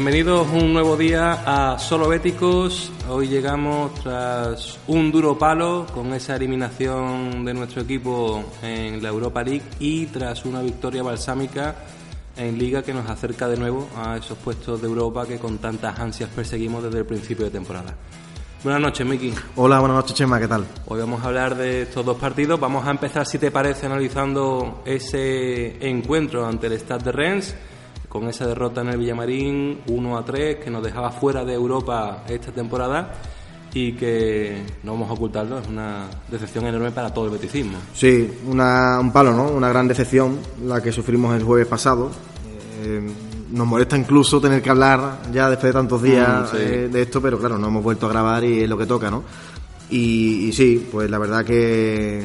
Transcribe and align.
Bienvenidos 0.00 0.48
un 0.48 0.72
nuevo 0.72 0.96
día 0.96 1.42
a 1.44 1.78
Solo 1.78 2.08
Béticos. 2.08 2.90
Hoy 3.06 3.28
llegamos 3.28 3.92
tras 3.96 4.78
un 4.86 5.12
duro 5.12 5.36
palo 5.36 5.84
con 5.92 6.14
esa 6.14 6.36
eliminación 6.36 7.44
de 7.44 7.52
nuestro 7.52 7.82
equipo 7.82 8.42
en 8.62 9.02
la 9.02 9.10
Europa 9.10 9.42
League 9.42 9.60
y 9.78 10.06
tras 10.06 10.46
una 10.46 10.62
victoria 10.62 11.02
balsámica 11.02 11.74
en 12.34 12.56
Liga 12.56 12.82
que 12.82 12.94
nos 12.94 13.10
acerca 13.10 13.46
de 13.46 13.58
nuevo 13.58 13.90
a 13.94 14.16
esos 14.16 14.38
puestos 14.38 14.80
de 14.80 14.88
Europa 14.88 15.26
que 15.26 15.36
con 15.36 15.58
tantas 15.58 15.98
ansias 15.98 16.30
perseguimos 16.30 16.82
desde 16.82 17.00
el 17.00 17.04
principio 17.04 17.44
de 17.44 17.50
temporada. 17.50 17.94
Buenas 18.64 18.80
noches, 18.80 19.06
Miki. 19.06 19.34
Hola, 19.56 19.80
buenas 19.80 19.98
noches, 19.98 20.16
Chema, 20.16 20.40
¿qué 20.40 20.48
tal? 20.48 20.64
Hoy 20.86 20.98
vamos 20.98 21.22
a 21.22 21.26
hablar 21.26 21.54
de 21.54 21.82
estos 21.82 22.06
dos 22.06 22.16
partidos. 22.16 22.58
Vamos 22.58 22.86
a 22.86 22.90
empezar, 22.90 23.26
si 23.26 23.36
te 23.36 23.50
parece, 23.50 23.84
analizando 23.84 24.80
ese 24.86 25.86
encuentro 25.86 26.46
ante 26.46 26.68
el 26.68 26.80
Stade 26.80 27.04
de 27.04 27.12
Rennes 27.12 27.54
con 28.10 28.28
esa 28.28 28.44
derrota 28.46 28.82
en 28.82 28.88
el 28.88 28.98
Villamarín 28.98 29.78
1 29.86 30.18
a 30.18 30.24
3 30.24 30.56
que 30.56 30.68
nos 30.70 30.82
dejaba 30.82 31.10
fuera 31.12 31.44
de 31.44 31.54
Europa 31.54 32.24
esta 32.28 32.50
temporada 32.52 33.14
y 33.72 33.92
que 33.92 34.62
no 34.82 34.92
vamos 34.92 35.08
a 35.10 35.12
ocultarlo, 35.12 35.60
es 35.60 35.68
una 35.68 36.08
decepción 36.28 36.66
enorme 36.66 36.90
para 36.90 37.14
todo 37.14 37.26
el 37.26 37.30
beticismo. 37.30 37.78
Sí, 37.94 38.28
una, 38.48 38.98
un 38.98 39.12
palo, 39.12 39.32
¿no? 39.32 39.44
Una 39.48 39.68
gran 39.68 39.86
decepción 39.86 40.38
la 40.66 40.82
que 40.82 40.90
sufrimos 40.90 41.36
el 41.36 41.44
jueves 41.44 41.68
pasado. 41.68 42.10
Eh, 42.82 43.00
nos 43.52 43.66
molesta 43.68 43.96
incluso 43.96 44.40
tener 44.40 44.60
que 44.60 44.70
hablar 44.70 45.22
ya 45.32 45.48
después 45.48 45.72
de 45.72 45.78
tantos 45.78 46.02
días 46.02 46.52
Mm, 46.52 46.56
sí. 46.56 46.62
eh, 46.62 46.88
de 46.92 47.02
esto, 47.02 47.22
pero 47.22 47.38
claro, 47.38 47.58
no 47.58 47.68
hemos 47.68 47.82
vuelto 47.84 48.06
a 48.06 48.08
grabar 48.10 48.42
y 48.42 48.60
es 48.64 48.68
lo 48.68 48.76
que 48.76 48.86
toca, 48.86 49.08
¿no? 49.08 49.22
Y, 49.88 50.48
y 50.48 50.52
sí, 50.52 50.88
pues 50.90 51.08
la 51.08 51.18
verdad 51.18 51.44
que, 51.44 52.24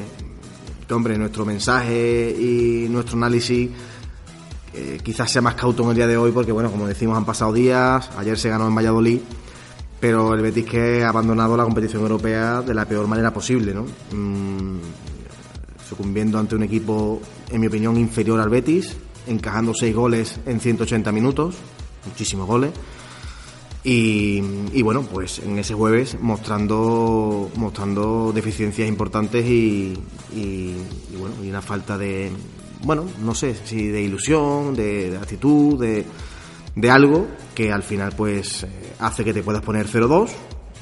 que, 0.87 0.93
hombre, 0.95 1.15
nuestro 1.15 1.45
mensaje 1.45 2.35
y 2.39 2.87
nuestro 2.89 3.17
análisis 3.17 3.69
eh, 4.77 4.99
quizás 5.01 5.31
sea 5.31 5.41
más 5.41 5.55
cauto 5.55 5.83
en 5.83 5.91
el 5.91 5.95
día 5.95 6.05
de 6.07 6.17
hoy 6.17 6.33
porque, 6.33 6.51
bueno, 6.51 6.69
como 6.69 6.85
decimos, 6.85 7.17
han 7.17 7.23
pasado 7.23 7.53
días, 7.53 8.09
ayer 8.17 8.37
se 8.37 8.49
ganó 8.49 8.67
en 8.67 8.75
Valladolid, 8.75 9.21
pero 10.01 10.33
el 10.33 10.41
Betis 10.41 10.65
que 10.65 11.01
ha 11.01 11.09
abandonado 11.09 11.55
la 11.55 11.63
competición 11.63 12.01
europea 12.01 12.61
de 12.61 12.73
la 12.73 12.83
peor 12.85 13.07
manera 13.07 13.33
posible, 13.33 13.73
¿no? 13.73 13.85
Mm, 14.11 14.79
sucumbiendo 15.87 16.37
ante 16.37 16.55
un 16.55 16.63
equipo, 16.63 17.21
en 17.49 17.61
mi 17.61 17.67
opinión, 17.67 17.95
inferior 17.95 18.37
al 18.41 18.49
Betis, 18.49 18.97
encajando 19.27 19.73
seis 19.73 19.95
goles 19.95 20.41
en 20.45 20.59
180 20.59 21.09
minutos, 21.13 21.55
muchísimos 22.05 22.45
goles. 22.45 22.71
Y, 23.87 24.81
bueno, 24.81 25.03
pues 25.03 25.39
en 25.39 25.57
ese 25.59 25.75
jueves 25.75 26.17
mostrando, 26.19 27.51
mostrando 27.55 28.31
deficiencias 28.33 28.89
importantes 28.89 29.45
y 29.45 29.93
bueno, 31.17 31.35
y 31.43 31.49
una 31.49 31.61
falta 31.61 31.95
de, 31.95 32.31
bueno, 32.83 33.05
no 33.21 33.33
sé 33.33 33.55
si 33.63 33.87
de 33.87 34.01
ilusión, 34.01 34.75
de, 34.75 35.17
actitud, 35.17 35.79
de, 35.79 36.05
de 36.75 36.91
algo 36.91 37.27
que 37.53 37.71
al 37.71 37.83
final 37.83 38.13
pues 38.15 38.63
eh, 38.63 38.93
hace 38.99 39.23
que 39.23 39.33
te 39.33 39.43
puedas 39.43 39.61
poner 39.61 39.87
0-2 39.87 40.29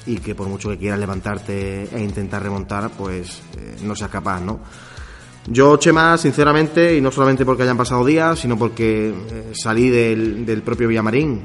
y 0.06 0.18
que 0.18 0.36
por 0.36 0.48
mucho 0.48 0.70
que 0.70 0.78
quieras 0.78 1.00
levantarte 1.00 1.84
e 1.96 2.02
intentar 2.02 2.44
remontar, 2.44 2.90
pues 2.92 3.42
eh, 3.58 3.78
no 3.84 3.96
seas 3.96 4.10
capaz, 4.10 4.42
¿no? 4.42 4.60
Yo, 5.48 5.76
Chema, 5.78 6.18
sinceramente, 6.18 6.96
y 6.96 7.02
no 7.02 7.12
solamente 7.12 7.46
porque 7.46 7.64
hayan 7.64 7.78
pasado 7.78 8.06
días, 8.06 8.40
sino 8.40 8.58
porque 8.58 9.10
eh, 9.10 9.52
salí 9.54 9.90
del, 9.90 10.46
del 10.46 10.62
propio 10.62 10.88
Villamarín, 10.88 11.42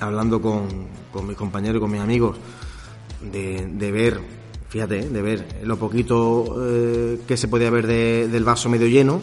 hablando 0.00 0.40
con, 0.40 0.68
con 1.10 1.26
mis 1.26 1.36
compañeros 1.36 1.78
y 1.78 1.80
con 1.80 1.90
mis 1.90 2.00
amigos, 2.00 2.36
de, 3.32 3.68
de 3.72 3.90
ver, 3.90 4.20
fíjate, 4.70 5.00
eh, 5.00 5.08
de 5.10 5.20
ver 5.22 5.46
lo 5.64 5.76
poquito 5.76 6.56
eh, 6.66 7.20
que 7.28 7.36
se 7.36 7.48
podía 7.48 7.68
ver 7.70 7.86
de- 7.86 8.28
del 8.28 8.44
vaso 8.44 8.68
medio 8.70 8.86
lleno, 8.88 9.20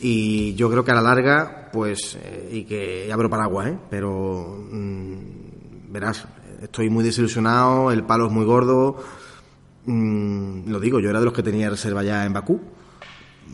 y 0.00 0.54
yo 0.54 0.70
creo 0.70 0.84
que 0.84 0.92
a 0.92 0.94
la 0.94 1.02
larga, 1.02 1.68
pues, 1.72 2.16
eh, 2.22 2.48
y 2.52 2.64
que 2.64 3.12
abro 3.12 3.28
paraguas, 3.28 3.68
¿eh? 3.68 3.78
pero 3.90 4.64
mm, 4.70 5.14
verás, 5.92 6.24
estoy 6.62 6.88
muy 6.88 7.04
desilusionado, 7.04 7.90
el 7.92 8.04
palo 8.04 8.26
es 8.26 8.32
muy 8.32 8.44
gordo, 8.44 8.96
mm, 9.86 10.70
lo 10.70 10.80
digo, 10.80 11.00
yo 11.00 11.10
era 11.10 11.18
de 11.18 11.24
los 11.24 11.34
que 11.34 11.42
tenía 11.42 11.68
reserva 11.70 12.02
ya 12.02 12.24
en 12.24 12.32
Bakú, 12.32 12.60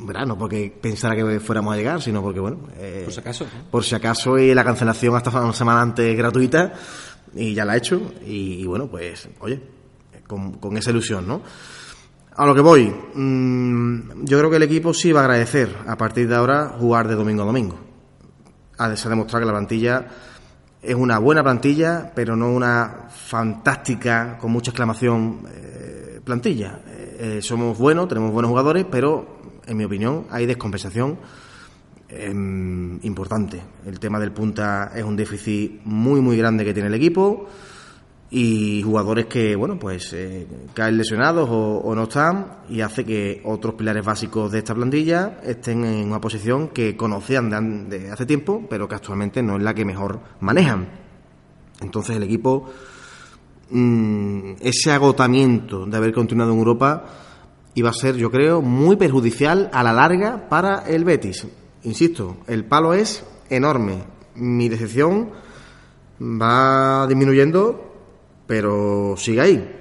verás, 0.07 0.27
no 0.27 0.37
porque 0.37 0.73
pensara 0.81 1.15
que 1.17 1.41
fuéramos 1.41 1.73
a 1.73 1.77
llegar, 1.77 2.03
sino 2.03 2.21
porque, 2.23 2.41
bueno, 2.41 2.59
eh, 2.79 3.03
Por 3.05 3.13
si 3.15 3.21
acaso. 3.21 3.47
por 3.71 3.85
si 3.85 3.95
acaso 3.95 4.39
y 4.39 4.53
la 4.55 4.65
cancelación 4.65 5.15
hasta 5.17 5.31
una 5.41 5.53
semana 5.53 5.81
antes 5.81 6.17
gratuita 6.17 6.73
y 7.35 7.55
ya 7.55 7.65
la 7.65 7.75
he 7.75 7.79
hecho 7.79 8.01
y, 8.27 8.55
y 8.63 8.67
bueno 8.67 8.87
pues 8.89 9.29
oye 9.41 9.61
con, 10.27 10.55
con 10.55 10.77
esa 10.77 10.91
ilusión 10.91 11.27
no 11.27 11.43
a 12.37 12.47
lo 12.47 12.55
que 12.55 12.61
voy 12.61 12.93
mm, 13.15 14.25
yo 14.25 14.39
creo 14.39 14.51
que 14.51 14.57
el 14.57 14.65
equipo 14.65 14.93
sí 14.93 15.13
va 15.13 15.21
a 15.21 15.25
agradecer 15.25 15.75
a 15.87 15.97
partir 15.97 16.29
de 16.29 16.35
ahora 16.35 16.75
jugar 16.79 17.07
de 17.07 17.15
domingo 17.15 17.43
a 17.43 17.47
domingo. 17.47 17.79
Se 18.77 19.07
ha 19.07 19.11
demostrado 19.11 19.41
que 19.41 19.47
la 19.47 19.53
plantilla 19.53 20.07
es 20.83 20.95
una 20.95 21.19
buena 21.19 21.45
plantilla 21.45 22.11
pero 22.15 22.35
no 22.35 22.51
una 22.51 23.07
fantástica 23.09 24.37
con 24.39 24.51
mucha 24.51 24.73
exclamación 24.73 25.43
eh, 25.49 26.21
plantilla. 26.25 26.81
Eh, 26.89 27.17
eh, 27.21 27.43
somos 27.43 27.79
buenos 27.79 28.09
tenemos 28.09 28.33
buenos 28.33 28.49
jugadores 28.49 28.85
pero 28.91 29.39
en 29.67 29.77
mi 29.77 29.85
opinión 29.85 30.27
hay 30.31 30.47
descompensación 30.47 31.19
em, 32.09 32.99
importante. 33.05 33.63
El 33.87 34.01
tema 34.01 34.19
del 34.19 34.33
punta 34.33 34.91
es 34.93 35.05
un 35.05 35.15
déficit 35.15 35.83
muy, 35.85 36.21
muy 36.21 36.37
grande 36.37 36.65
que 36.65 36.75
tiene 36.75 36.89
el 36.89 36.95
equipo 36.95 37.49
y 38.31 38.83
jugadores 38.83 39.27
que, 39.27 39.55
bueno, 39.55 39.79
pues 39.79 40.13
eh, 40.13 40.47
caen 40.73 40.97
lesionados 40.97 41.49
o, 41.49 41.79
o 41.79 41.95
no 41.95 42.05
están 42.05 42.59
y 42.69 42.81
hace 42.81 43.05
que 43.05 43.41
otros 43.45 43.75
pilares 43.75 44.05
básicos 44.05 44.51
de 44.51 44.59
esta 44.59 44.75
plantilla 44.75 45.41
estén 45.45 45.85
en 45.85 46.09
una 46.09 46.21
posición 46.21 46.69
que 46.69 46.97
conocían 46.97 47.89
de, 47.89 48.11
hace 48.11 48.27
tiempo, 48.27 48.67
pero 48.69 48.89
que 48.89 48.97
actualmente 48.97 49.43
no 49.43 49.57
es 49.57 49.63
la 49.63 49.75
que 49.75 49.85
mejor 49.85 50.21
manejan. 50.41 50.89
Entonces 51.81 52.17
el 52.17 52.23
equipo, 52.23 52.71
mm, 53.71 54.55
ese 54.61 54.91
agotamiento 54.91 55.87
de 55.87 55.97
haber 55.97 56.13
continuado 56.13 56.53
en 56.53 56.59
Europa 56.59 57.05
iba 57.75 57.91
a 57.91 57.95
ser, 57.95 58.17
yo 58.17 58.31
creo, 58.31 58.63
muy 58.63 58.97
perjudicial 58.97 59.71
a 59.73 59.83
la 59.83 59.93
larga 59.93 60.49
para 60.49 60.87
el 60.87 61.05
Betis. 61.05 61.47
Insisto, 61.83 62.39
el 62.47 62.65
palo 62.65 62.95
es 62.95 63.25
enorme. 63.51 64.05
Mi 64.37 64.69
decepción 64.69 65.31
va 66.21 67.07
disminuyendo, 67.07 67.94
pero 68.47 69.15
sigue 69.17 69.41
ahí. 69.41 69.81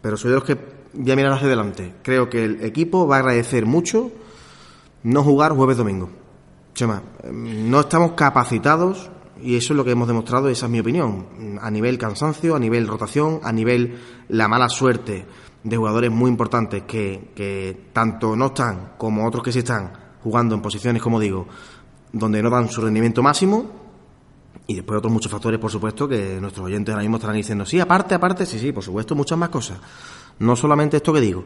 Pero 0.00 0.16
soy 0.16 0.30
de 0.30 0.36
los 0.36 0.44
que 0.44 0.58
voy 0.92 1.10
a 1.10 1.16
mirar 1.16 1.32
hacia 1.32 1.46
adelante. 1.46 1.94
Creo 2.02 2.28
que 2.28 2.44
el 2.44 2.64
equipo 2.64 3.06
va 3.06 3.16
a 3.16 3.18
agradecer 3.20 3.66
mucho 3.66 4.10
no 5.04 5.22
jugar 5.22 5.52
jueves 5.52 5.76
domingo. 5.76 6.10
Chema, 6.74 7.02
em, 7.22 7.70
no 7.70 7.80
estamos 7.80 8.12
capacitados 8.12 9.10
y 9.42 9.56
eso 9.56 9.72
es 9.72 9.76
lo 9.76 9.84
que 9.84 9.90
hemos 9.90 10.08
demostrado, 10.08 10.48
esa 10.48 10.66
es 10.66 10.72
mi 10.72 10.80
opinión. 10.80 11.58
A 11.60 11.70
nivel 11.70 11.98
cansancio, 11.98 12.54
a 12.54 12.58
nivel 12.58 12.86
rotación, 12.86 13.40
a 13.42 13.52
nivel 13.52 13.98
la 14.28 14.48
mala 14.48 14.68
suerte 14.68 15.26
de 15.64 15.76
jugadores 15.76 16.10
muy 16.10 16.30
importantes 16.30 16.82
que, 16.84 17.30
que 17.34 17.88
tanto 17.92 18.36
no 18.36 18.46
están 18.46 18.92
como 18.98 19.26
otros 19.26 19.42
que 19.42 19.52
sí 19.52 19.60
están 19.60 19.92
jugando 20.22 20.54
en 20.54 20.62
posiciones, 20.62 21.02
como 21.02 21.20
digo, 21.20 21.46
donde 22.12 22.42
no 22.42 22.50
dan 22.50 22.68
su 22.68 22.80
rendimiento 22.80 23.22
máximo 23.22 23.81
y 24.66 24.74
después 24.74 24.98
otros 24.98 25.12
muchos 25.12 25.30
factores, 25.30 25.58
por 25.58 25.70
supuesto, 25.70 26.08
que 26.08 26.38
nuestros 26.40 26.66
oyentes 26.66 26.92
ahora 26.92 27.02
mismo 27.02 27.16
estarán 27.16 27.36
diciendo, 27.36 27.66
sí, 27.66 27.80
aparte, 27.80 28.14
aparte, 28.14 28.46
sí, 28.46 28.58
sí, 28.58 28.72
por 28.72 28.82
supuesto, 28.82 29.14
muchas 29.14 29.38
más 29.38 29.48
cosas. 29.48 29.78
No 30.38 30.56
solamente 30.56 30.96
esto 30.98 31.12
que 31.12 31.20
digo. 31.20 31.44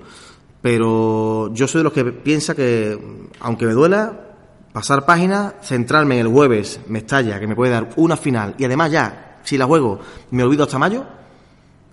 Pero 0.61 1.53
yo 1.53 1.69
soy 1.69 1.81
de 1.81 1.85
los 1.85 1.93
que 1.93 2.05
piensa 2.05 2.55
que, 2.55 2.99
aunque 3.41 3.67
me 3.67 3.73
duela, 3.73 4.27
pasar 4.73 5.07
página, 5.07 5.55
centrarme 5.63 6.19
en 6.19 6.27
el 6.27 6.33
jueves, 6.33 6.81
Mestalla, 6.89 7.41
que 7.41 7.47
me 7.47 7.57
puede 7.57 7.73
dar 7.73 7.91
una 7.97 8.17
final, 8.17 8.55
y 8.59 8.65
además 8.65 8.93
ya, 8.93 9.39
si 9.43 9.57
la 9.57 9.65
juego, 9.65 10.01
me 10.31 10.43
olvido 10.43 10.65
hasta 10.65 10.79
mayo, 10.79 11.05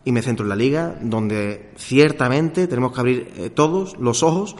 y 0.05 0.11
me 0.11 0.21
centro 0.21 0.45
en 0.45 0.49
la 0.49 0.55
liga, 0.55 0.95
donde 1.01 1.71
ciertamente 1.77 2.67
tenemos 2.67 2.91
que 2.91 2.99
abrir 2.99 3.33
eh, 3.37 3.49
todos 3.49 3.97
los 3.99 4.21
ojos, 4.21 4.55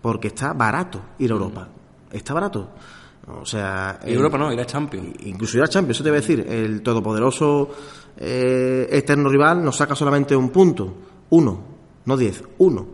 porque 0.00 0.28
está 0.28 0.52
barato 0.52 1.02
ir 1.18 1.30
a 1.30 1.34
Europa. 1.34 1.68
Está 2.12 2.34
barato. 2.34 2.70
O 3.28 3.44
sea, 3.44 3.98
Y 4.04 4.10
el- 4.10 4.16
Europa 4.16 4.38
no, 4.38 4.52
ir 4.52 4.60
a 4.60 4.66
Champions. 4.66 5.16
incluso 5.24 5.56
ir 5.58 5.64
a 5.64 5.68
Champions, 5.68 5.96
eso 5.96 6.04
te 6.04 6.10
voy 6.10 6.18
a 6.18 6.20
decir, 6.20 6.46
el 6.48 6.82
todopoderoso 6.82 7.70
eh, 8.18 8.86
externo 8.90 9.28
rival 9.28 9.64
nos 9.64 9.76
saca 9.76 9.94
solamente 9.94 10.34
un 10.36 10.50
punto, 10.50 10.94
uno, 11.30 11.60
no 12.04 12.16
diez, 12.16 12.42
uno. 12.58 12.86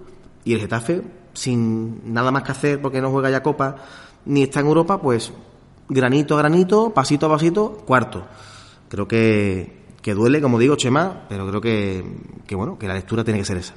Y 0.44 0.55
el 0.55 0.61
Getafe, 0.61 1.02
sin 1.34 2.12
nada 2.12 2.31
más 2.31 2.43
que 2.43 2.52
hacer 2.52 2.81
porque 2.81 3.00
no 3.00 3.11
juega 3.11 3.31
ya 3.31 3.43
Copa, 3.43 3.76
ni 4.25 4.43
está 4.43 4.61
en 4.61 4.67
Europa, 4.67 5.00
pues 5.00 5.32
granito 5.88 6.34
a 6.34 6.38
granito, 6.38 6.90
pasito 6.94 7.26
a 7.26 7.31
pasito, 7.31 7.73
cuarto. 7.87 8.25
Creo 8.88 9.06
que, 9.06 9.82
que 10.00 10.14
duele, 10.14 10.40
como 10.40 10.58
digo, 10.58 10.76
Chema, 10.76 11.26
pero 11.29 11.46
creo 11.49 11.61
que, 11.61 12.05
que, 12.46 12.55
bueno, 12.55 12.79
que 12.79 12.88
la 12.88 12.94
lectura 12.94 13.23
tiene 13.23 13.38
que 13.40 13.44
ser 13.44 13.58
esa. 13.58 13.75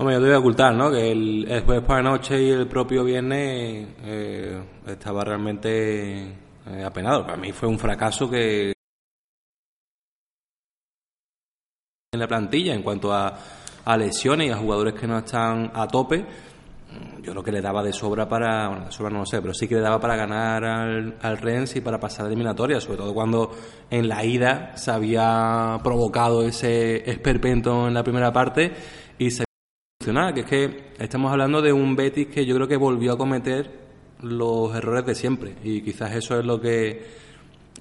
Hombre, 0.00 0.14
yo 0.14 0.20
te 0.22 0.26
voy 0.28 0.34
a 0.34 0.38
ocultar, 0.38 0.74
¿no? 0.74 0.90
Que 0.90 1.12
el, 1.12 1.62
jueves 1.66 1.84
por 1.84 1.96
la 1.96 2.02
noche 2.02 2.42
y 2.42 2.48
el 2.48 2.66
propio 2.66 3.04
viernes 3.04 3.86
eh, 4.02 4.62
estaba 4.86 5.22
realmente 5.24 6.22
eh, 6.22 6.82
apenado. 6.82 7.26
Para 7.26 7.36
mí 7.36 7.52
fue 7.52 7.68
un 7.68 7.78
fracaso 7.78 8.30
que 8.30 8.72
en 12.14 12.18
la 12.18 12.26
plantilla 12.26 12.72
en 12.72 12.82
cuanto 12.82 13.12
a, 13.12 13.38
lesiones 13.98 14.46
y 14.46 14.50
a 14.50 14.56
jugadores 14.56 14.94
que 14.94 15.06
no 15.06 15.18
están 15.18 15.70
a 15.74 15.86
tope 15.86 16.24
yo 17.22 17.32
creo 17.32 17.42
que 17.42 17.52
le 17.52 17.60
daba 17.60 17.82
de 17.82 17.92
sobra 17.92 18.26
para, 18.26 18.68
bueno, 18.68 18.86
de 18.86 18.92
sobra 18.92 19.10
no 19.10 19.18
lo 19.18 19.26
sé, 19.26 19.42
pero 19.42 19.52
sí 19.52 19.68
que 19.68 19.74
le 19.74 19.82
daba 19.82 20.00
para 20.00 20.16
ganar 20.16 20.64
al, 20.64 21.18
al 21.20 21.36
Rennes 21.36 21.76
y 21.76 21.82
para 21.82 22.00
pasar 22.00 22.24
a 22.24 22.28
eliminatoria, 22.28 22.80
sobre 22.80 22.96
todo 22.96 23.12
cuando 23.12 23.50
en 23.90 24.08
la 24.08 24.24
ida 24.24 24.74
se 24.78 24.92
había 24.92 25.78
provocado 25.84 26.42
ese 26.42 27.10
esperpento 27.10 27.86
en 27.86 27.92
la 27.92 28.02
primera 28.02 28.32
parte 28.32 28.72
y 29.18 29.30
se 29.30 29.44
que 30.02 30.40
es 30.40 30.46
que 30.46 30.84
estamos 30.98 31.30
hablando 31.30 31.60
de 31.60 31.74
un 31.74 31.94
Betis 31.94 32.28
que 32.28 32.46
yo 32.46 32.54
creo 32.54 32.66
que 32.66 32.78
volvió 32.78 33.12
a 33.12 33.18
cometer 33.18 33.70
los 34.22 34.74
errores 34.74 35.04
de 35.04 35.14
siempre 35.14 35.56
y 35.62 35.82
quizás 35.82 36.14
eso 36.14 36.38
es 36.38 36.46
lo 36.46 36.58
que 36.58 37.04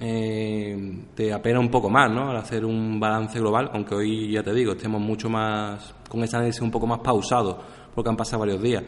eh, 0.02 1.04
te 1.16 1.32
apena 1.32 1.62
un 1.62 1.72
poco 1.72 1.90
más, 1.90 2.12
¿no? 2.12 2.30
Al 2.30 2.36
hacer 2.36 2.66
un 2.66 3.00
balance 3.00 3.40
global, 3.40 3.70
aunque 3.74 3.96
hoy 3.96 4.32
ya 4.34 4.44
te 4.44 4.54
digo, 4.54 4.74
estemos 4.74 5.00
mucho 5.00 5.30
más 5.30 5.96
con 6.10 6.22
ese 6.22 6.36
análisis 6.36 6.62
un 6.62 6.72
poco 6.72 6.86
más 6.86 7.00
pausado 7.00 7.58
porque 7.96 8.10
han 8.10 8.18
pasado 8.18 8.42
varios 8.42 8.62
días. 8.62 8.84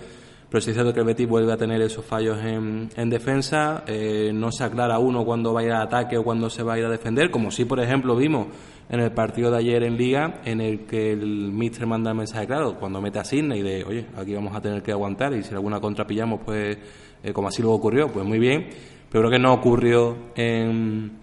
Pero 0.51 0.62
sí 0.62 0.71
es 0.71 0.75
cierto 0.75 0.94
que 0.94 1.00
el 1.00 1.06
Betis 1.06 1.30
vuelve 1.30 1.53
a 1.53 1.56
tener 1.56 1.81
esos 1.81 2.03
fallos 2.03 2.38
en, 2.44 2.89
en 2.98 3.09
defensa, 3.09 3.86
eh, 3.88 4.31
no 4.33 4.51
se 4.51 4.65
aclara 4.65 5.00
uno 5.00 5.24
cuando 5.24 5.53
va 5.53 5.62
a 5.62 5.63
ir 5.63 5.71
al 5.71 5.83
ataque 5.83 6.18
o 6.18 6.25
cuando 6.25 6.50
se 6.50 6.62
va 6.62 6.74
a 6.74 6.77
ir 6.77 6.83
a 6.83 6.89
defender, 6.89 7.31
como 7.31 7.51
sí, 7.51 7.63
por 7.63 7.80
ejemplo, 7.80 8.18
vimos 8.18 8.48
en 8.89 9.00
el 9.00 9.13
partido 9.13 9.50
de 9.50 9.59
ayer 9.59 9.81
en 9.83 9.95
Liga, 9.95 10.42
en 10.44 10.59
el 10.59 10.81
que 10.81 11.13
el 11.13 11.53
Mister 11.53 11.88
manda 11.88 12.12
el 12.12 12.18
mensaje 12.18 12.48
claro, 12.48 12.77
cuando 12.77 13.00
mete 13.00 13.19
a 13.19 13.24
Sidney 13.24 13.62
de, 13.62 13.86
oye, 13.86 14.07
aquí 14.18 14.33
vamos 14.33 14.53
a 14.53 14.59
tener 14.59 14.83
que 14.83 14.92
aguantar 14.92 15.31
y 15.31 15.42
si 15.42 15.53
alguna 15.53 15.80
contra 15.80 16.06
pillamos, 16.06 16.42
pues, 16.44 16.77
eh, 17.24 17.31
como 17.31 17.48
así 17.48 17.62
luego 17.62 17.77
ocurrió, 17.77 18.09
pues 18.09 18.25
muy 18.25 18.38
bien. 18.38 18.68
Pero 19.09 19.21
creo 19.21 19.31
que 19.31 19.39
no 19.39 19.53
ocurrió 19.53 20.18
en, 20.36 21.13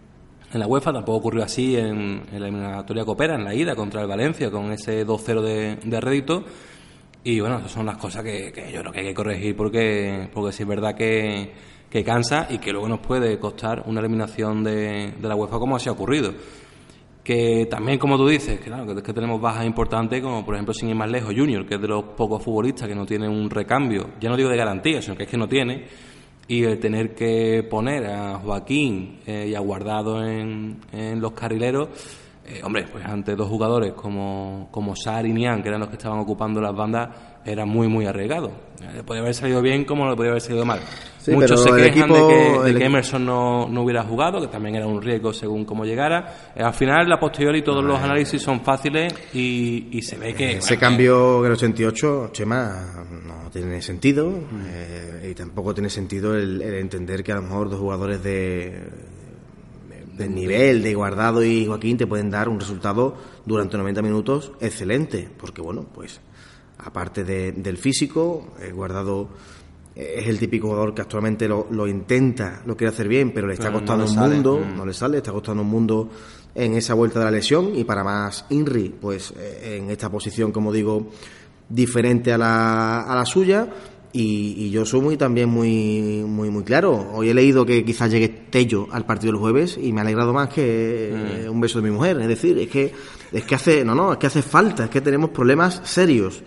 en 0.54 0.58
la 0.58 0.66
UEFA, 0.66 0.90
tampoco 0.90 1.18
ocurrió 1.18 1.44
así 1.44 1.76
en, 1.76 2.22
la 2.32 2.38
eliminatoria 2.38 3.04
Copera, 3.04 3.34
en 3.34 3.44
la 3.44 3.54
ida 3.54 3.76
contra 3.76 4.00
el 4.00 4.08
Valencia, 4.08 4.50
con 4.50 4.72
ese 4.72 5.06
2-0 5.06 5.42
de, 5.42 5.76
de 5.84 6.00
rédito. 6.00 6.44
Y 7.28 7.40
bueno, 7.40 7.58
esas 7.58 7.72
son 7.72 7.84
las 7.84 7.98
cosas 7.98 8.24
que, 8.24 8.50
yo 8.72 8.80
creo 8.80 8.90
que 8.90 9.00
hay 9.00 9.06
que 9.08 9.12
corregir 9.12 9.54
porque, 9.54 10.30
porque 10.32 10.50
sí 10.50 10.62
es 10.62 10.68
verdad 10.68 10.94
que, 10.94 11.52
cansa 12.02 12.46
y 12.48 12.56
que 12.56 12.72
luego 12.72 12.88
nos 12.88 13.00
puede 13.00 13.38
costar 13.38 13.82
una 13.84 14.00
eliminación 14.00 14.64
de, 14.64 15.12
de 15.12 15.28
la 15.28 15.36
UEFA 15.36 15.58
como 15.58 15.76
así 15.76 15.90
ha 15.90 15.92
ocurrido. 15.92 16.32
Que 17.22 17.66
también, 17.70 17.98
como 17.98 18.16
tú 18.16 18.26
dices, 18.26 18.58
claro, 18.60 18.94
que, 18.94 19.02
que 19.02 19.12
tenemos 19.12 19.42
bajas 19.42 19.66
importantes, 19.66 20.22
como 20.22 20.42
por 20.42 20.54
ejemplo, 20.54 20.72
sin 20.72 20.88
ir 20.88 20.94
más 20.94 21.10
lejos, 21.10 21.34
Junior, 21.36 21.66
que 21.66 21.74
es 21.74 21.80
de 21.82 21.88
los 21.88 22.02
pocos 22.02 22.42
futbolistas 22.42 22.88
que 22.88 22.94
no 22.94 23.04
tiene 23.04 23.28
un 23.28 23.50
recambio, 23.50 24.12
ya 24.18 24.30
no 24.30 24.36
digo 24.38 24.48
de 24.48 24.56
garantía, 24.56 25.02
sino 25.02 25.14
que 25.14 25.24
es 25.24 25.28
que 25.28 25.36
no 25.36 25.46
tiene, 25.46 25.84
y 26.46 26.64
el 26.64 26.78
tener 26.78 27.14
que 27.14 27.62
poner 27.62 28.06
a 28.06 28.38
Joaquín 28.38 29.20
eh, 29.26 29.48
y 29.50 29.54
a 29.54 29.60
Guardado 29.60 30.24
en 30.24 30.80
los 31.20 31.32
carrileros 31.32 31.90
eh, 32.48 32.60
hombre, 32.64 32.86
pues 32.90 33.04
ante 33.04 33.34
dos 33.36 33.48
jugadores 33.48 33.92
como, 33.94 34.68
como 34.70 34.94
Sar 34.96 35.26
y 35.26 35.32
Nian, 35.32 35.62
que 35.62 35.68
eran 35.68 35.80
los 35.80 35.88
que 35.88 35.96
estaban 35.96 36.18
ocupando 36.18 36.60
las 36.60 36.74
bandas, 36.74 37.08
era 37.44 37.64
muy, 37.64 37.88
muy 37.88 38.06
arriesgado. 38.06 38.50
Le 38.94 39.02
podía 39.02 39.22
haber 39.22 39.34
salido 39.34 39.60
bien 39.62 39.84
como 39.84 40.08
le 40.08 40.14
podía 40.16 40.30
haber 40.30 40.42
salido 40.42 40.64
mal. 40.64 40.80
Sí, 41.18 41.32
Muchos 41.32 41.62
se 41.62 41.70
quejan 41.70 42.08
equipo- 42.10 42.14
de, 42.28 42.34
que, 42.34 42.34
de 42.64 42.70
el 42.70 42.78
que 42.78 42.84
equi- 42.84 42.86
Emerson 42.86 43.24
no, 43.26 43.68
no 43.68 43.82
hubiera 43.82 44.02
jugado, 44.04 44.40
que 44.40 44.46
también 44.46 44.76
era 44.76 44.86
un 44.86 45.02
riesgo 45.02 45.32
según 45.32 45.64
cómo 45.64 45.84
llegara. 45.84 46.52
Eh, 46.54 46.62
al 46.62 46.72
final, 46.74 47.08
la 47.08 47.18
posteriori, 47.20 47.62
todos 47.62 47.84
los 47.84 47.98
análisis 48.00 48.40
son 48.40 48.60
fáciles 48.62 49.12
y, 49.34 49.88
y 49.90 50.02
se 50.02 50.16
ve 50.16 50.32
que... 50.34 50.52
Ese 50.58 50.74
bueno, 50.76 50.80
cambio 50.80 51.40
en 51.40 51.46
el 51.46 51.52
88, 51.52 52.30
Chema, 52.32 53.04
no 53.26 53.50
tiene 53.50 53.82
sentido 53.82 54.32
eh, 54.66 55.28
y 55.30 55.34
tampoco 55.34 55.74
tiene 55.74 55.90
sentido 55.90 56.34
el, 56.34 56.62
el 56.62 56.74
entender 56.74 57.22
que 57.24 57.32
a 57.32 57.36
lo 57.36 57.42
mejor 57.42 57.68
dos 57.70 57.80
jugadores 57.80 58.22
de 58.22 58.88
del 60.18 60.34
nivel 60.34 60.82
de 60.82 60.94
Guardado 60.94 61.42
y 61.44 61.64
Joaquín 61.66 61.96
te 61.96 62.06
pueden 62.06 62.30
dar 62.30 62.48
un 62.48 62.58
resultado 62.60 63.14
durante 63.46 63.76
90 63.78 64.02
minutos 64.02 64.52
excelente, 64.60 65.28
porque 65.38 65.62
bueno, 65.62 65.86
pues 65.94 66.20
aparte 66.78 67.24
de- 67.24 67.52
del 67.52 67.76
físico, 67.78 68.54
eh, 68.60 68.72
Guardado 68.72 69.28
es 69.94 70.28
el 70.28 70.38
típico 70.38 70.68
jugador 70.68 70.94
que 70.94 71.02
actualmente 71.02 71.48
lo, 71.48 71.66
lo 71.72 71.88
intenta, 71.88 72.62
lo 72.66 72.76
quiere 72.76 72.92
hacer 72.92 73.08
bien, 73.08 73.32
pero 73.32 73.48
le 73.48 73.54
está 73.54 73.64
Pero 73.64 73.80
no 73.80 73.80
costando 73.80 74.04
le 74.04 74.10
un 74.10 74.14
sale. 74.16 74.34
mundo, 74.34 74.60
Mm. 74.64 74.76
no 74.76 74.86
le 74.86 74.92
sale, 74.94 75.16
está 75.16 75.32
costando 75.32 75.62
un 75.62 75.68
mundo 75.68 76.08
en 76.54 76.74
esa 76.74 76.94
vuelta 76.94 77.18
de 77.18 77.24
la 77.24 77.30
lesión 77.32 77.74
y 77.74 77.82
para 77.84 78.04
más 78.04 78.44
Inri, 78.50 78.90
pues 79.00 79.32
eh, 79.36 79.78
en 79.82 79.90
esta 79.90 80.08
posición, 80.10 80.52
como 80.52 80.72
digo, 80.72 81.08
diferente 81.68 82.32
a 82.32 82.38
la, 82.38 83.00
a 83.02 83.14
la 83.16 83.24
suya. 83.26 83.68
Y, 84.20 84.64
y 84.64 84.70
yo 84.70 84.84
soy 84.84 85.00
muy 85.00 85.16
también 85.16 85.48
muy 85.48 86.24
muy 86.26 86.50
muy 86.50 86.64
claro. 86.64 87.12
Hoy 87.12 87.28
he 87.28 87.34
leído 87.34 87.64
que 87.64 87.84
quizás 87.84 88.10
llegue 88.10 88.28
Tello 88.28 88.88
al 88.90 89.06
partido 89.06 89.32
del 89.32 89.40
jueves 89.40 89.78
y 89.80 89.92
me 89.92 90.00
ha 90.00 90.02
alegrado 90.02 90.32
más 90.32 90.48
que 90.48 91.44
eh, 91.44 91.48
un 91.48 91.60
beso 91.60 91.80
de 91.80 91.88
mi 91.88 91.94
mujer. 91.94 92.20
Es 92.20 92.26
decir, 92.26 92.58
es 92.58 92.68
que 92.68 92.92
es 93.30 93.44
que 93.44 93.54
hace 93.54 93.84
no 93.84 93.94
no 93.94 94.12
es 94.12 94.18
que 94.18 94.26
hace 94.26 94.42
falta, 94.42 94.86
es 94.86 94.90
que 94.90 95.00
tenemos 95.00 95.30
problemas 95.30 95.82
serios, 95.84 96.42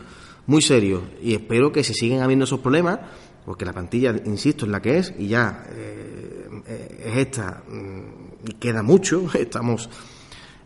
muy 0.47 0.61
serios 0.61 1.01
y 1.23 1.33
espero 1.33 1.71
que 1.71 1.81
se 1.85 1.93
siguen 1.93 2.21
habiendo 2.21 2.43
esos 2.43 2.59
problemas 2.59 2.99
porque 3.45 3.63
la 3.63 3.71
plantilla, 3.71 4.13
insisto, 4.25 4.65
es 4.65 4.71
la 4.71 4.81
que 4.81 4.97
es 4.97 5.13
y 5.17 5.27
ya 5.29 5.63
eh, 5.71 6.49
eh, 6.67 7.03
es 7.05 7.17
esta 7.17 7.63
mm, 7.69 8.49
y 8.49 8.53
queda 8.55 8.83
mucho. 8.83 9.27
Estamos 9.33 9.89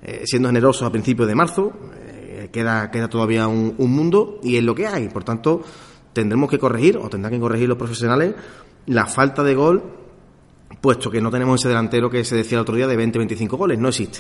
eh, 0.02 0.24
siendo 0.26 0.50
generosos 0.50 0.88
a 0.88 0.92
principios 0.92 1.28
de 1.28 1.36
marzo, 1.36 1.72
eh, 1.96 2.50
queda, 2.52 2.92
queda 2.92 3.08
todavía 3.08 3.48
un, 3.48 3.76
un 3.78 3.92
mundo 3.92 4.40
y 4.44 4.58
es 4.58 4.64
lo 4.64 4.76
que 4.76 4.88
hay. 4.88 5.10
Por 5.10 5.24
tanto, 5.24 5.62
tendremos 6.16 6.50
que 6.50 6.58
corregir, 6.58 6.96
o 6.96 7.10
tendrán 7.10 7.34
que 7.34 7.40
corregir 7.42 7.68
los 7.68 7.78
profesionales, 7.78 8.34
la 8.88 9.06
falta 9.06 9.44
de 9.44 9.54
gol, 9.54 9.84
puesto 10.80 11.12
que 11.12 11.20
no 11.20 11.30
tenemos 11.30 11.60
ese 11.60 11.68
delantero 11.68 12.10
que 12.10 12.24
se 12.24 12.38
decía 12.38 12.58
el 12.58 12.62
otro 12.62 12.76
día 12.76 12.88
de 12.88 12.98
20-25 12.98 13.58
goles, 13.58 13.78
no 13.78 13.90
existe. 13.90 14.20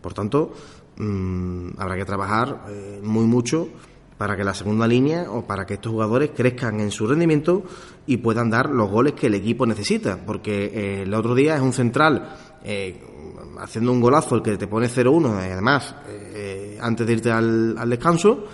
Por 0.00 0.14
tanto, 0.14 0.54
mm, 0.96 1.70
habrá 1.76 1.96
que 1.96 2.04
trabajar 2.04 2.66
eh, 2.68 3.00
muy 3.02 3.26
mucho 3.26 3.68
para 4.16 4.36
que 4.36 4.44
la 4.44 4.54
segunda 4.54 4.86
línea 4.86 5.28
o 5.28 5.44
para 5.44 5.66
que 5.66 5.74
estos 5.74 5.90
jugadores 5.90 6.30
crezcan 6.36 6.78
en 6.78 6.92
su 6.92 7.04
rendimiento 7.04 7.64
y 8.06 8.18
puedan 8.18 8.48
dar 8.48 8.70
los 8.70 8.88
goles 8.88 9.14
que 9.14 9.26
el 9.26 9.34
equipo 9.34 9.66
necesita. 9.66 10.24
Porque 10.24 10.66
eh, 10.66 11.02
el 11.02 11.12
otro 11.14 11.34
día 11.34 11.56
es 11.56 11.62
un 11.62 11.72
central 11.72 12.36
eh, 12.62 13.02
haciendo 13.58 13.90
un 13.90 14.00
golazo 14.00 14.36
el 14.36 14.42
que 14.42 14.56
te 14.56 14.68
pone 14.68 14.86
0-1, 14.86 15.48
y 15.48 15.50
además, 15.50 15.96
antes 16.80 17.06
de 17.06 17.12
irte 17.12 17.32
al, 17.32 17.76
al 17.76 17.90
descanso. 17.90 18.46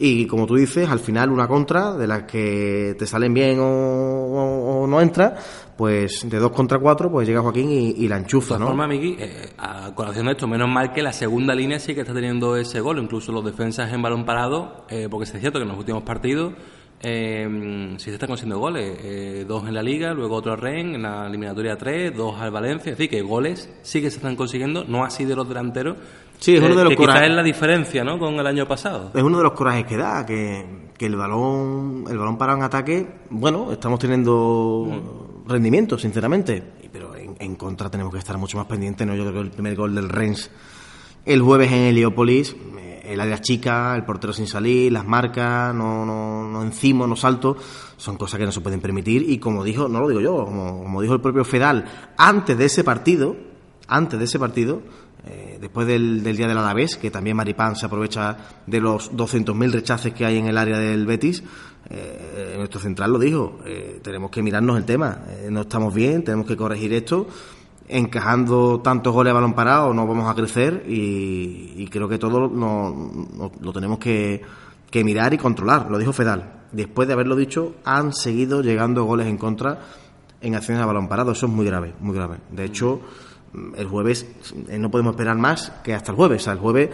Y 0.00 0.26
como 0.26 0.46
tú 0.46 0.54
dices, 0.54 0.88
al 0.88 1.00
final 1.00 1.30
una 1.30 1.48
contra 1.48 1.94
de 1.96 2.06
las 2.06 2.22
que 2.22 2.94
te 2.98 3.04
salen 3.06 3.34
bien 3.34 3.58
o, 3.58 3.64
o- 3.64 4.82
o 4.82 4.86
no 4.86 5.00
entra, 5.00 5.34
pues 5.76 6.28
de 6.28 6.38
dos 6.38 6.52
contra 6.52 6.78
cuatro, 6.78 7.10
pues 7.10 7.26
llega 7.26 7.40
Joaquín 7.40 7.68
y, 7.70 7.90
y 7.90 8.06
la 8.08 8.16
De 8.16 8.22
enchufa, 8.22 8.46
todas 8.48 8.60
¿no? 8.60 8.66
formas, 8.68 8.88
Miki, 8.88 9.16
eh, 9.18 9.50
a 9.58 9.92
colación 9.94 10.26
de 10.26 10.32
esto, 10.32 10.46
menos 10.46 10.68
mal 10.68 10.92
que 10.92 11.02
la 11.02 11.12
segunda 11.12 11.54
línea 11.54 11.78
sí 11.80 11.94
que 11.94 12.02
está 12.02 12.14
teniendo 12.14 12.56
ese 12.56 12.80
gol, 12.80 12.98
incluso 12.98 13.32
los 13.32 13.44
defensas 13.44 13.92
en 13.92 14.00
balón 14.00 14.24
parado, 14.24 14.84
eh, 14.88 15.08
porque 15.10 15.24
es 15.24 15.32
cierto 15.40 15.58
que 15.58 15.64
en 15.64 15.68
los 15.68 15.78
últimos 15.78 16.04
partidos 16.04 16.52
eh, 17.00 17.94
sí 17.98 18.04
se 18.06 18.14
están 18.14 18.28
consiguiendo 18.28 18.58
goles, 18.60 18.98
eh, 19.02 19.44
dos 19.46 19.66
en 19.68 19.74
la 19.74 19.82
Liga, 19.82 20.12
luego 20.14 20.36
otro 20.36 20.52
a 20.52 20.56
Ren, 20.56 20.94
en 20.96 21.02
la 21.02 21.26
eliminatoria 21.26 21.76
3, 21.76 22.16
dos 22.16 22.36
al 22.40 22.50
Valencia, 22.50 22.92
es 22.92 22.98
decir, 22.98 23.10
que 23.10 23.22
goles 23.22 23.68
sí 23.82 24.00
que 24.00 24.10
se 24.10 24.16
están 24.16 24.34
consiguiendo, 24.36 24.84
no 24.84 25.04
así 25.04 25.24
de 25.24 25.36
los 25.36 25.48
delanteros, 25.48 25.96
Sí, 26.38 26.56
es 26.56 26.62
uno 26.62 26.76
de 26.76 26.84
los 26.84 26.90
que 26.90 26.96
quizás 26.96 27.06
corajes. 27.06 27.30
es 27.30 27.36
la 27.36 27.42
diferencia 27.42 28.04
¿no? 28.04 28.18
con 28.18 28.34
el 28.34 28.46
año 28.46 28.66
pasado. 28.66 29.10
Es 29.14 29.22
uno 29.22 29.38
de 29.38 29.44
los 29.44 29.52
corajes 29.52 29.84
que 29.84 29.96
da, 29.96 30.24
que, 30.24 30.90
que 30.96 31.06
el 31.06 31.16
balón 31.16 32.04
el 32.08 32.16
balón 32.16 32.38
para 32.38 32.54
en 32.54 32.62
ataque, 32.62 33.06
bueno, 33.30 33.72
estamos 33.72 33.98
teniendo 33.98 35.42
rendimiento, 35.46 35.98
sinceramente, 35.98 36.62
pero 36.92 37.16
en, 37.16 37.36
en 37.38 37.56
contra 37.56 37.90
tenemos 37.90 38.12
que 38.12 38.18
estar 38.18 38.38
mucho 38.38 38.56
más 38.56 38.66
pendientes, 38.66 39.06
¿no? 39.06 39.14
Yo 39.14 39.22
creo 39.22 39.34
que 39.34 39.40
el 39.40 39.50
primer 39.50 39.74
gol 39.74 39.94
del 39.94 40.08
Rennes 40.08 40.50
el 41.28 41.42
jueves 41.42 41.70
en 41.70 41.84
Heliópolis, 41.84 42.56
eh, 42.78 43.02
el 43.04 43.20
área 43.20 43.38
chica, 43.38 43.94
el 43.94 44.04
portero 44.04 44.32
sin 44.32 44.46
salir, 44.46 44.90
las 44.90 45.04
marcas, 45.04 45.74
no, 45.74 46.06
no, 46.06 46.48
no 46.48 46.62
encima, 46.62 47.06
no 47.06 47.16
salto, 47.16 47.56
son 47.98 48.16
cosas 48.16 48.40
que 48.40 48.46
no 48.46 48.52
se 48.52 48.62
pueden 48.62 48.80
permitir 48.80 49.28
y 49.28 49.38
como 49.38 49.62
dijo, 49.62 49.88
no 49.88 50.00
lo 50.00 50.08
digo 50.08 50.22
yo, 50.22 50.44
como, 50.46 50.82
como 50.82 51.02
dijo 51.02 51.12
el 51.12 51.20
propio 51.20 51.44
Fedal, 51.44 51.84
antes 52.16 52.56
de 52.56 52.64
ese 52.64 52.82
partido, 52.82 53.36
antes 53.88 54.18
de 54.18 54.24
ese 54.24 54.38
partido, 54.38 54.80
eh, 55.26 55.58
después 55.60 55.86
del, 55.86 56.22
del 56.22 56.36
día 56.36 56.48
del 56.48 56.58
Alavés, 56.58 56.96
que 56.96 57.10
también 57.10 57.36
Maripán 57.36 57.76
se 57.76 57.86
aprovecha 57.86 58.36
de 58.66 58.80
los 58.80 59.12
200.000 59.12 59.72
rechaces 59.72 60.14
que 60.14 60.24
hay 60.24 60.38
en 60.38 60.46
el 60.46 60.56
área 60.56 60.78
del 60.78 61.06
Betis, 61.06 61.42
eh, 61.90 62.54
nuestro 62.56 62.80
central 62.80 63.12
lo 63.12 63.18
dijo, 63.18 63.60
eh, 63.64 64.00
tenemos 64.02 64.30
que 64.30 64.42
mirarnos 64.42 64.76
el 64.76 64.84
tema, 64.84 65.22
eh, 65.28 65.48
no 65.50 65.62
estamos 65.62 65.94
bien, 65.94 66.22
tenemos 66.22 66.46
que 66.46 66.56
corregir 66.56 66.92
esto, 66.92 67.26
encajando 67.88 68.80
tantos 68.80 69.14
goles 69.14 69.30
a 69.30 69.34
balón 69.34 69.54
parado 69.54 69.94
no 69.94 70.06
vamos 70.06 70.30
a 70.30 70.34
crecer 70.34 70.84
y, 70.86 71.88
creo 71.90 72.06
que 72.06 72.18
todo 72.18 72.40
lo 72.40 73.72
tenemos 73.72 73.98
que, 73.98 74.42
que 74.90 75.02
mirar 75.02 75.32
y 75.32 75.38
controlar, 75.38 75.90
lo 75.90 75.96
dijo 75.96 76.12
Fedal. 76.12 76.66
Después 76.72 77.08
de 77.08 77.14
haberlo 77.14 77.34
dicho, 77.34 77.76
han 77.84 78.12
seguido 78.12 78.60
llegando 78.60 79.04
goles 79.04 79.26
en 79.26 79.38
contra 79.38 79.80
en 80.42 80.54
acciones 80.54 80.82
a 80.82 80.86
balón 80.86 81.08
parado. 81.08 81.32
Eso 81.32 81.46
es 81.46 81.52
muy 81.52 81.64
grave, 81.64 81.94
muy 82.00 82.14
grave. 82.14 82.36
De 82.50 82.64
hecho, 82.66 83.00
el 83.76 83.86
jueves 83.86 84.26
eh, 84.68 84.78
no 84.78 84.90
podemos 84.90 85.12
esperar 85.12 85.36
más 85.36 85.72
que 85.82 85.94
hasta 85.94 86.12
el 86.12 86.16
jueves. 86.16 86.42
O 86.42 86.44
sea, 86.44 86.52
el 86.52 86.58
jueves 86.58 86.90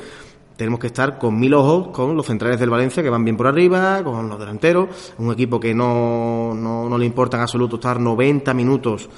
tenemos 0.56 0.78
que 0.78 0.87
estar 0.87 1.18
con 1.18 1.38
mil 1.38 1.54
ojos 1.54 1.88
con 1.88 2.16
los 2.16 2.26
centrales 2.26 2.61
del 2.61 2.70
Valencia 2.70 3.02
que 3.02 3.11
van 3.11 3.25
bien 3.25 3.37
por 3.37 3.46
arriba, 3.46 4.02
con 4.04 4.28
los 4.28 4.38
delanteros, 4.38 5.14
un 5.18 5.32
equipo 5.32 5.58
que 5.58 5.75
no, 5.75 6.54
no, 6.54 6.96
le 6.96 7.06
importa 7.06 7.37
en 7.37 7.42
absoluto 7.42 7.76
estar 7.76 7.99
90 7.99 8.54
minutos 8.54 9.08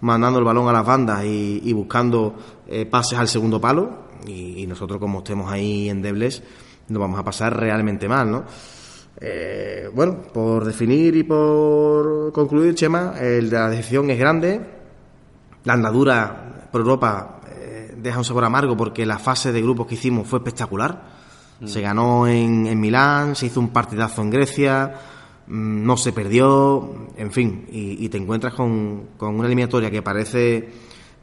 mandando 0.00 0.38
el 0.38 0.44
balón 0.44 0.68
a 0.68 0.72
las 0.72 0.86
bandas 0.86 1.24
y, 1.24 1.72
buscando 1.72 2.34
eh, 2.66 2.86
pases 2.86 3.18
al 3.18 3.28
segundo 3.28 3.60
palo 3.60 4.06
y, 4.26 4.66
nosotros 4.66 4.98
como 4.98 5.18
estemos 5.18 5.50
ahí 5.50 5.88
en 5.88 5.98
endebles 5.98 6.42
nos 6.88 7.00
vamos 7.00 7.18
a 7.18 7.24
pasar 7.24 7.58
realmente 7.58 8.08
mal, 8.08 8.30
¿no? 8.30 8.44
Eh, 9.20 9.88
bueno, 9.92 10.22
por 10.32 10.64
definir 10.64 11.16
y 11.16 11.24
por 11.24 12.32
concluir, 12.32 12.74
Chema, 12.74 13.14
la 13.20 13.70
decisión 13.70 14.08
es 14.10 14.18
grande, 14.18 14.60
la 15.64 15.72
andadura 15.72 16.55
por 16.76 16.82
Europa 16.82 17.40
deja 17.96 18.18
un 18.18 18.24
sabor 18.24 18.44
amargo 18.44 18.76
porque 18.76 19.06
la 19.06 19.18
fase 19.18 19.50
de 19.50 19.62
grupos 19.62 19.86
que 19.86 19.94
hicimos 19.94 20.28
fue 20.28 20.40
espectacular. 20.40 21.04
Mm. 21.60 21.66
Se 21.66 21.80
ganó 21.80 22.26
en, 22.26 22.66
en, 22.66 22.78
Milán, 22.78 23.34
se 23.34 23.46
hizo 23.46 23.60
un 23.60 23.70
partidazo 23.70 24.20
en 24.20 24.28
Grecia, 24.28 24.94
mm, 25.46 25.86
no 25.86 25.96
se 25.96 26.12
perdió, 26.12 27.08
en 27.16 27.32
fin, 27.32 27.64
y, 27.70 28.06
te 28.10 28.18
encuentras 28.18 28.52
con, 28.52 29.08
con, 29.16 29.36
una 29.36 29.46
eliminatoria 29.46 29.90
que 29.90 30.02
parece, 30.02 30.68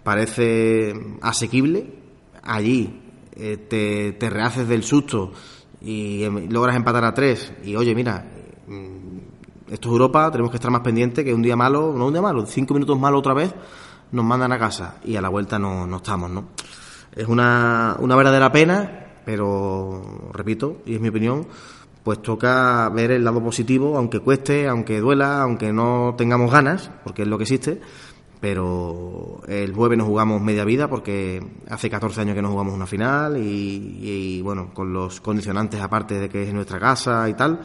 parece 0.03 0.93
asequible. 1.21 2.01
Allí 2.41 2.99
eh, 3.35 3.57
te, 3.57 4.13
te, 4.13 4.29
rehaces 4.31 4.67
del 4.67 4.83
susto 4.83 5.33
y 5.81 6.23
em, 6.23 6.49
logras 6.49 6.75
empatar 6.75 7.05
a 7.05 7.13
tres. 7.13 7.53
Y 7.63 7.75
oye, 7.75 7.93
mira, 7.93 8.25
mm, 8.67 9.71
esto 9.71 9.89
es 9.89 9.91
Europa, 9.91 10.31
tenemos 10.31 10.49
que 10.49 10.57
estar 10.57 10.71
más 10.71 10.81
pendientes 10.81 11.23
que 11.23 11.31
un 11.31 11.43
día 11.43 11.55
malo, 11.55 11.93
no 11.95 12.07
un 12.07 12.13
día 12.13 12.23
malo, 12.23 12.43
cinco 12.47 12.73
minutos 12.73 12.99
malo 12.99 13.19
otra 13.19 13.35
vez 13.35 13.53
nos 14.13 14.23
mandan 14.23 14.51
a 14.51 14.59
casa 14.59 14.95
y 15.03 15.15
a 15.15 15.21
la 15.21 15.29
vuelta 15.29 15.59
no, 15.59 15.85
no 15.85 15.97
estamos, 15.97 16.29
¿no? 16.29 16.45
Es 17.15 17.27
una, 17.27 17.97
una 17.99 18.15
verdadera 18.15 18.51
pena, 18.51 19.07
pero 19.25 20.29
repito, 20.31 20.77
y 20.85 20.95
es 20.95 21.01
mi 21.01 21.09
opinión, 21.09 21.47
pues 22.03 22.21
toca 22.21 22.89
ver 22.89 23.11
el 23.11 23.23
lado 23.23 23.43
positivo, 23.43 23.97
aunque 23.97 24.19
cueste, 24.19 24.67
aunque 24.67 24.99
duela, 24.99 25.41
aunque 25.41 25.73
no 25.73 26.15
tengamos 26.17 26.51
ganas, 26.51 26.91
porque 27.03 27.23
es 27.23 27.27
lo 27.27 27.37
que 27.37 27.43
existe, 27.43 27.81
pero 28.39 29.41
el 29.47 29.73
jueves 29.73 29.97
nos 29.97 30.07
jugamos 30.07 30.41
media 30.41 30.65
vida 30.65 30.89
porque 30.89 31.41
hace 31.69 31.89
14 31.89 32.21
años 32.21 32.35
que 32.35 32.41
no 32.41 32.51
jugamos 32.51 32.73
una 32.73 32.85
final 32.85 33.37
y, 33.37 33.99
y, 34.01 34.41
bueno, 34.41 34.71
con 34.73 34.93
los 34.93 35.21
condicionantes 35.21 35.81
aparte 35.81 36.19
de 36.19 36.29
que 36.29 36.43
es 36.43 36.53
nuestra 36.53 36.79
casa 36.79 37.27
y 37.29 37.33
tal, 37.33 37.61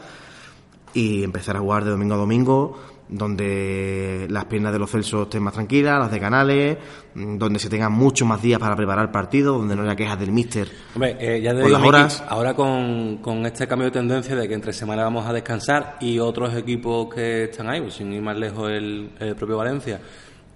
y 0.93 1.23
empezar 1.23 1.57
a 1.57 1.59
jugar 1.59 1.83
de 1.83 1.91
domingo 1.91 2.15
a 2.15 2.17
domingo 2.17 2.79
donde 3.09 4.27
las 4.29 4.45
piernas 4.45 4.71
de 4.71 4.79
los 4.79 4.91
Celsos 4.91 5.23
estén 5.23 5.41
más 5.41 5.53
tranquilas, 5.53 5.99
las 5.99 6.11
de 6.11 6.19
Canales, 6.19 6.77
mm, 7.15 7.37
donde 7.37 7.59
se 7.59 7.67
tengan 7.67 7.91
muchos 7.91 8.27
más 8.27 8.41
días 8.41 8.59
para 8.59 8.75
preparar 8.75 9.05
el 9.05 9.11
partido, 9.11 9.57
donde 9.57 9.75
no 9.75 9.81
haya 9.81 9.95
quejas 9.95 10.19
del 10.19 10.31
míster. 10.31 10.67
Hombre, 10.93 11.17
eh, 11.19 11.41
ya 11.41 11.55
te 11.55 11.63
digo, 11.65 11.77
horas. 11.79 12.23
ahora 12.27 12.53
con, 12.53 13.17
con, 13.17 13.45
este 13.47 13.67
cambio 13.67 13.85
de 13.85 13.91
tendencia 13.91 14.35
de 14.35 14.47
que 14.47 14.53
entre 14.53 14.73
semana 14.73 15.03
vamos 15.03 15.25
a 15.25 15.33
descansar 15.33 15.97
y 15.99 16.19
otros 16.19 16.55
equipos 16.55 17.13
que 17.13 17.45
están 17.45 17.69
ahí, 17.69 17.81
pues, 17.81 17.95
sin 17.95 18.13
ir 18.13 18.21
más 18.21 18.37
lejos 18.37 18.69
el, 18.69 19.09
propio 19.35 19.57
Valencia, 19.57 19.99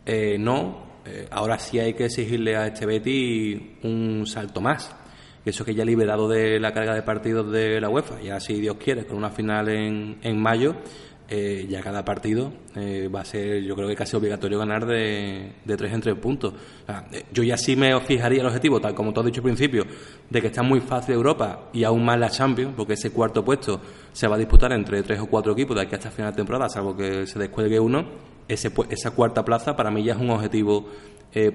eh, 0.05 0.37
no, 0.39 0.93
eh, 1.05 1.27
ahora 1.31 1.57
sí 1.57 1.79
hay 1.79 1.95
que 1.95 2.05
exigirle 2.05 2.55
a 2.55 2.67
este 2.67 2.85
Betty 2.85 3.77
un 3.83 4.25
salto 4.27 4.61
más. 4.61 4.95
Eso 5.45 5.65
que 5.65 5.75
ya 5.75 5.83
liberado 5.83 6.29
de 6.29 6.57
la 6.57 6.71
carga 6.71 6.93
de 6.93 7.01
partidos 7.01 7.51
de 7.51 7.81
la 7.81 7.89
UEFA, 7.89 8.21
ya 8.21 8.39
si 8.39 8.61
Dios 8.61 8.77
quiere, 8.77 9.05
con 9.05 9.17
una 9.17 9.29
final 9.29 9.67
en, 9.67 10.17
en 10.21 10.41
mayo, 10.41 10.73
eh, 11.29 11.65
ya 11.69 11.81
cada 11.81 12.03
partido 12.03 12.51
eh, 12.75 13.07
va 13.07 13.21
a 13.21 13.25
ser, 13.25 13.63
yo 13.63 13.75
creo 13.75 13.87
que 13.87 13.95
casi 13.95 14.15
obligatorio 14.15 14.59
ganar 14.59 14.85
de, 14.85 15.53
tres 15.65 15.93
en 15.93 16.01
tres 16.01 16.15
puntos. 16.15 16.53
Eh, 17.11 17.23
yo 17.31 17.43
ya 17.43 17.57
sí 17.57 17.75
me 17.75 17.97
fijaría 18.01 18.41
el 18.41 18.47
objetivo, 18.47 18.81
tal 18.81 18.93
como 18.93 19.13
tú 19.13 19.21
has 19.21 19.25
dicho 19.27 19.39
al 19.39 19.45
principio, 19.45 19.85
de 20.29 20.41
que 20.41 20.47
está 20.47 20.63
muy 20.63 20.81
fácil 20.81 21.15
Europa 21.15 21.69
y 21.73 21.85
aún 21.85 22.03
más 22.03 22.19
la 22.19 22.29
Champions, 22.29 22.73
porque 22.75 22.93
ese 22.93 23.11
cuarto 23.11 23.43
puesto 23.43 23.79
se 24.11 24.27
va 24.27 24.35
a 24.35 24.37
disputar 24.37 24.73
entre 24.73 25.01
tres 25.01 25.19
o 25.21 25.27
cuatro 25.27 25.53
equipos 25.53 25.75
de 25.77 25.83
aquí 25.83 25.95
hasta 25.95 26.11
final 26.11 26.31
de 26.31 26.37
temporada, 26.37 26.67
salvo 26.69 26.95
que 26.95 27.25
se 27.25 27.39
descuelgue 27.39 27.79
uno. 27.79 28.33
Ese, 28.47 28.71
esa 28.89 29.11
cuarta 29.11 29.45
plaza 29.45 29.75
para 29.75 29.89
mí 29.89 30.03
ya 30.03 30.13
es 30.13 30.19
un 30.19 30.29
objetivo 30.29 30.89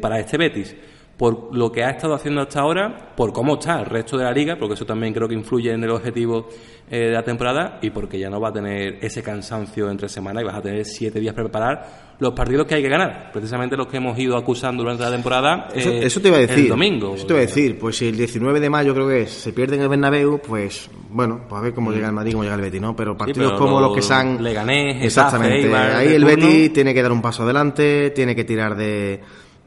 para 0.01 0.19
este 0.19 0.39
Betis 0.39 0.75
por 1.19 1.55
lo 1.55 1.73
que 1.73 1.83
ha 1.83 1.91
estado 1.91 2.15
haciendo 2.15 2.41
hasta 2.41 2.61
ahora, 2.61 3.13
por 3.17 3.33
cómo 3.33 3.55
está 3.55 3.81
el 3.81 3.87
resto 3.87 4.17
de 4.17 4.25
la 4.25 4.31
liga, 4.31 4.57
porque 4.57 4.75
eso 4.75 4.87
también 4.87 5.13
creo 5.13 5.27
que 5.27 5.35
influye 5.35 5.73
en 5.73 5.83
el 5.83 5.91
objetivo 5.91 6.49
eh, 6.89 7.07
de 7.07 7.11
la 7.11 7.25
temporada, 7.25 7.81
y 7.83 7.91
porque 7.91 8.21
ya 8.21 8.31
no 8.31 8.41
va 8.41 8.51
a 8.51 8.53
tener 8.53 8.99
ese 9.01 9.21
cansancio 9.21 9.91
entre 9.91 10.09
semana 10.09 10.41
y 10.41 10.45
vas 10.45 10.55
a 10.55 10.63
tener 10.63 10.85
siete 10.85 11.19
días 11.19 11.35
para 11.35 11.49
preparar 11.49 12.09
los 12.21 12.33
partidos 12.35 12.67
que 12.67 12.77
hay 12.77 12.83
que 12.83 12.89
ganar, 12.89 13.31
precisamente 13.33 13.77
los 13.77 13.89
que 13.89 13.97
hemos 13.97 14.17
ido 14.17 14.37
acusando 14.37 14.85
durante 14.85 15.03
la 15.03 15.11
temporada. 15.11 15.69
Eso, 15.75 15.91
eh, 15.91 16.09
te 16.09 16.29
iba 16.29 16.37
a 16.37 16.41
decir. 16.41 16.59
El 16.59 16.69
domingo. 16.69 17.15
Eso 17.17 17.27
te 17.27 17.33
iba 17.33 17.43
a 17.43 17.47
decir, 17.47 17.79
pues 17.79 17.97
si 17.97 18.07
el 18.07 18.17
19 18.17 18.61
de 18.61 18.71
mayo 18.71 18.95
creo 18.95 19.09
que 19.09 19.27
se 19.27 19.53
pierde 19.53 19.75
en 19.75 19.83
el 19.83 19.89
Bernabéu, 19.89 20.41
pues 20.41 20.89
bueno, 21.11 21.47
pues 21.49 21.59
a 21.59 21.63
ver 21.63 21.75
cómo 21.75 21.91
llega 21.91 22.07
el 22.07 22.13
Madrid, 22.13 22.33
cómo 22.33 22.45
llega 22.45 22.55
el 22.55 22.61
Betis, 22.61 22.81
¿no? 22.81 22.95
Pero 22.95 23.17
partidos 23.17 23.55
como 23.55 23.81
los 23.81 23.93
que 23.93 24.03
se 24.03 24.15
han... 24.15 24.43
Leganés, 24.43 25.05
Exactamente. 25.05 25.75
Ahí 25.75 26.13
el 26.13 26.25
Betis 26.25 26.73
tiene 26.73 26.95
que 26.95 27.03
dar 27.03 27.11
un 27.11 27.23
paso 27.23 27.43
adelante, 27.43 28.11
tiene 28.11 28.37
que 28.37 28.45
tirar 28.45 28.77
de 28.77 29.21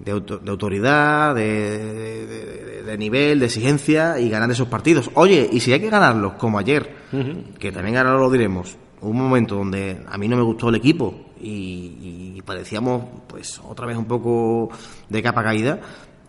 de, 0.03 0.11
autoridad, 0.11 1.35
de, 1.35 2.83
de, 2.85 2.97
nivel, 2.97 3.39
de 3.39 3.45
exigencia 3.45 4.19
y 4.19 4.29
ganar 4.29 4.49
esos 4.51 4.67
partidos. 4.67 5.11
Oye, 5.13 5.47
y 5.51 5.59
si 5.59 5.73
hay 5.73 5.79
que 5.79 5.89
ganarlos, 5.89 6.33
como 6.33 6.59
ayer, 6.59 6.95
que 7.59 7.71
también 7.71 7.97
ahora 7.97 8.13
lo 8.13 8.29
diremos, 8.29 8.77
un 9.01 9.17
momento 9.17 9.55
donde 9.55 10.01
a 10.09 10.17
mí 10.17 10.27
no 10.27 10.37
me 10.37 10.43
gustó 10.43 10.69
el 10.69 10.75
equipo 10.75 11.31
y, 11.39 12.33
y, 12.35 12.41
parecíamos, 12.41 13.03
pues, 13.27 13.61
otra 13.67 13.85
vez 13.85 13.97
un 13.97 14.05
poco 14.05 14.69
de 15.09 15.21
capa 15.21 15.43
caída, 15.43 15.79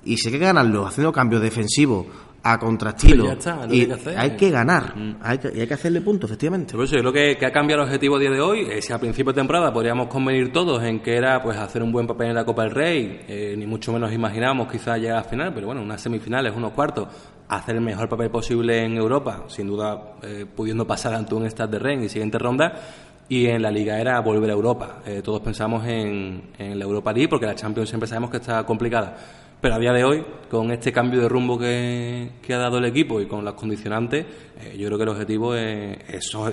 y 0.05 0.17
si 0.17 0.29
hay 0.29 0.33
que 0.33 0.39
ganarlos 0.39 0.89
haciendo 0.89 1.13
cambios 1.13 1.43
defensivos 1.43 2.07
a 2.43 2.59
contrastilo. 2.59 3.25
Pues 3.25 3.47
y 3.71 3.89
hay 4.17 4.37
que 4.37 4.51
ganar, 4.51 4.97
mm. 4.97 5.17
hay 5.23 5.39
que, 5.39 5.53
y 5.55 5.61
hay 5.61 5.67
que 5.67 5.75
hacerle 5.75 6.01
punto, 6.01 6.27
efectivamente. 6.27 6.75
Por 6.75 6.85
eso 6.85 6.97
yo 6.97 7.11
creo 7.11 7.37
que, 7.37 7.47
ha 7.47 7.53
cambiado 7.53 7.83
el 7.83 7.89
objetivo 7.89 8.17
a 8.17 8.19
día 8.19 8.31
de 8.31 8.41
hoy. 8.41 8.61
Eh, 8.69 8.83
si 8.83 8.93
a 8.93 8.99
principio 8.99 9.33
de 9.33 9.41
temporada 9.41 9.73
podríamos 9.73 10.09
convenir 10.09 10.53
todos 10.53 10.83
en 10.83 11.01
que 11.01 11.17
era 11.17 11.43
pues 11.43 11.57
hacer 11.57 11.83
un 11.83 11.93
buen 11.93 12.07
papel 12.07 12.29
en 12.29 12.35
la 12.35 12.45
Copa 12.45 12.63
del 12.63 12.73
Rey, 12.73 13.21
eh, 13.29 13.55
ni 13.57 13.67
mucho 13.67 13.93
menos 13.93 14.13
imaginamos 14.13 14.71
quizás 14.71 14.99
llegar 14.99 15.19
a 15.19 15.25
final, 15.25 15.53
pero 15.55 15.67
bueno, 15.67 15.83
unas 15.83 16.01
semifinales, 16.01 16.55
unos 16.57 16.73
cuartos, 16.73 17.09
hacer 17.49 17.77
el 17.77 17.83
mejor 17.83 18.09
papel 18.09 18.31
posible 18.31 18.85
en 18.85 18.97
Europa, 18.97 19.45
sin 19.49 19.69
duda 19.69 20.15
eh, 20.23 20.47
pudiendo 20.53 20.87
pasar 20.87 21.15
ante 21.15 21.35
un 21.35 21.49
Stade 21.49 21.73
de 21.73 21.79
Rennes 21.79 22.07
y 22.07 22.09
siguiente 22.09 22.39
ronda. 22.39 22.73
Y 23.29 23.47
en 23.47 23.63
la 23.63 23.71
liga 23.71 23.99
era 23.99 24.21
volver 24.21 24.51
a 24.51 24.53
Europa. 24.53 25.01
todos 25.25 25.41
pensamos 25.41 25.87
en, 25.87 26.51
en 26.59 26.79
la 26.79 26.85
Europa 26.85 27.15
League 27.15 27.29
porque 27.29 27.47
la 27.47 27.55
Champions 27.55 27.89
siempre 27.89 28.07
sabemos 28.07 28.31
que 28.31 28.37
está 28.39 28.67
complicada 28.67 29.17
pero 29.63 29.77
a 29.77 29.79
día 29.79 29.93
de 29.93 30.03
hoy, 30.03 30.25
con 30.51 30.73
este 30.73 30.93
cambio 30.93 31.21
de 31.21 31.29
rumbo 31.29 31.57
que, 31.57 32.33
ha 32.49 32.57
dado 32.59 32.79
el 32.79 32.85
equipo 32.85 33.21
y 33.21 33.27
con 33.27 33.45
las 33.45 33.55
condicionantes, 33.55 34.27
eh, 34.59 34.77
yo 34.77 34.89
creo 34.89 34.99
que 34.99 35.05
el 35.05 35.09
objetivo 35.11 35.55
es, 35.55 35.99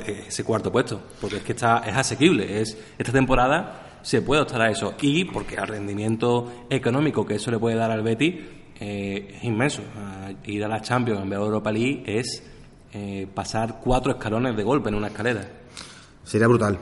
ese 0.06 0.44
cuarto 0.44 0.72
puesto, 0.72 1.01
porque 1.20 1.38
es 1.38 1.44
que 1.44 1.54
está, 1.54 1.80
es 1.80 1.98
asequible. 1.98 2.62
Es, 2.62 2.78
esta 3.00 3.12
temporada 3.12 4.00
se 4.04 4.22
puede 4.22 4.44
optar 4.44 4.62
a 4.62 4.70
eso 4.70 4.94
y 5.01 5.25
porque 5.25 5.56
el 5.56 5.66
rendimiento 5.66 6.68
económico 6.70 7.25
que 7.25 7.36
eso 7.36 7.50
le 7.50 7.58
puede 7.58 7.78
dar 7.78 7.89
al 7.89 8.04
Betty 8.04 8.39
eh, 8.80 9.38
es 9.38 9.44
inmenso. 9.44 9.82
ir 10.46 10.63
a 10.63 10.68
la 10.68 10.80
Champions 10.80 11.24
en 11.24 11.32
de 11.32 11.36
Europa 11.36 11.72
League 11.72 12.04
es 12.06 12.44
eh, 12.94 13.28
pasar 13.34 13.80
cuatro 13.84 14.12
escalones 14.12 14.56
de 14.56 14.62
golpe 14.62 14.89
en 14.89 14.96
una 14.96 15.08
escalera. 15.08 15.50
Sería 16.24 16.48
brutal 16.48 16.78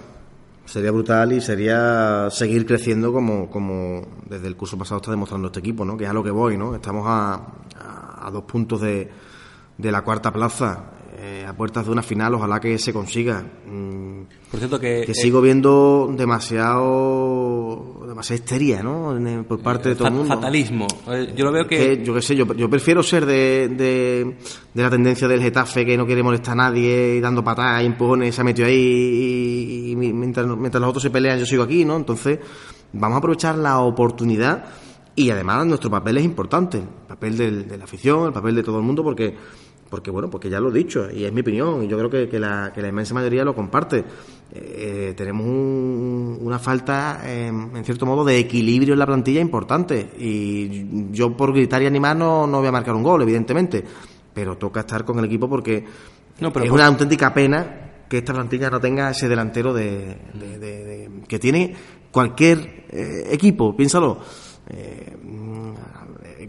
sería 0.67 0.91
brutal 0.91 1.31
y 1.31 1.41
sería 1.41 2.29
seguir 2.29 2.65
creciendo 2.65 3.13
como, 3.13 3.49
como 3.49 4.05
desde 4.29 4.47
el 4.47 4.55
curso 4.55 4.77
pasado 4.77 4.97
está 4.97 5.11
demostrando 5.11 5.47
este 5.47 5.59
equipo, 5.61 5.85
¿no? 5.85 5.97
Que 5.97 6.03
es 6.03 6.09
a 6.09 6.13
lo 6.13 6.23
que 6.23 6.29
voy, 6.31 6.57
¿no? 6.57 6.75
Estamos 6.75 7.05
a, 7.07 7.41
a, 8.21 8.29
dos 8.31 8.43
puntos 8.43 8.81
de, 8.81 9.09
de 9.77 9.91
la 9.91 10.01
cuarta 10.01 10.31
plaza, 10.31 10.91
eh, 11.17 11.45
a 11.47 11.53
puertas 11.53 11.85
de 11.85 11.91
una 11.91 12.03
final, 12.03 12.35
ojalá 12.35 12.59
que 12.59 12.77
se 12.77 12.91
consiga. 12.91 13.43
Mm, 13.65 14.23
Por 14.51 14.59
cierto 14.59 14.79
que... 14.79 15.03
Que 15.05 15.13
sigo 15.13 15.41
viendo 15.41 16.13
demasiado... 16.15 17.36
demasiada 18.17 18.43
histeria, 18.43 18.81
¿no? 18.81 19.45
Por 19.47 19.61
parte 19.61 19.89
de 19.89 19.95
todo 19.95 20.07
el 20.07 20.13
mundo. 20.15 20.33
Fatalismo. 20.33 20.87
Eh, 21.07 21.33
yo 21.35 21.45
lo 21.45 21.51
veo 21.51 21.67
que... 21.67 22.01
yo 22.03 22.15
qué 22.15 22.21
sé, 22.23 22.35
yo, 22.35 22.51
yo 22.55 22.67
prefiero 22.67 23.03
ser 23.03 23.27
de, 23.27 23.69
de, 23.69 24.37
de, 24.73 24.83
la 24.83 24.89
tendencia 24.89 25.27
del 25.27 25.39
Getafe 25.39 25.85
que 25.85 25.95
no 25.95 26.07
quiere 26.07 26.23
molestar 26.23 26.53
a 26.53 26.55
nadie 26.55 27.17
y 27.17 27.19
dando 27.19 27.43
patadas 27.43 27.83
y 27.83 27.85
empujones, 27.85 28.33
se 28.33 28.41
ha 28.41 28.43
metido 28.43 28.67
ahí 28.67 29.91
y, 29.91 29.95
mientras, 29.95 30.47
mientras 30.47 30.81
los 30.81 30.89
otros 30.89 31.03
se 31.03 31.11
pelean 31.11 31.37
yo 31.37 31.45
sigo 31.45 31.61
aquí, 31.61 31.85
¿no? 31.85 31.95
Entonces 31.95 32.39
vamos 32.91 33.17
a 33.17 33.19
aprovechar 33.19 33.55
la 33.55 33.81
oportunidad 33.81 34.65
y 35.15 35.29
además 35.29 35.67
nuestro 35.67 35.91
papel 35.91 36.17
es 36.17 36.25
importante, 36.25 36.79
el 36.79 37.07
papel 37.07 37.37
de 37.37 37.77
la 37.77 37.83
afición, 37.83 38.25
el 38.25 38.33
papel 38.33 38.55
de 38.55 38.63
todo 38.63 38.79
el 38.79 38.83
mundo, 38.83 39.03
porque 39.03 39.35
porque 39.89 40.11
bueno, 40.11 40.29
porque 40.29 40.49
ya 40.49 40.59
lo 40.59 40.69
he 40.69 40.73
dicho 40.73 41.09
y 41.11 41.23
es 41.23 41.31
mi 41.31 41.41
opinión 41.41 41.83
y 41.83 41.87
yo 41.87 41.97
creo 41.97 42.09
que, 42.09 42.29
que, 42.29 42.39
la, 42.39 42.71
que 42.73 42.81
la, 42.81 42.89
inmensa 42.89 43.13
mayoría 43.13 43.43
lo 43.43 43.55
comparte. 43.55 44.03
Eh, 44.53 45.13
tenemos 45.15 45.45
una 45.45 46.59
falta, 46.59 47.21
en 47.25 47.83
cierto 47.83 48.05
modo, 48.05 48.23
de 48.23 48.39
equilibrio 48.39 48.93
en 48.93 48.99
la 48.99 49.05
plantilla 49.05 49.41
importante. 49.41 50.09
Y 50.17 51.11
yo 51.11 51.35
por 51.35 51.53
gritar 51.53 51.81
y 51.81 51.85
animar 51.85 52.15
no, 52.15 52.47
no 52.47 52.59
voy 52.59 52.67
a 52.67 52.71
marcar 52.71 52.95
un 52.95 53.03
gol, 53.03 53.21
evidentemente, 53.21 53.83
pero 54.33 54.57
toca 54.57 54.81
estar 54.81 55.03
con 55.03 55.19
el 55.19 55.25
equipo 55.25 55.49
porque 55.49 55.85
es 56.39 56.71
una 56.71 56.85
auténtica 56.85 57.33
pena 57.33 57.87
que 58.07 58.19
esta 58.19 58.33
plantilla 58.33 58.69
no 58.69 58.79
tenga 58.79 59.09
ese 59.09 59.27
delantero 59.27 59.73
de, 59.73 61.09
que 61.27 61.39
tiene 61.39 61.75
cualquier 62.11 62.85
eh, 62.89 63.27
equipo, 63.31 63.75
piénsalo, 63.75 64.19
eh, 64.69 65.16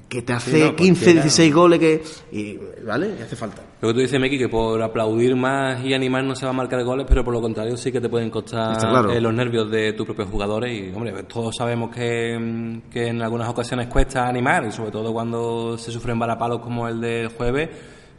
que 0.08 0.22
te 0.22 0.32
hace 0.32 0.74
15, 0.74 1.12
16 1.14 1.54
goles 1.54 1.78
que 1.78 2.02
y, 2.32 2.58
vale 2.84 3.12
hace 3.22 3.36
falta. 3.36 3.62
Lo 3.80 3.88
que 3.88 3.94
tú 3.94 4.00
dices 4.00 4.18
Meki 4.18 4.38
que 4.38 4.48
por 4.48 4.80
aplaudir 4.82 5.36
más 5.36 5.84
y 5.84 5.92
animar 5.92 6.24
no 6.24 6.34
se 6.34 6.46
va 6.46 6.50
a 6.50 6.54
marcar 6.54 6.82
goles 6.82 7.06
pero 7.08 7.22
por 7.22 7.34
lo 7.34 7.40
contrario 7.40 7.76
sí 7.76 7.92
que 7.92 8.00
te 8.00 8.08
pueden 8.08 8.30
costar 8.30 9.10
eh, 9.10 9.20
los 9.20 9.34
nervios 9.34 9.70
de 9.70 9.92
tus 9.92 10.06
propios 10.06 10.28
jugadores. 10.28 10.72
Y 10.72 10.94
hombre 10.94 11.12
todos 11.24 11.54
sabemos 11.56 11.94
que, 11.94 12.80
que 12.90 13.08
en 13.08 13.22
algunas 13.22 13.48
ocasiones 13.48 13.88
cuesta 13.88 14.26
animar 14.26 14.64
y 14.66 14.72
sobre 14.72 14.90
todo 14.90 15.12
cuando 15.12 15.76
se 15.76 15.92
sufren 15.92 16.18
balapalos 16.18 16.60
como 16.60 16.88
el 16.88 17.00
del 17.00 17.28
jueves 17.28 17.68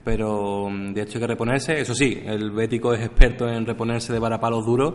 pero 0.03 0.69
mm, 0.69 0.93
de 0.93 1.01
hecho 1.01 1.17
hay 1.17 1.21
que 1.21 1.27
reponerse. 1.27 1.79
Eso 1.79 1.93
sí 1.95 2.21
el 2.25 2.51
Bético 2.51 2.93
es 2.93 3.01
experto 3.01 3.47
en 3.47 3.65
reponerse 3.65 4.13
de 4.13 4.19
balapalos 4.19 4.65
duros. 4.65 4.93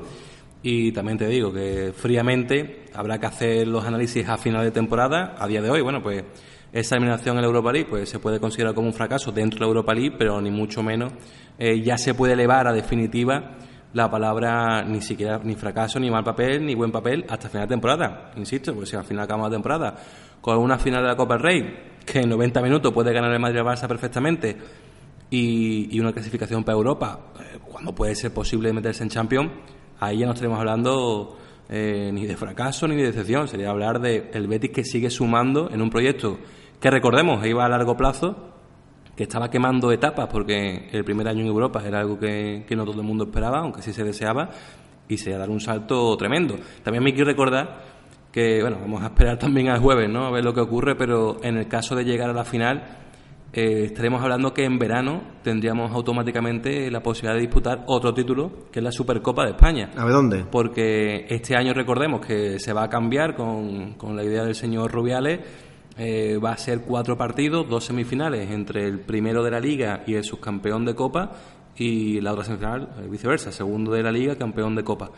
Y 0.62 0.92
también 0.92 1.18
te 1.18 1.26
digo 1.26 1.52
que 1.52 1.92
fríamente 1.94 2.86
habrá 2.94 3.18
que 3.18 3.26
hacer 3.26 3.68
los 3.68 3.84
análisis 3.84 4.26
a 4.26 4.38
final 4.38 4.64
de 4.64 4.70
temporada 4.70 5.34
a 5.38 5.46
día 5.46 5.60
de 5.60 5.70
hoy. 5.70 5.82
Bueno 5.82 6.02
pues 6.02 6.24
esa 6.74 6.96
eliminación 6.96 7.36
en 7.36 7.42
la 7.42 7.46
Europa 7.46 7.72
League 7.72 7.86
pues 7.88 8.08
se 8.08 8.18
puede 8.18 8.40
considerar 8.40 8.74
como 8.74 8.88
un 8.88 8.92
fracaso 8.92 9.30
dentro 9.30 9.58
de 9.58 9.64
la 9.64 9.68
Europa 9.68 9.94
League, 9.94 10.16
pero 10.18 10.40
ni 10.40 10.50
mucho 10.50 10.82
menos 10.82 11.12
eh, 11.56 11.80
ya 11.80 11.96
se 11.96 12.14
puede 12.14 12.32
elevar 12.32 12.66
a 12.66 12.72
definitiva 12.72 13.52
la 13.92 14.10
palabra 14.10 14.82
ni 14.82 15.00
siquiera 15.00 15.40
ni 15.44 15.54
fracaso, 15.54 16.00
ni 16.00 16.10
mal 16.10 16.24
papel, 16.24 16.66
ni 16.66 16.74
buen 16.74 16.90
papel 16.90 17.24
hasta 17.28 17.48
final 17.48 17.68
de 17.68 17.74
temporada. 17.74 18.32
Insisto, 18.34 18.74
porque 18.74 18.90
si 18.90 18.96
al 18.96 19.04
final 19.04 19.22
acabamos 19.22 19.50
la 19.50 19.54
temporada 19.54 19.96
con 20.40 20.58
una 20.58 20.76
final 20.76 21.02
de 21.02 21.08
la 21.10 21.16
Copa 21.16 21.34
del 21.34 21.42
Rey 21.44 21.76
que 22.04 22.18
en 22.18 22.28
90 22.28 22.60
minutos 22.60 22.92
puede 22.92 23.12
ganar 23.12 23.30
el 23.30 23.38
Madrid 23.38 23.60
Barça 23.60 23.86
perfectamente 23.86 24.56
y, 25.30 25.98
una 26.00 26.12
clasificación 26.12 26.64
para 26.64 26.76
Europa, 26.76 27.32
eh, 27.38 27.58
cuando 27.64 27.94
puede 27.94 28.16
ser 28.16 28.34
posible 28.34 28.72
meterse 28.72 29.04
en 29.04 29.10
Champions, 29.10 29.50
ahí 30.00 30.18
ya 30.18 30.26
no 30.26 30.32
estaremos 30.32 30.58
hablando 30.58 31.38
eh, 31.68 32.10
ni 32.12 32.26
de 32.26 32.36
fracaso 32.36 32.88
ni 32.88 32.96
de 32.96 33.04
decepción, 33.04 33.46
sería 33.46 33.70
hablar 33.70 34.00
de 34.00 34.30
el 34.34 34.48
Betis 34.48 34.70
que 34.70 34.84
sigue 34.84 35.08
sumando 35.08 35.70
en 35.70 35.80
un 35.80 35.88
proyecto 35.88 36.38
que 36.84 36.90
recordemos, 36.90 37.46
iba 37.46 37.64
a 37.64 37.68
largo 37.70 37.96
plazo, 37.96 38.36
que 39.16 39.22
estaba 39.22 39.48
quemando 39.48 39.90
etapas 39.90 40.28
porque 40.30 40.90
el 40.92 41.02
primer 41.02 41.26
año 41.26 41.40
en 41.40 41.46
Europa 41.46 41.82
era 41.82 42.00
algo 42.00 42.18
que, 42.18 42.66
no 42.76 42.84
todo 42.84 43.00
el 43.00 43.06
mundo 43.06 43.24
esperaba, 43.24 43.60
aunque 43.60 43.80
sí 43.80 43.94
se 43.94 44.04
deseaba, 44.04 44.50
y 45.08 45.16
se 45.16 45.30
iba 45.30 45.36
a 45.36 45.40
dar 45.40 45.48
un 45.48 45.60
salto 45.60 46.14
tremendo. 46.18 46.56
También 46.82 47.02
me 47.02 47.14
quiero 47.14 47.30
recordar 47.30 47.80
que, 48.30 48.60
bueno, 48.60 48.76
vamos 48.82 49.02
a 49.02 49.06
esperar 49.06 49.38
también 49.38 49.70
al 49.70 49.80
jueves, 49.80 50.10
¿no? 50.10 50.26
A 50.26 50.30
ver 50.30 50.44
lo 50.44 50.52
que 50.52 50.60
ocurre, 50.60 50.94
pero 50.94 51.42
en 51.42 51.56
el 51.56 51.68
caso 51.68 51.96
de 51.96 52.04
llegar 52.04 52.28
a 52.28 52.34
la 52.34 52.44
final, 52.44 52.84
eh, 53.54 53.84
estaremos 53.84 54.20
hablando 54.20 54.52
que 54.52 54.66
en 54.66 54.78
verano 54.78 55.22
tendríamos 55.42 55.90
automáticamente 55.90 56.90
la 56.90 57.02
posibilidad 57.02 57.36
de 57.36 57.46
disputar 57.46 57.84
otro 57.86 58.12
título, 58.12 58.66
que 58.70 58.80
es 58.80 58.84
la 58.84 58.92
Supercopa 58.92 59.44
de 59.44 59.52
España. 59.52 59.90
¿A 59.96 60.04
ver 60.04 60.12
dónde? 60.12 60.44
Porque 60.50 61.24
este 61.30 61.56
año 61.56 61.72
recordemos 61.72 62.20
que 62.20 62.58
se 62.58 62.74
va 62.74 62.84
a 62.84 62.90
cambiar 62.90 63.34
con, 63.34 63.94
con 63.94 64.14
la 64.14 64.22
idea 64.22 64.44
del 64.44 64.54
señor 64.54 64.92
Rubiales 64.92 65.40
eh, 65.96 66.38
va 66.38 66.52
a 66.52 66.56
ser 66.56 66.80
cuatro 66.80 67.16
partidos, 67.16 67.68
dos 67.68 67.84
semifinales 67.84 68.50
entre 68.50 68.84
el 68.84 69.00
primero 69.00 69.44
de 69.44 69.50
la 69.52 69.60
liga 69.60 70.02
y 70.06 70.14
el 70.14 70.24
subcampeón 70.24 70.84
de 70.84 70.94
Copa 70.94 71.30
y 71.76 72.20
la 72.20 72.32
otra 72.32 72.44
semifinal 72.44 72.88
eh, 72.98 73.08
viceversa, 73.08 73.52
segundo 73.52 73.92
de 73.92 74.02
la 74.02 74.10
liga, 74.10 74.36
campeón 74.36 74.74
de 74.74 74.82
Copa. 74.82 75.10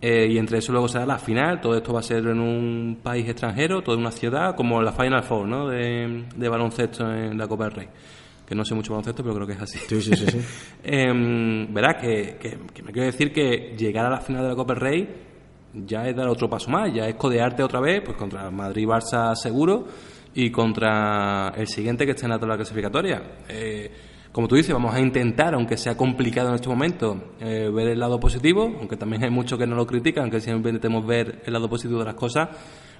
Eh, 0.00 0.28
y 0.30 0.38
entre 0.38 0.58
eso 0.58 0.72
luego 0.72 0.88
será 0.88 1.06
la 1.06 1.18
final, 1.18 1.60
todo 1.60 1.76
esto 1.76 1.92
va 1.92 2.00
a 2.00 2.02
ser 2.02 2.26
en 2.26 2.40
un 2.40 2.98
país 3.02 3.28
extranjero, 3.28 3.82
toda 3.82 3.96
una 3.96 4.10
ciudad, 4.10 4.54
como 4.54 4.82
la 4.82 4.92
Final 4.92 5.22
Four 5.22 5.46
¿no? 5.46 5.68
de, 5.68 6.48
baloncesto 6.48 7.10
en 7.10 7.38
la 7.38 7.46
Copa 7.46 7.64
del 7.64 7.72
Rey. 7.72 7.88
Que 8.46 8.54
no 8.54 8.64
sé 8.64 8.74
mucho 8.74 8.92
baloncesto, 8.92 9.22
pero 9.22 9.34
creo 9.34 9.46
que 9.46 9.54
es 9.54 9.62
así. 9.62 9.78
Sí, 9.78 10.02
sí, 10.02 10.14
sí. 10.14 10.38
Em, 10.84 11.72
verás 11.72 11.96
que, 12.02 12.36
que, 12.38 12.58
que, 12.72 12.82
me 12.82 12.92
quiero 12.92 13.06
decir 13.06 13.32
que 13.32 13.74
llegar 13.76 14.04
a 14.04 14.10
la 14.10 14.20
final 14.20 14.42
de 14.42 14.48
la 14.48 14.54
Copa 14.54 14.74
del 14.74 14.82
Rey 14.82 15.08
ya 15.72 16.06
es 16.06 16.14
dar 16.14 16.28
otro 16.28 16.48
paso 16.48 16.70
más, 16.70 16.92
ya 16.92 17.08
es 17.08 17.14
codearte 17.14 17.62
otra 17.62 17.80
vez 17.80 18.02
pues 18.04 18.16
contra 18.16 18.50
Madrid-Barça 18.50 19.34
seguro 19.34 19.86
y 20.34 20.50
contra 20.50 21.52
el 21.56 21.68
siguiente 21.68 22.04
que 22.04 22.12
está 22.12 22.26
en 22.26 22.30
la 22.30 22.38
tabla 22.38 22.56
clasificatoria. 22.56 23.22
Eh, 23.48 23.90
como 24.32 24.48
tú 24.48 24.56
dices, 24.56 24.72
vamos 24.72 24.92
a 24.92 25.00
intentar, 25.00 25.54
aunque 25.54 25.76
sea 25.76 25.96
complicado 25.96 26.48
en 26.48 26.56
este 26.56 26.68
momento, 26.68 27.34
eh, 27.40 27.70
ver 27.72 27.88
el 27.88 28.00
lado 28.00 28.18
positivo, 28.18 28.74
aunque 28.80 28.96
también 28.96 29.22
hay 29.22 29.30
muchos 29.30 29.56
que 29.56 29.66
no 29.66 29.76
lo 29.76 29.86
critican, 29.86 30.24
aunque 30.24 30.40
siempre 30.40 30.70
intentemos 30.70 31.06
ver 31.06 31.42
el 31.46 31.52
lado 31.52 31.70
positivo 31.70 32.00
de 32.00 32.06
las 32.06 32.14
cosas. 32.14 32.48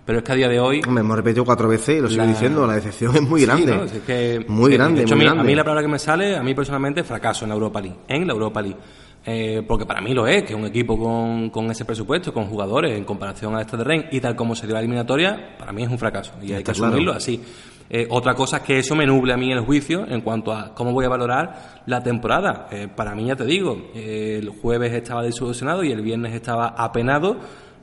Pero 0.07 0.19
es 0.19 0.25
que 0.25 0.33
a 0.33 0.35
día 0.37 0.49
de 0.49 0.61
hoy. 0.61 0.83
Me 0.89 1.01
hemos 1.01 1.17
repetido 1.17 1.45
cuatro 1.45 1.67
veces 1.67 1.99
y 1.99 2.01
lo 2.01 2.09
sigo 2.09 2.27
diciendo, 2.27 2.67
la 2.67 2.75
decepción 2.75 3.17
es 3.17 3.23
muy 3.23 3.43
grande. 3.43 3.75
muy 4.47 4.73
grande. 4.75 4.99
De 4.99 5.05
hecho, 5.07 5.15
a, 5.15 5.43
mí, 5.43 5.55
la 5.55 5.65
palabra 5.65 5.83
que 5.83 5.89
me 5.89 5.99
sale, 5.99 6.37
a 6.37 6.43
mí 6.43 6.55
personalmente, 6.55 7.03
fracaso 7.03 7.47
en 7.47 7.49
la 7.49 7.55
Europa 7.55 7.81
League. 7.81 7.97
En 8.07 8.27
la 8.27 8.35
Europa 8.35 8.63
League. 8.63 8.77
Eh, 9.27 9.63
porque 9.67 9.87
para 9.87 10.03
mí 10.03 10.13
lo 10.13 10.27
es, 10.27 10.43
que 10.43 10.55
un 10.55 10.67
equipo 10.67 10.99
con, 10.99 11.49
con, 11.49 11.71
ese 11.71 11.87
presupuesto, 11.87 12.33
con 12.33 12.47
jugadores 12.47 12.97
en 12.97 13.05
comparación 13.05 13.57
a 13.57 13.63
este 13.63 13.79
de 13.79 13.85
Ren 13.85 14.07
y 14.11 14.21
tal 14.21 14.37
como 14.37 14.55
se 14.55 14.67
dio 14.67 14.75
la 14.75 14.81
eliminatoria, 14.81 15.57
para 15.59 15.73
mí 15.73 15.83
es 15.83 15.89
un 15.89 15.99
fracaso 15.99 16.35
y 16.43 16.53
hay 16.53 16.63
que 16.63 16.71
asumirlo 16.73 17.13
así. 17.13 17.41
Eh, 17.89 18.07
otra 18.11 18.35
cosa 18.35 18.59
es 18.59 18.63
que 18.65 18.79
eso 18.79 18.95
me 18.95 19.07
nuble 19.07 19.33
a 19.33 19.37
mí 19.37 19.51
el 19.51 19.61
juicio 19.61 20.07
en 20.07 20.21
cuanto 20.21 20.53
a 20.53 20.75
cómo 20.75 20.93
voy 20.93 21.07
a 21.07 21.09
valorar 21.09 21.83
la 21.87 22.03
temporada. 22.03 22.69
Eh, 22.71 22.89
para 22.95 23.15
mí, 23.15 23.27
ya 23.27 23.37
te 23.37 23.45
digo, 23.45 23.91
el 23.95 24.49
jueves 24.49 24.93
estaba 24.93 25.23
disolucionado 25.23 25.85
y 25.85 25.93
el 25.93 26.03
viernes 26.03 26.35
estaba 26.35 26.69
apenado, 26.69 27.39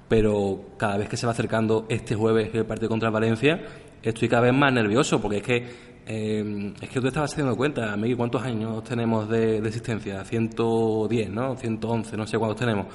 pero 0.07 0.73
cada 0.77 0.97
vez 0.97 1.09
que 1.09 1.17
se 1.17 1.25
va 1.25 1.31
acercando 1.31 1.85
este 1.89 2.15
jueves 2.15 2.53
el 2.53 2.65
partido 2.65 2.89
contra 2.89 3.09
Valencia, 3.09 3.61
estoy 4.03 4.27
cada 4.27 4.43
vez 4.43 4.53
más 4.53 4.73
nervioso 4.73 5.21
porque 5.21 5.37
es 5.37 5.43
que 5.43 5.90
eh, 6.05 6.73
es 6.81 6.89
que 6.89 6.99
tú 6.99 7.07
estabas 7.07 7.31
haciendo 7.31 7.55
cuenta, 7.55 7.95
Miguel, 7.95 8.17
¿cuántos 8.17 8.41
años 8.43 8.83
tenemos 8.83 9.29
de, 9.29 9.57
existencia? 9.57 10.23
110, 10.23 11.29
¿no? 11.29 11.55
111, 11.55 12.17
no 12.17 12.27
sé 12.27 12.37
cuántos 12.37 12.59
tenemos. 12.59 12.87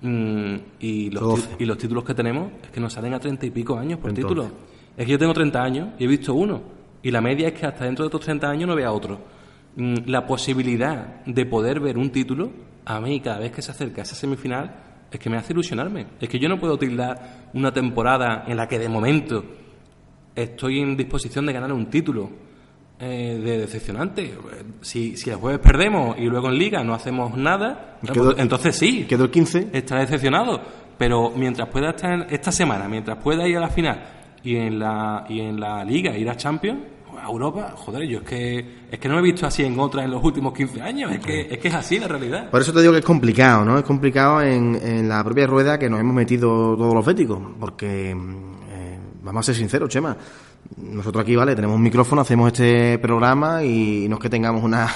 Mm, 0.00 0.54
y, 0.80 1.10
los 1.10 1.48
y 1.58 1.64
los 1.64 1.78
títulos 1.78 2.04
que 2.04 2.14
tenemos 2.14 2.50
es 2.62 2.70
que 2.70 2.80
nos 2.80 2.92
salen 2.92 3.14
a 3.14 3.20
30 3.20 3.46
y 3.46 3.50
pico 3.50 3.78
años 3.78 3.98
por 3.98 4.12
título. 4.12 4.50
Es 4.96 5.06
que 5.06 5.12
yo 5.12 5.18
tengo 5.18 5.32
30 5.32 5.62
años 5.62 5.88
y 5.98 6.04
he 6.04 6.06
visto 6.06 6.34
uno. 6.34 6.62
Y 7.02 7.10
la 7.10 7.20
media 7.20 7.48
es 7.48 7.54
que 7.54 7.66
hasta 7.66 7.84
dentro 7.84 8.04
de 8.04 8.08
estos 8.08 8.20
30 8.20 8.48
años 8.48 8.68
no 8.68 8.74
vea 8.74 8.92
otro. 8.92 9.18
Mm, 9.76 9.94
la 10.06 10.26
posibilidad 10.26 11.24
de 11.24 11.46
poder 11.46 11.80
ver 11.80 11.98
un 11.98 12.10
título, 12.10 12.50
a 12.84 13.00
mí 13.00 13.20
cada 13.20 13.38
vez 13.38 13.52
que 13.52 13.62
se 13.62 13.70
acerca 13.70 14.02
a 14.02 14.04
esa 14.04 14.14
semifinal, 14.14 14.74
es 15.10 15.20
que 15.20 15.30
me 15.30 15.36
hace 15.36 15.52
ilusionarme. 15.52 16.06
Es 16.20 16.28
que 16.28 16.38
yo 16.38 16.48
no 16.48 16.58
puedo 16.58 16.78
tildar 16.78 17.50
una 17.54 17.72
temporada 17.72 18.44
en 18.46 18.56
la 18.56 18.66
que 18.66 18.78
de 18.78 18.88
momento 18.88 19.44
estoy 20.34 20.80
en 20.80 20.96
disposición 20.96 21.46
de 21.46 21.52
ganar 21.52 21.72
un 21.72 21.86
título 21.86 22.30
eh, 23.04 23.36
de 23.42 23.58
decepcionante. 23.58 24.32
Si, 24.80 25.16
si 25.16 25.30
el 25.30 25.34
jueves 25.34 25.58
perdemos 25.58 26.16
y 26.16 26.26
luego 26.26 26.50
en 26.50 26.58
liga 26.58 26.84
no 26.84 26.94
hacemos 26.94 27.36
nada, 27.36 27.98
entonces 28.36 28.76
sí. 28.76 29.06
Quedó 29.08 29.24
el 29.24 29.30
15. 29.32 29.70
Está 29.72 29.98
decepcionado. 29.98 30.60
Pero 30.96 31.32
mientras 31.34 31.68
pueda 31.68 31.90
estar 31.90 32.28
esta 32.30 32.52
semana, 32.52 32.86
mientras 32.86 33.18
pueda 33.18 33.48
ir 33.48 33.56
a 33.56 33.60
la 33.60 33.70
final 33.70 34.04
y 34.44 34.54
en 34.54 34.78
la, 34.78 35.24
y 35.28 35.40
en 35.40 35.58
la 35.58 35.84
liga 35.84 36.16
ir 36.16 36.30
a 36.30 36.36
Champions, 36.36 36.78
a 37.20 37.26
Europa, 37.26 37.74
joder, 37.74 38.06
yo 38.06 38.18
es 38.18 38.24
que 38.24 38.66
es 38.88 39.00
que 39.00 39.08
no 39.08 39.18
he 39.18 39.22
visto 39.22 39.48
así 39.48 39.64
en 39.64 39.80
otras 39.80 40.04
en 40.04 40.12
los 40.12 40.22
últimos 40.22 40.52
15 40.52 40.80
años, 40.80 41.10
es 41.10 41.18
que, 41.18 41.40
es 41.40 41.58
que 41.58 41.68
es 41.68 41.74
así 41.74 41.98
la 41.98 42.06
realidad. 42.06 42.50
Por 42.50 42.60
eso 42.60 42.72
te 42.72 42.80
digo 42.82 42.92
que 42.92 43.00
es 43.00 43.04
complicado, 43.04 43.64
¿no? 43.64 43.78
Es 43.78 43.84
complicado 43.84 44.42
en, 44.42 44.76
en 44.76 45.08
la 45.08 45.24
propia 45.24 45.48
rueda 45.48 45.76
que 45.76 45.90
nos 45.90 45.98
hemos 45.98 46.14
metido 46.14 46.76
todos 46.76 46.94
los 46.94 47.04
féticos, 47.04 47.40
porque, 47.58 48.10
eh, 48.10 48.98
vamos 49.22 49.40
a 49.40 49.46
ser 49.46 49.56
sinceros, 49.56 49.88
Chema, 49.88 50.16
nosotros 50.76 51.22
aquí, 51.22 51.36
vale, 51.36 51.54
tenemos 51.54 51.76
un 51.76 51.82
micrófono, 51.82 52.22
hacemos 52.22 52.52
este 52.52 52.98
programa 52.98 53.62
y 53.62 54.06
no 54.08 54.16
es 54.16 54.22
que 54.22 54.30
tengamos 54.30 54.62
una, 54.62 54.88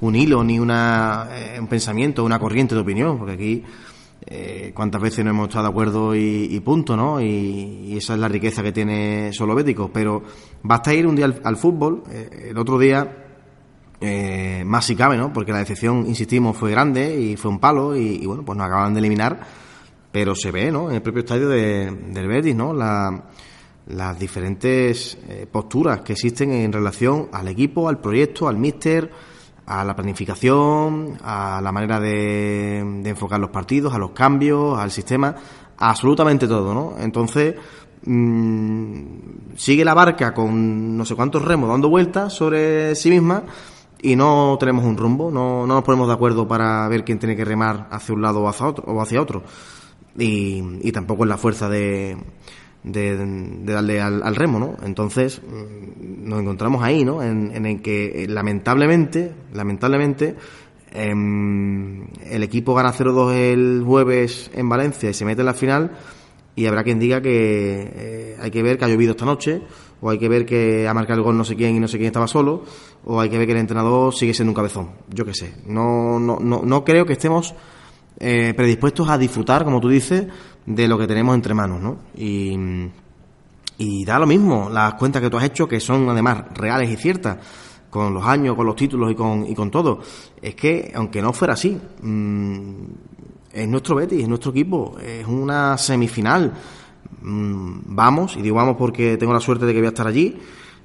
un 0.00 0.14
hilo 0.14 0.44
ni 0.44 0.58
una, 0.58 1.28
eh, 1.32 1.58
un 1.58 1.66
pensamiento, 1.66 2.24
una 2.24 2.38
corriente 2.38 2.74
de 2.74 2.80
opinión, 2.80 3.18
porque 3.18 3.32
aquí 3.32 3.64
eh, 4.26 4.72
cuántas 4.74 5.00
veces 5.00 5.24
no 5.24 5.30
hemos 5.30 5.48
estado 5.48 5.64
de 5.64 5.70
acuerdo 5.70 6.14
y, 6.14 6.60
punto, 6.60 6.96
¿no? 6.96 7.20
Y, 7.20 7.96
esa 7.96 8.14
es 8.14 8.20
la 8.20 8.28
riqueza 8.28 8.62
que 8.62 8.72
tiene 8.72 9.32
Solo 9.32 9.54
Bético. 9.54 9.90
Pero 9.92 10.22
basta 10.62 10.92
ir 10.92 11.06
un 11.06 11.16
día 11.16 11.32
al, 11.42 11.56
fútbol, 11.56 12.02
eh, 12.10 12.48
el 12.50 12.58
otro 12.58 12.78
día, 12.78 13.24
más 14.64 14.84
si 14.84 14.94
cabe, 14.94 15.16
¿no? 15.16 15.32
Porque 15.32 15.52
la 15.52 15.58
decepción, 15.58 16.06
insistimos, 16.06 16.56
fue 16.56 16.70
grande 16.70 17.18
y 17.18 17.36
fue 17.36 17.50
un 17.50 17.58
palo 17.58 17.96
y, 17.96 18.24
bueno, 18.26 18.44
pues 18.44 18.56
nos 18.56 18.66
acaban 18.66 18.92
de 18.92 19.00
eliminar, 19.00 19.40
pero 20.12 20.34
se 20.34 20.50
ve, 20.50 20.70
¿no? 20.70 20.90
En 20.90 20.96
el 20.96 21.02
propio 21.02 21.20
estadio 21.20 21.48
de, 21.48 21.90
del 21.90 22.26
Betis, 22.26 22.54
¿no? 22.54 22.74
La, 22.74 23.24
las 23.86 24.18
diferentes 24.18 25.16
eh, 25.28 25.46
posturas 25.50 26.00
que 26.00 26.12
existen 26.14 26.52
en 26.52 26.72
relación 26.72 27.28
al 27.32 27.48
equipo, 27.48 27.88
al 27.88 28.00
proyecto, 28.00 28.48
al 28.48 28.56
míster, 28.56 29.10
a 29.66 29.84
la 29.84 29.94
planificación, 29.94 31.18
a 31.22 31.60
la 31.62 31.72
manera 31.72 32.00
de, 32.00 32.78
enfocar 32.78 33.40
los 33.40 33.50
partidos, 33.50 33.94
a 33.94 33.98
los 33.98 34.10
cambios, 34.10 34.78
al 34.78 34.90
sistema, 34.90 35.34
absolutamente 35.78 36.48
todo, 36.48 36.74
¿no? 36.74 36.94
Entonces, 36.98 37.54
mm, 38.04 39.02
sigue 39.56 39.84
la 39.84 39.94
barca 39.94 40.34
con 40.34 40.96
no 40.96 41.04
sé 41.04 41.14
cuántos 41.14 41.44
remos 41.44 41.68
dando 41.68 41.88
vueltas 41.88 42.32
sobre 42.32 42.94
sí 42.94 43.10
misma 43.10 43.44
y 44.02 44.14
no 44.16 44.56
tenemos 44.58 44.84
un 44.84 44.96
rumbo, 44.96 45.30
no, 45.30 45.66
no 45.66 45.74
nos 45.74 45.84
ponemos 45.84 46.08
de 46.08 46.14
acuerdo 46.14 46.46
para 46.46 46.86
ver 46.88 47.04
quién 47.04 47.18
tiene 47.18 47.36
que 47.36 47.44
remar 47.44 47.88
hacia 47.90 48.14
un 48.14 48.22
lado 48.22 48.42
o 48.42 48.48
hacia 48.48 48.66
otro. 48.66 48.84
O 48.86 49.00
hacia 49.00 49.20
otro. 49.20 49.42
Y, 50.18 50.62
y 50.82 50.92
tampoco 50.92 51.24
es 51.24 51.28
la 51.28 51.36
fuerza 51.36 51.68
de 51.68 52.16
de, 52.86 53.62
darle 53.64 54.00
al, 54.00 54.36
remo, 54.36 54.58
¿no? 54.58 54.76
Entonces 54.82 55.42
mm, 55.42 56.28
nos 56.28 56.40
encontramos 56.40 56.82
ahí, 56.82 57.04
¿no? 57.04 57.22
En, 57.22 57.66
el 57.66 57.82
que 57.82 58.24
eh, 58.24 58.28
lamentablemente, 58.28 59.32
lamentablemente, 59.52 60.36
em, 60.92 62.06
el 62.24 62.42
equipo 62.42 62.74
gana 62.74 62.92
0-2 62.92 63.32
el 63.32 63.82
jueves 63.84 64.50
en 64.54 64.68
Valencia 64.68 65.10
y 65.10 65.14
se 65.14 65.24
mete 65.24 65.42
en 65.42 65.46
la 65.46 65.54
final, 65.54 65.90
y 66.54 66.66
habrá 66.66 66.84
quien 66.84 66.98
diga 66.98 67.20
que 67.20 67.90
eh, 67.94 68.36
hay 68.40 68.50
que 68.50 68.62
ver 68.62 68.78
que 68.78 68.84
ha 68.84 68.88
llovido 68.88 69.10
esta 69.10 69.26
noche, 69.26 69.62
o 70.00 70.10
hay 70.10 70.18
que 70.18 70.28
ver 70.28 70.46
que 70.46 70.86
ha 70.86 70.94
marcado 70.94 71.18
el 71.18 71.24
gol 71.24 71.36
no 71.36 71.44
sé 71.44 71.56
quién 71.56 71.74
y 71.74 71.80
no 71.80 71.88
sé 71.88 71.98
quién 71.98 72.06
estaba 72.06 72.28
solo, 72.28 72.62
o 73.04 73.20
hay 73.20 73.28
que 73.28 73.36
ver 73.36 73.46
que 73.46 73.52
el 73.52 73.58
entrenador 73.58 74.14
sigue 74.14 74.32
siendo 74.32 74.52
un 74.52 74.54
cabezón. 74.54 74.90
Yo 75.12 75.24
qué 75.24 75.34
sé. 75.34 75.54
No, 75.66 76.20
no, 76.20 76.38
no, 76.40 76.62
no 76.62 76.84
creo 76.84 77.04
que 77.04 77.14
estemos 77.14 77.54
eh, 78.18 78.54
predispuestos 78.56 79.08
a 79.08 79.18
disfrutar, 79.18 79.64
como 79.64 79.80
tú 79.80 79.88
dices, 79.88 80.26
de 80.66 80.88
lo 80.88 80.98
que 80.98 81.06
tenemos 81.06 81.34
entre 81.34 81.54
manos, 81.54 81.80
¿no? 81.80 81.98
Y, 82.16 82.56
y 83.78 84.04
da 84.04 84.18
lo 84.18 84.26
mismo 84.26 84.68
las 84.70 84.94
cuentas 84.94 85.22
que 85.22 85.30
tú 85.30 85.38
has 85.38 85.44
hecho, 85.44 85.68
que 85.68 85.80
son 85.80 86.08
además 86.08 86.44
reales 86.54 86.90
y 86.90 86.96
ciertas, 86.96 87.38
con 87.90 88.12
los 88.12 88.24
años, 88.24 88.56
con 88.56 88.66
los 88.66 88.76
títulos 88.76 89.10
y 89.10 89.14
con, 89.14 89.46
y 89.46 89.54
con 89.54 89.70
todo. 89.70 90.00
Es 90.42 90.54
que, 90.54 90.92
aunque 90.94 91.22
no 91.22 91.32
fuera 91.32 91.54
así, 91.54 91.78
mm, 92.02 92.84
es 93.52 93.68
nuestro 93.68 93.96
Betis, 93.96 94.22
es 94.22 94.28
nuestro 94.28 94.50
equipo, 94.50 94.96
es 95.02 95.26
una 95.26 95.78
semifinal. 95.78 96.52
Mm, 97.22 97.78
vamos, 97.86 98.36
y 98.36 98.42
digo 98.42 98.56
vamos 98.56 98.76
porque 98.76 99.16
tengo 99.16 99.32
la 99.32 99.40
suerte 99.40 99.66
de 99.66 99.72
que 99.72 99.78
voy 99.78 99.86
a 99.86 99.90
estar 99.90 100.06
allí. 100.06 100.36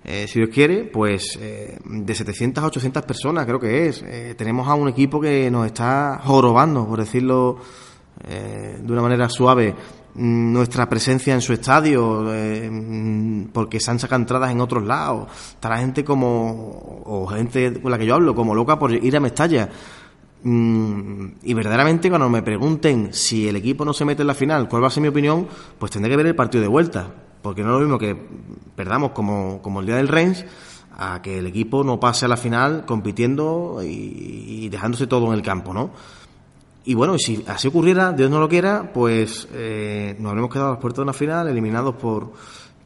Eh, 0.04 0.26
si 0.28 0.40
Dios 0.40 0.50
quiere, 0.52 0.86
pues 0.86 1.38
eh, 1.40 1.78
de 1.86 2.16
700 2.16 2.64
a 2.64 2.68
800 2.68 3.04
personas 3.04 3.46
creo 3.46 3.60
que 3.60 3.88
es. 3.88 4.04
Eh, 4.04 4.36
tenemos 4.38 4.68
a 4.68 4.74
un 4.74 4.90
equipo 4.90 5.20
que 5.20 5.52
nos 5.52 5.66
está 5.66 6.20
jorobando, 6.24 6.88
por 6.88 7.00
decirlo 7.00 7.58
de 8.28 8.92
una 8.92 9.02
manera 9.02 9.30
suave, 9.30 9.76
mm, 10.16 10.54
nuestra 10.54 10.88
presencia 10.88 11.34
en 11.34 11.42
su 11.42 11.54
estadio, 11.54 12.24
mm, 12.24 13.46
porque 13.54 13.80
se 13.80 13.92
han 13.92 14.00
sacado 14.00 14.22
entradas 14.22 14.52
en 14.52 14.62
otros 14.62 14.84
lados. 14.84 15.28
Está 15.54 15.70
la 15.70 15.78
gente 15.78 16.04
como, 16.04 17.02
o 17.06 17.28
gente 17.28 17.82
con 17.82 17.92
la 17.92 17.98
que 17.98 18.06
yo 18.06 18.16
hablo, 18.16 18.36
como 18.36 18.54
loca 18.56 18.78
por 18.78 18.92
ir 18.92 19.16
a 19.18 19.20
Mestalla. 19.20 19.70
Mm, 20.44 21.26
y 21.44 21.54
verdaderamente 21.54 22.10
cuando 22.10 22.30
me 22.30 22.42
pregunten 22.42 23.14
si 23.14 23.48
el 23.48 23.56
equipo 23.56 23.86
no 23.86 23.94
se 23.94 24.06
mete 24.06 24.24
en 24.24 24.28
la 24.28 24.34
final, 24.34 24.68
cuál 24.68 24.84
va 24.84 24.88
a 24.88 24.92
ser 24.92 25.02
mi 25.02 25.10
opinión, 25.10 25.48
pues 25.78 25.92
tendré 25.92 26.10
que 26.10 26.18
ver 26.18 26.28
el 26.28 26.36
partido 26.36 26.62
de 26.64 26.68
vuelta 26.68 27.12
porque 27.42 27.64
no 27.64 27.70
es 27.70 27.74
lo 27.74 27.80
mismo 27.80 28.00
que 28.00 28.16
perdamos 28.76 29.12
como, 29.12 29.62
como 29.62 29.80
el 29.80 29.86
día 29.86 29.96
del 29.96 30.08
Reims 30.08 30.46
a 30.98 31.22
que 31.22 31.40
el 31.40 31.48
equipo 31.48 31.84
no 31.84 32.00
pase 32.00 32.26
a 32.26 32.28
la 32.28 32.38
final 32.38 32.86
compitiendo 32.86 33.82
y, 33.84 34.70
dejándose 34.70 35.08
todo 35.08 35.28
en 35.28 35.34
el 35.34 35.42
campo, 35.42 35.74
¿no? 35.74 35.92
Y 36.84 36.96
bueno, 36.96 37.18
si 37.18 37.44
así 37.48 37.68
ocurriera, 37.68 38.12
Dios 38.12 38.30
no 38.30 38.40
lo 38.40 38.50
quiera, 38.50 38.92
pues 38.92 39.48
eh, 39.54 40.16
nos 40.20 40.30
habremos 40.30 40.52
quedado 40.52 40.70
a 40.70 40.72
las 40.74 40.82
puertas 40.82 40.98
de 40.98 41.04
una 41.04 41.14
final, 41.14 41.48
eliminados 41.48 41.96
por, 41.96 42.32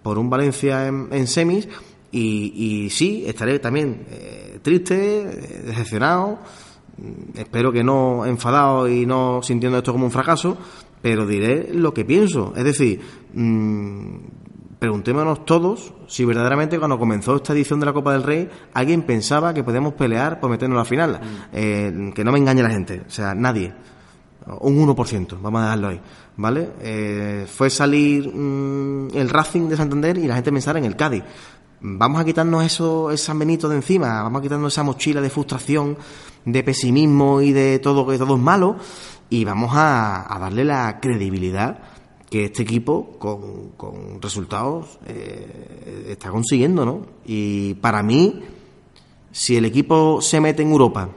por 0.03 0.17
un 0.17 0.29
Valencia 0.29 0.88
en, 0.88 1.27
semis, 1.27 1.67
y, 2.12 2.89
sí, 2.91 3.23
estaré 3.25 3.60
también 3.60 4.05
eh, 4.10 4.60
triste, 4.62 5.25
decepcionado, 5.65 6.39
mm, 6.97 7.39
espero 7.39 7.71
que 7.71 7.84
no 7.84 8.25
enfadado 8.25 8.88
y 8.88 9.05
no 9.05 9.41
sintiendo 9.41 9.77
esto 9.77 9.93
como 9.93 10.05
un 10.05 10.12
fracaso, 10.12 10.58
pero 11.01 11.25
diré 11.25 11.73
lo 11.73 11.93
que 11.93 12.03
pienso. 12.03 12.53
Es 12.55 12.63
decir, 12.63 12.99
mmm, 13.34 14.15
preguntémonos 14.79 15.45
todos 15.45 15.93
si 16.07 16.25
verdaderamente 16.25 16.77
cuando 16.77 16.99
comenzó 16.99 17.35
esta 17.35 17.53
edición 17.53 17.79
de 17.79 17.85
la 17.85 17.93
Copa 17.93 18.13
del 18.13 18.23
Rey 18.23 18.49
alguien 18.73 19.03
pensaba 19.03 19.53
que 19.53 19.63
podíamos 19.63 19.93
pelear 19.93 20.39
por 20.39 20.49
meternos 20.49 20.77
a 20.77 20.79
la 20.79 20.85
final. 20.85 21.19
Mm. 21.21 21.38
Eh, 21.53 22.11
que 22.13 22.23
no 22.23 22.31
me 22.31 22.39
engañe 22.39 22.63
la 22.63 22.69
gente, 22.69 23.03
o 23.07 23.09
sea, 23.09 23.33
nadie. 23.33 23.73
Un 24.59 24.88
1%, 24.88 25.38
vamos 25.41 25.59
a 25.59 25.63
dejarlo 25.63 25.88
ahí, 25.88 26.01
¿vale? 26.38 26.69
Eh, 26.79 27.47
fue 27.51 27.71
salir 27.71 28.29
mm, 28.31 29.09
el 29.15 29.29
Racing 29.29 29.67
de 29.67 29.75
Santander 29.75 30.17
y 30.19 30.27
la 30.27 30.35
gente 30.35 30.51
pensara 30.51 30.77
en 30.77 30.85
el 30.85 30.95
Cádiz. 30.95 31.23
Vamos 31.81 32.21
a 32.21 32.25
quitarnos 32.25 32.63
eso, 32.63 33.09
ese 33.11 33.25
San 33.25 33.39
Benito 33.39 33.67
de 33.67 33.77
encima, 33.77 34.21
vamos 34.21 34.39
a 34.39 34.43
quitarnos 34.43 34.71
esa 34.71 34.83
mochila 34.83 35.19
de 35.19 35.29
frustración, 35.29 35.97
de 36.45 36.63
pesimismo 36.63 37.41
y 37.41 37.53
de 37.53 37.79
todo 37.79 38.05
que 38.05 38.17
todo 38.19 38.35
es 38.35 38.41
malo 38.41 38.77
y 39.29 39.43
vamos 39.45 39.71
a 39.73 40.38
darle 40.39 40.63
la 40.63 40.99
credibilidad 40.99 41.79
que 42.29 42.45
este 42.45 42.63
equipo 42.63 43.17
con, 43.19 44.21
resultados 44.21 44.99
eh, 45.05 46.07
está 46.09 46.31
consiguiendo, 46.31 46.85
¿no? 46.85 47.05
Y 47.25 47.75
para 47.75 48.01
mí, 48.03 48.41
si 49.31 49.55
el 49.55 49.65
equipo 49.65 50.21
se 50.21 50.41
mete 50.41 50.63
en 50.63 50.71
Europa, 50.71 51.09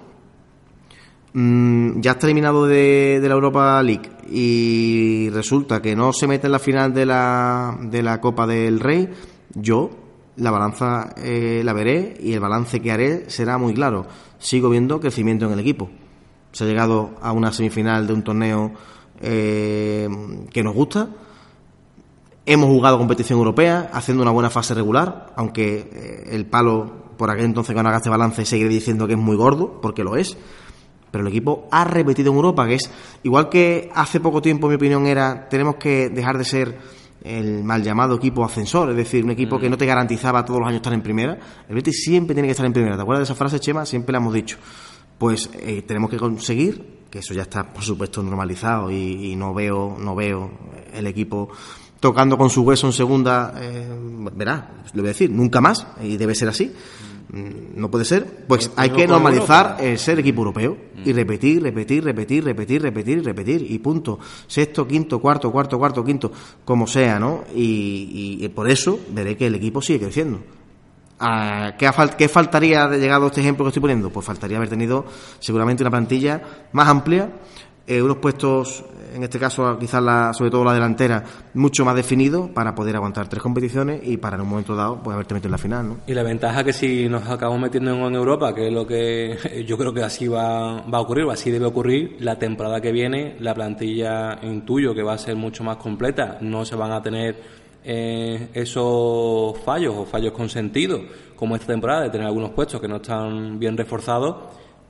mm, 1.32 2.00
ya 2.00 2.12
está 2.12 2.26
eliminado 2.26 2.66
de, 2.66 3.20
la 3.22 3.34
Europa 3.34 3.82
League 3.82 4.10
y 4.30 5.30
resulta 5.30 5.80
que 5.80 5.96
no 5.96 6.12
se 6.12 6.26
mete 6.26 6.46
en 6.46 6.52
la 6.52 6.58
final 6.58 6.92
de 6.92 7.06
la, 7.06 7.78
de 7.80 8.02
la 8.02 8.20
Copa 8.20 8.46
del 8.46 8.80
Rey, 8.80 9.08
yo 9.54 9.90
la 10.38 10.50
balanza 10.50 11.14
eh, 11.16 11.62
la 11.64 11.72
veré 11.72 12.16
y 12.20 12.32
el 12.32 12.40
balance 12.40 12.80
que 12.80 12.92
haré 12.92 13.30
será 13.30 13.58
muy 13.58 13.74
claro. 13.74 14.06
Sigo 14.38 14.70
viendo 14.70 15.00
crecimiento 15.00 15.46
en 15.46 15.52
el 15.52 15.58
equipo. 15.58 15.90
Se 16.52 16.64
ha 16.64 16.66
llegado 16.66 17.10
a 17.20 17.32
una 17.32 17.52
semifinal 17.52 18.06
de 18.06 18.12
un 18.12 18.22
torneo 18.22 18.72
eh, 19.20 20.08
que 20.50 20.62
nos 20.62 20.74
gusta. 20.74 21.08
Hemos 22.46 22.68
jugado 22.70 22.98
competición 22.98 23.38
europea, 23.38 23.90
haciendo 23.92 24.22
una 24.22 24.32
buena 24.32 24.50
fase 24.50 24.74
regular, 24.74 25.32
aunque 25.36 25.90
eh, 25.92 26.24
el 26.30 26.46
palo 26.46 27.08
por 27.18 27.30
aquel 27.30 27.44
entonces 27.44 27.74
cuando 27.74 27.90
haga 27.90 27.98
este 27.98 28.08
balance 28.08 28.44
seguiré 28.46 28.70
diciendo 28.70 29.06
que 29.06 29.12
es 29.14 29.18
muy 29.18 29.36
gordo, 29.36 29.80
porque 29.82 30.02
lo 30.02 30.16
es. 30.16 30.36
Pero 31.10 31.22
el 31.22 31.28
equipo 31.28 31.68
ha 31.70 31.84
repetido 31.84 32.30
en 32.30 32.36
Europa, 32.36 32.66
que 32.66 32.74
es 32.74 32.90
igual 33.22 33.48
que 33.48 33.90
hace 33.94 34.20
poco 34.20 34.40
tiempo 34.40 34.68
mi 34.68 34.74
opinión 34.74 35.06
era 35.06 35.48
tenemos 35.48 35.76
que 35.76 36.10
dejar 36.10 36.38
de 36.38 36.44
ser 36.44 36.78
el 37.22 37.64
mal 37.64 37.82
llamado 37.82 38.16
equipo 38.16 38.44
ascensor, 38.44 38.90
es 38.90 38.96
decir, 38.96 39.24
un 39.24 39.30
equipo 39.30 39.58
que 39.58 39.68
no 39.68 39.76
te 39.76 39.86
garantizaba 39.86 40.44
todos 40.44 40.60
los 40.60 40.68
años 40.68 40.78
estar 40.78 40.92
en 40.92 41.02
primera. 41.02 41.38
El 41.68 41.74
Betis 41.74 42.02
siempre 42.04 42.34
tiene 42.34 42.48
que 42.48 42.52
estar 42.52 42.66
en 42.66 42.72
primera. 42.72 42.96
¿Te 42.96 43.02
acuerdas 43.02 43.26
de 43.26 43.32
esa 43.32 43.38
frase, 43.38 43.58
Chema? 43.58 43.84
Siempre 43.84 44.12
la 44.12 44.18
hemos 44.18 44.32
dicho. 44.32 44.56
Pues 45.18 45.50
eh, 45.54 45.82
tenemos 45.82 46.10
que 46.10 46.16
conseguir 46.16 46.98
que 47.10 47.20
eso 47.20 47.34
ya 47.34 47.42
está 47.42 47.72
por 47.72 47.82
supuesto 47.82 48.22
normalizado 48.22 48.90
y, 48.90 49.34
no 49.36 49.54
veo 49.54 49.96
no 49.98 50.14
veo 50.14 50.50
el 50.92 51.06
equipo 51.06 51.48
tocando 52.00 52.36
con 52.36 52.50
su 52.50 52.62
hueso 52.62 52.86
en 52.86 52.92
segunda 52.92 53.54
eh, 53.58 53.88
verá 54.34 54.82
le 54.92 55.00
voy 55.00 55.08
a 55.08 55.12
decir 55.12 55.30
nunca 55.30 55.60
más 55.60 55.86
y 56.02 56.16
debe 56.16 56.34
ser 56.34 56.48
así. 56.48 56.72
Mm, 57.30 57.78
no 57.78 57.90
puede 57.90 58.06
ser. 58.06 58.46
Pues 58.46 58.70
hay 58.76 58.90
que 58.90 59.06
normalizar 59.06 59.76
el 59.80 59.98
ser 59.98 60.18
equipo 60.18 60.40
europeo 60.40 60.76
y 61.04 61.12
repetir 61.12 61.62
repetir 61.62 62.04
repetir 62.04 62.44
repetir 62.44 62.82
repetir 62.82 63.24
repetir 63.24 63.66
y 63.70 63.78
punto. 63.78 64.18
Sexto 64.46 64.86
quinto 64.86 65.18
cuarto 65.18 65.50
cuarto 65.50 65.78
cuarto 65.78 66.04
quinto 66.04 66.32
como 66.64 66.86
sea 66.86 67.18
no 67.18 67.44
y, 67.54 68.38
y 68.40 68.48
por 68.48 68.70
eso 68.70 68.98
veré 69.10 69.36
que 69.36 69.46
el 69.46 69.56
equipo 69.56 69.82
sigue 69.82 70.00
creciendo 70.00 70.40
¿Qué, 71.18 72.28
faltaría 72.28 72.86
de 72.86 72.98
llegado 72.98 73.26
este 73.26 73.40
ejemplo 73.40 73.64
que 73.64 73.70
estoy 73.70 73.80
poniendo? 73.80 74.10
Pues 74.10 74.24
faltaría 74.24 74.56
haber 74.56 74.68
tenido 74.68 75.04
seguramente 75.40 75.82
una 75.82 75.90
plantilla 75.90 76.40
más 76.72 76.88
amplia, 76.88 77.30
eh, 77.88 78.00
unos 78.00 78.18
puestos, 78.18 78.84
en 79.14 79.24
este 79.24 79.38
caso 79.38 79.78
quizás 79.78 80.00
la, 80.00 80.32
sobre 80.32 80.50
todo 80.50 80.62
la 80.62 80.74
delantera, 80.74 81.24
mucho 81.54 81.84
más 81.84 81.96
definidos 81.96 82.50
para 82.50 82.74
poder 82.74 82.94
aguantar 82.94 83.28
tres 83.28 83.42
competiciones 83.42 84.00
y 84.04 84.18
para 84.18 84.36
en 84.36 84.42
un 84.42 84.48
momento 84.48 84.76
dado 84.76 85.02
pues 85.02 85.14
haberte 85.14 85.34
metido 85.34 85.48
en 85.48 85.52
la 85.52 85.58
final. 85.58 85.88
¿no? 85.88 85.96
Y 86.06 86.14
la 86.14 86.22
ventaja 86.22 86.62
que 86.62 86.72
si 86.72 87.08
nos 87.08 87.26
acabamos 87.28 87.62
metiendo 87.62 88.06
en 88.06 88.14
Europa, 88.14 88.54
que 88.54 88.68
es 88.68 88.72
lo 88.72 88.86
que 88.86 89.64
yo 89.66 89.76
creo 89.76 89.92
que 89.92 90.02
así 90.02 90.28
va, 90.28 90.82
va 90.82 90.98
a 90.98 91.00
ocurrir, 91.00 91.26
así 91.30 91.50
debe 91.50 91.66
ocurrir, 91.66 92.16
la 92.20 92.38
temporada 92.38 92.80
que 92.80 92.92
viene 92.92 93.36
la 93.40 93.54
plantilla 93.54 94.38
intuyo 94.42 94.94
que 94.94 95.02
va 95.02 95.14
a 95.14 95.18
ser 95.18 95.34
mucho 95.34 95.64
más 95.64 95.78
completa, 95.78 96.38
no 96.42 96.64
se 96.64 96.76
van 96.76 96.92
a 96.92 97.02
tener 97.02 97.58
eh, 97.90 98.48
esos 98.52 99.58
fallos 99.60 99.94
o 99.96 100.04
fallos 100.04 100.32
consentidos, 100.32 101.00
como 101.34 101.56
esta 101.56 101.68
temporada, 101.68 102.02
de 102.02 102.10
tener 102.10 102.26
algunos 102.26 102.50
puestos 102.50 102.82
que 102.82 102.86
no 102.86 102.96
están 102.96 103.58
bien 103.58 103.78
reforzados 103.78 104.36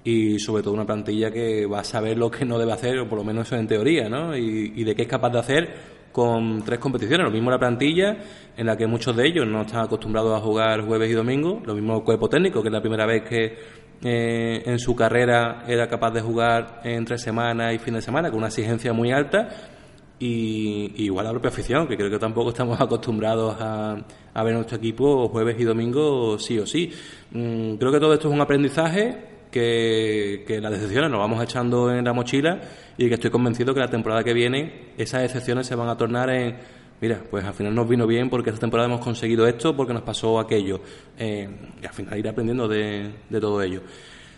y 0.02 0.40
sobre 0.40 0.64
todo 0.64 0.74
una 0.74 0.84
plantilla 0.84 1.30
que 1.30 1.64
va 1.64 1.78
a 1.78 1.84
saber 1.84 2.18
lo 2.18 2.28
que 2.28 2.44
no 2.44 2.58
debe 2.58 2.72
hacer, 2.72 2.98
o 2.98 3.08
por 3.08 3.18
lo 3.18 3.24
menos 3.24 3.46
eso 3.46 3.54
en 3.54 3.68
teoría, 3.68 4.08
¿no? 4.08 4.37
Y, 4.37 4.82
de 4.82 4.96
qué 4.96 5.02
es 5.02 5.08
capaz 5.08 5.30
de 5.30 5.38
hacer 5.38 5.74
con 6.11 6.64
tres 6.64 6.80
competiciones. 6.80 7.24
Lo 7.24 7.30
mismo 7.30 7.52
la 7.52 7.58
plantilla, 7.61 8.16
en 8.56 8.66
la 8.66 8.76
que 8.76 8.88
muchos 8.88 9.14
de 9.14 9.28
ellos 9.28 9.46
no 9.46 9.61
están 9.61 9.84
acostumbrados 9.84 10.37
a 10.37 10.40
jugar 10.40 10.84
jueves 10.84 11.08
y 11.08 11.14
domingo. 11.14 11.62
Lo 11.64 11.74
mismo 11.76 11.98
el 11.98 12.02
cuerpo 12.02 12.28
técnico, 12.28 12.62
que 12.62 12.68
es 12.68 12.72
la 12.72 12.80
primera 12.80 13.06
vez 13.06 13.22
que 13.22 13.58
eh, 14.02 14.62
en 14.66 14.78
su 14.80 14.96
carrera 14.96 15.62
era 15.68 15.87
capaz 15.87 16.11
de 16.11 16.20
jugar 16.20 16.80
entre 16.82 17.16
semana 17.16 17.72
y 17.72 17.78
fin 17.78 17.94
de 17.94 18.02
semana, 18.02 18.28
con 18.30 18.38
una 18.38 18.48
exigencia 18.48 18.92
muy 18.92 19.12
alta 19.12 19.77
y, 20.18 21.04
igual 21.04 21.26
la 21.26 21.31
propia 21.33 21.50
afición, 21.50 21.87
que 21.87 21.96
creo 21.96 22.11
que 22.11 22.18
tampoco 22.18 22.50
estamos 22.50 22.81
acostumbrados 22.81 23.57
a, 23.61 23.96
a 24.35 24.42
ver 24.42 24.54
nuestro 24.54 24.76
equipo 24.76 25.28
jueves 25.28 25.57
y 25.59 25.64
domingo 25.64 26.38
sí 26.38 26.59
o 26.59 26.66
sí. 26.66 26.92
Mm, 27.33 27.74
creo 27.74 27.92
que 27.92 28.00
todo 28.00 28.14
esto 28.14 28.28
es 28.28 28.35
un 28.35 28.40
aprendizaje 28.40 29.38
que, 29.50 30.59
las 30.61 30.72
decepciones 30.72 31.11
nos 31.11 31.20
vamos 31.20 31.42
echando 31.42 31.92
en 31.92 32.04
la 32.04 32.12
mochila 32.12 32.61
y 32.96 33.09
que 33.09 33.14
estoy 33.14 33.31
convencido 33.31 33.74
que 33.74 33.81
la 33.81 33.90
temporada 33.90 34.22
que 34.24 34.33
viene 34.33 34.92
esas 34.96 35.24
excepciones 35.24 35.66
se 35.66 35.74
van 35.74 35.88
a 35.88 35.96
tornar 35.96 36.31
en, 36.31 36.57
mira, 37.00 37.22
pues 37.31 37.44
al 37.44 37.54
final 37.54 37.74
nos 37.74 37.88
vino 37.88 38.07
bien 38.07 38.28
porque 38.28 38.50
esta 38.50 38.61
temporada 38.61 38.88
hemos 38.88 39.00
conseguido 39.00 39.46
esto, 39.46 39.76
porque 39.76 39.92
nos 39.92 40.02
pasó 40.02 40.38
aquello. 40.38 40.81
Eh, 41.18 41.48
y 41.83 41.87
al 41.87 41.92
final 41.92 42.18
ir 42.18 42.28
aprendiendo 42.28 42.68
de, 42.68 43.11
de, 43.28 43.40
todo 43.40 43.62
ello. 43.62 43.83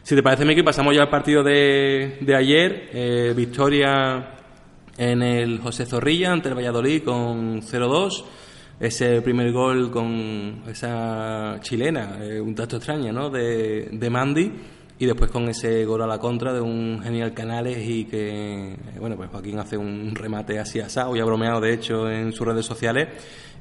Si 0.03 0.14
te 0.14 0.23
parece, 0.23 0.45
Miki, 0.45 0.62
pasamos 0.62 0.95
ya 0.95 1.03
al 1.03 1.11
partido 1.11 1.43
de, 1.43 2.19
de 2.21 2.37
ayer. 2.37 2.90
Eh, 2.93 3.35
victoria 3.37 4.39
en 5.01 5.23
el 5.23 5.61
José 5.61 5.87
Zorrilla 5.87 6.31
ante 6.31 6.51
el 6.51 6.55
Valladolid 6.55 7.03
con 7.03 7.63
0-2. 7.63 8.23
Ese 8.79 9.23
primer 9.23 9.51
gol 9.51 9.91
con 9.91 10.63
esa 10.69 11.59
chilena, 11.63 12.19
eh, 12.21 12.39
un 12.39 12.55
tanto 12.55 12.77
extraña, 12.77 13.11
¿no? 13.11 13.31
De, 13.31 13.89
de 13.93 14.11
Mandy. 14.11 14.53
y 14.99 15.07
después 15.07 15.31
con 15.31 15.49
ese 15.49 15.87
gol 15.87 16.03
a 16.03 16.07
la 16.07 16.19
contra 16.19 16.53
de 16.53 16.61
un 16.61 17.01
genial 17.03 17.33
Canales 17.33 17.79
y 17.79 18.05
que, 18.05 18.77
bueno, 18.99 19.17
pues 19.17 19.31
Joaquín 19.31 19.59
hace 19.59 19.79
un 19.79 20.15
remate 20.15 20.59
así 20.59 20.81
asado 20.81 21.17
y 21.17 21.21
ha 21.21 21.25
bromeado 21.25 21.63
de 21.63 21.73
hecho 21.73 22.11
en 22.11 22.33
sus 22.33 22.47
redes 22.47 22.67
sociales 22.67 23.09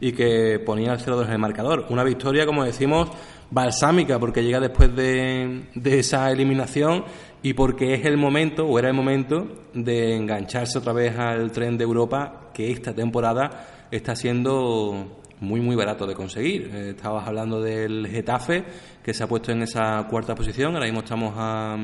y 0.01 0.11
que 0.11 0.59
ponía 0.59 0.91
el 0.91 0.99
0-2 0.99 1.27
en 1.27 1.31
el 1.31 1.39
marcador. 1.39 1.85
Una 1.89 2.03
victoria, 2.03 2.45
como 2.45 2.65
decimos, 2.65 3.09
balsámica 3.49 4.19
porque 4.19 4.43
llega 4.43 4.59
después 4.59 4.93
de, 4.93 5.67
de 5.73 5.99
esa 5.99 6.29
eliminación 6.31 7.05
y 7.41 7.53
porque 7.53 7.93
es 7.93 8.05
el 8.05 8.17
momento, 8.17 8.65
o 8.65 8.77
era 8.77 8.89
el 8.89 8.93
momento, 8.93 9.47
de 9.73 10.15
engancharse 10.15 10.77
otra 10.77 10.93
vez 10.93 11.17
al 11.17 11.51
tren 11.51 11.77
de 11.77 11.83
Europa 11.83 12.51
que 12.53 12.71
esta 12.71 12.93
temporada 12.93 13.87
está 13.91 14.15
siendo 14.15 15.19
muy 15.39 15.61
muy 15.61 15.75
barato 15.75 16.05
de 16.05 16.13
conseguir. 16.13 16.69
Eh, 16.73 16.89
estabas 16.89 17.27
hablando 17.27 17.61
del 17.61 18.07
Getafe, 18.07 18.63
que 19.03 19.13
se 19.13 19.23
ha 19.23 19.27
puesto 19.27 19.51
en 19.51 19.61
esa 19.61 20.05
cuarta 20.09 20.35
posición, 20.35 20.73
ahora 20.73 20.85
mismo 20.85 20.99
estamos 20.99 21.33
a, 21.37 21.77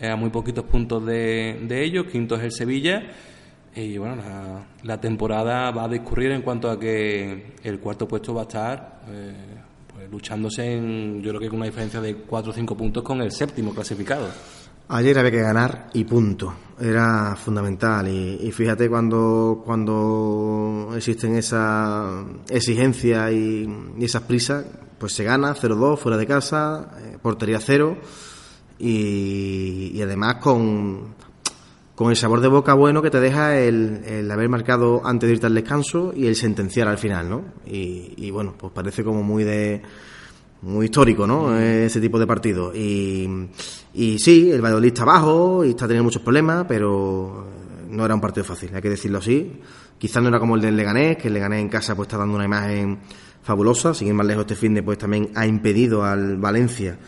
eh, 0.00 0.08
a 0.08 0.16
muy 0.16 0.30
poquitos 0.30 0.64
puntos 0.64 1.04
de, 1.04 1.60
de 1.62 1.84
ellos, 1.84 2.06
quinto 2.06 2.36
es 2.36 2.42
el 2.42 2.52
Sevilla, 2.52 3.02
y 3.74 3.96
bueno, 3.96 4.16
la, 4.82 5.00
temporada 5.00 5.70
va 5.70 5.84
a 5.84 5.88
discurrir 5.88 6.30
en 6.32 6.42
cuanto 6.42 6.70
a 6.70 6.78
que 6.78 7.54
el 7.62 7.80
cuarto 7.80 8.06
puesto 8.06 8.34
va 8.34 8.42
a 8.42 8.44
estar 8.44 9.00
eh, 9.08 9.32
pues, 9.90 10.10
luchándose 10.10 10.76
en, 10.76 11.22
yo 11.22 11.30
creo 11.30 11.40
que 11.40 11.48
con 11.48 11.56
una 11.56 11.66
diferencia 11.66 11.98
de 11.98 12.16
cuatro 12.16 12.50
o 12.50 12.54
cinco 12.54 12.76
puntos 12.76 13.02
con 13.02 13.22
el 13.22 13.32
séptimo 13.32 13.74
clasificado. 13.74 14.28
Ayer 14.94 15.18
había 15.18 15.30
que 15.30 15.40
ganar 15.40 15.88
y 15.94 16.04
punto. 16.04 16.52
Era 16.78 17.34
fundamental. 17.34 18.06
Y, 18.08 18.52
fíjate 18.52 18.90
cuando, 18.90 19.62
cuando 19.64 20.92
existen 20.94 21.34
esa 21.36 22.22
exigencia 22.50 23.32
y, 23.32 23.66
esas 23.98 24.22
prisas, 24.24 24.66
pues 24.98 25.14
se 25.14 25.24
gana 25.24 25.54
0-2 25.54 25.96
fuera 25.96 26.18
de 26.18 26.26
casa, 26.26 26.90
eh, 27.00 27.16
portería 27.22 27.58
cero 27.58 27.96
y, 28.78 29.98
además 30.02 30.36
con, 30.42 31.14
con 31.94 32.10
el 32.10 32.16
sabor 32.16 32.42
de 32.42 32.48
boca 32.48 32.74
bueno 32.74 33.00
que 33.00 33.10
te 33.10 33.20
deja 33.20 33.58
el, 33.58 34.02
el, 34.04 34.30
haber 34.30 34.50
marcado 34.50 35.00
antes 35.06 35.26
de 35.26 35.34
irte 35.36 35.46
al 35.46 35.54
descanso 35.54 36.12
y 36.14 36.26
el 36.26 36.36
sentenciar 36.36 36.88
al 36.88 36.98
final, 36.98 37.30
¿no? 37.30 37.44
Y, 37.64 38.12
y 38.18 38.30
bueno, 38.30 38.54
pues 38.58 38.70
parece 38.74 39.02
como 39.02 39.22
muy 39.22 39.42
de 39.42 39.80
muy 40.62 40.86
histórico, 40.86 41.26
¿no? 41.26 41.56
Ese 41.58 42.00
tipo 42.00 42.18
de 42.18 42.26
partido. 42.26 42.72
Y, 42.74 43.28
y 43.94 44.18
sí, 44.18 44.50
el 44.50 44.62
Valladolid 44.62 44.88
está 44.88 45.02
abajo 45.02 45.64
y 45.64 45.70
está 45.70 45.86
teniendo 45.86 46.04
muchos 46.04 46.22
problemas, 46.22 46.64
pero 46.68 47.46
no 47.88 48.04
era 48.04 48.14
un 48.14 48.20
partido 48.20 48.44
fácil, 48.44 48.70
hay 48.74 48.82
que 48.82 48.90
decirlo 48.90 49.18
así. 49.18 49.60
Quizás 49.98 50.22
no 50.22 50.28
era 50.28 50.40
como 50.40 50.56
el 50.56 50.62
del 50.62 50.76
Leganés, 50.76 51.16
que 51.16 51.28
el 51.28 51.34
Leganés 51.34 51.60
en 51.60 51.68
casa 51.68 51.94
pues 51.94 52.06
está 52.06 52.18
dando 52.18 52.34
una 52.34 52.44
imagen 52.44 52.98
fabulosa, 53.42 53.92
sin 53.92 54.08
ir 54.08 54.14
más 54.14 54.26
lejos 54.26 54.42
este 54.42 54.56
fin 54.56 54.74
de 54.74 54.82
pues 54.82 54.98
también 54.98 55.30
ha 55.34 55.46
impedido 55.46 56.04
al 56.04 56.38
Valencia, 56.38 56.98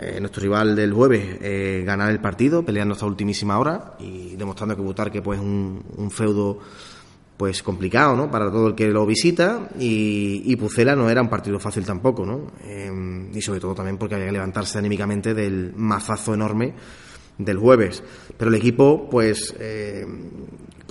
eh, 0.00 0.18
nuestro 0.20 0.42
rival 0.42 0.74
del 0.74 0.92
jueves, 0.92 1.38
eh, 1.40 1.84
ganar 1.86 2.10
el 2.10 2.20
partido, 2.20 2.64
peleando 2.64 2.94
hasta 2.94 3.06
ultimísima 3.06 3.58
hora 3.58 3.94
y 4.00 4.34
demostrando 4.36 4.74
que 4.74 4.82
Butarque 4.82 5.22
pues 5.22 5.38
un, 5.38 5.82
un 5.96 6.10
feudo 6.10 6.58
pues 7.36 7.62
complicado, 7.62 8.16
¿no? 8.16 8.30
Para 8.30 8.50
todo 8.50 8.68
el 8.68 8.74
que 8.74 8.88
lo 8.88 9.04
visita 9.04 9.68
y, 9.78 10.42
y 10.44 10.56
Pucela 10.56 10.96
no 10.96 11.10
era 11.10 11.20
un 11.20 11.28
partido 11.28 11.58
fácil 11.58 11.84
tampoco, 11.84 12.24
¿no? 12.24 12.52
Em, 12.64 13.30
y 13.34 13.42
sobre 13.42 13.60
todo 13.60 13.74
también 13.74 13.98
porque 13.98 14.14
había 14.14 14.26
que 14.26 14.32
levantarse 14.32 14.78
anímicamente 14.78 15.34
del 15.34 15.74
mazazo 15.76 16.34
enorme 16.34 16.74
del 17.36 17.58
jueves. 17.58 18.02
Pero 18.38 18.50
el 18.50 18.56
equipo, 18.56 19.08
pues, 19.10 19.54
eh, 19.58 20.06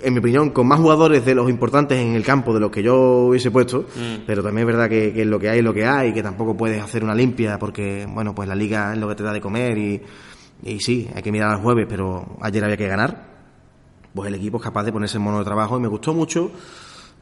en 0.03 0.13
mi 0.13 0.19
opinión, 0.19 0.51
con 0.51 0.67
más 0.67 0.79
jugadores 0.79 1.25
de 1.25 1.33
los 1.33 1.49
importantes 1.49 1.97
en 1.97 2.13
el 2.13 2.23
campo 2.23 2.53
de 2.53 2.59
los 2.59 2.69
que 2.69 2.83
yo 2.83 3.27
hubiese 3.27 3.49
puesto, 3.49 3.87
mm. 3.95 4.25
pero 4.27 4.43
también 4.43 4.67
es 4.67 4.75
verdad 4.75 4.89
que, 4.89 5.13
que, 5.13 5.25
lo 5.25 5.39
que 5.39 5.49
hay 5.49 5.59
es 5.59 5.63
lo 5.63 5.73
que 5.73 5.85
hay, 5.85 6.13
que 6.13 6.21
tampoco 6.21 6.55
puedes 6.55 6.81
hacer 6.81 7.03
una 7.03 7.15
limpia 7.15 7.57
porque, 7.57 8.05
bueno, 8.07 8.35
pues 8.35 8.47
la 8.47 8.55
liga 8.55 8.93
es 8.93 8.99
lo 8.99 9.07
que 9.07 9.15
te 9.15 9.23
da 9.23 9.33
de 9.33 9.41
comer 9.41 9.77
y, 9.79 10.01
y 10.63 10.79
sí, 10.79 11.09
hay 11.15 11.23
que 11.23 11.31
mirar 11.31 11.49
al 11.49 11.61
jueves, 11.61 11.87
pero 11.89 12.37
ayer 12.41 12.63
había 12.63 12.77
que 12.77 12.87
ganar 12.87 13.34
pues 14.15 14.29
el 14.29 14.35
equipo 14.35 14.57
es 14.57 14.63
capaz 14.63 14.83
de 14.83 14.93
ponerse 14.93 15.17
en 15.17 15.23
mono 15.23 15.39
de 15.39 15.45
trabajo 15.45 15.77
y 15.77 15.81
me 15.81 15.89
gustó 15.89 16.13
mucho, 16.13 16.49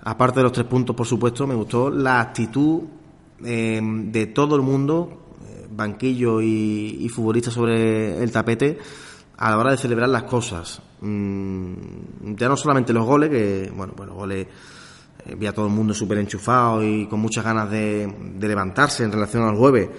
aparte 0.03 0.39
de 0.39 0.43
los 0.43 0.51
tres 0.51 0.67
puntos, 0.67 0.95
por 0.95 1.07
supuesto, 1.07 1.47
me 1.47 1.55
gustó 1.55 1.89
la 1.89 2.21
actitud 2.21 2.81
eh, 3.43 3.81
de 3.81 4.27
todo 4.27 4.55
el 4.55 4.61
mundo, 4.61 5.23
eh, 5.47 5.67
banquillo 5.71 6.39
y, 6.39 7.09
futbolista 7.09 7.49
sobre 7.49 8.21
el 8.21 8.31
tapete, 8.31 8.77
a 9.37 9.49
la 9.49 9.57
hora 9.57 9.71
de 9.71 9.77
celebrar 9.77 10.07
las 10.07 10.23
cosas. 10.23 10.81
Mm, 11.01 12.35
ya 12.35 12.47
no 12.47 12.55
solamente 12.55 12.93
los 12.93 13.05
goles, 13.05 13.29
que, 13.29 13.71
bueno, 13.75 13.93
pues 13.95 14.07
los 14.07 14.15
goles 14.15 14.47
eh, 15.25 15.35
vi 15.35 15.47
a 15.47 15.53
todo 15.53 15.65
el 15.65 15.73
mundo 15.73 15.95
súper 15.95 16.19
enchufado 16.19 16.83
y 16.83 17.07
con 17.07 17.19
muchas 17.19 17.43
ganas 17.43 17.71
de, 17.71 18.07
de 18.35 18.47
levantarse 18.47 19.03
en 19.03 19.11
relación 19.11 19.43
al 19.43 19.55
jueves 19.55 19.89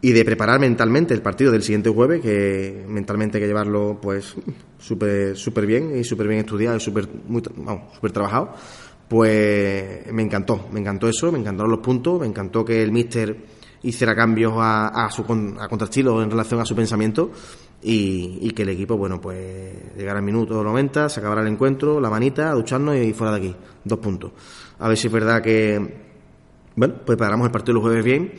y 0.00 0.12
de 0.12 0.24
preparar 0.24 0.60
mentalmente 0.60 1.14
el 1.14 1.22
partido 1.22 1.50
del 1.50 1.62
siguiente 1.62 1.90
jueves, 1.90 2.20
que 2.20 2.84
mentalmente 2.88 3.38
hay 3.38 3.42
que 3.42 3.48
llevarlo 3.48 3.98
pues 4.00 4.34
súper 4.78 5.36
super 5.36 5.66
bien 5.66 5.96
y 5.98 6.04
súper 6.04 6.28
bien 6.28 6.40
estudiado 6.40 6.76
y 6.76 6.80
súper 6.80 7.08
trabajado, 8.12 8.52
pues 9.08 10.12
me 10.12 10.22
encantó, 10.22 10.68
me 10.72 10.80
encantó 10.80 11.08
eso, 11.08 11.32
me 11.32 11.38
encantaron 11.38 11.70
los 11.70 11.80
puntos, 11.80 12.20
me 12.20 12.26
encantó 12.26 12.64
que 12.64 12.82
el 12.82 12.92
míster 12.92 13.36
hiciera 13.82 14.14
cambios 14.14 14.54
a, 14.56 14.88
a 14.88 15.10
su 15.10 15.22
a 15.60 15.68
contrastilo 15.68 16.22
en 16.22 16.30
relación 16.30 16.60
a 16.60 16.64
su 16.64 16.74
pensamiento 16.74 17.30
y, 17.82 18.38
y, 18.40 18.50
que 18.50 18.62
el 18.62 18.70
equipo, 18.70 18.96
bueno, 18.96 19.20
pues 19.20 19.94
llegara 19.96 20.18
al 20.18 20.24
minuto 20.24 20.62
90, 20.62 21.08
se 21.08 21.20
acabara 21.20 21.42
el 21.42 21.48
encuentro, 21.48 22.00
la 22.00 22.10
manita, 22.10 22.50
ducharnos 22.52 22.96
y 22.96 23.12
fuera 23.12 23.32
de 23.32 23.38
aquí, 23.38 23.56
dos 23.84 23.98
puntos. 23.98 24.32
A 24.78 24.88
ver 24.88 24.96
si 24.96 25.06
es 25.06 25.12
verdad 25.12 25.40
que, 25.42 25.94
bueno, 26.74 26.94
pues 27.04 27.16
paramos 27.16 27.46
el 27.46 27.52
partido 27.52 27.74
los 27.74 27.82
jueves 27.82 28.04
bien 28.04 28.32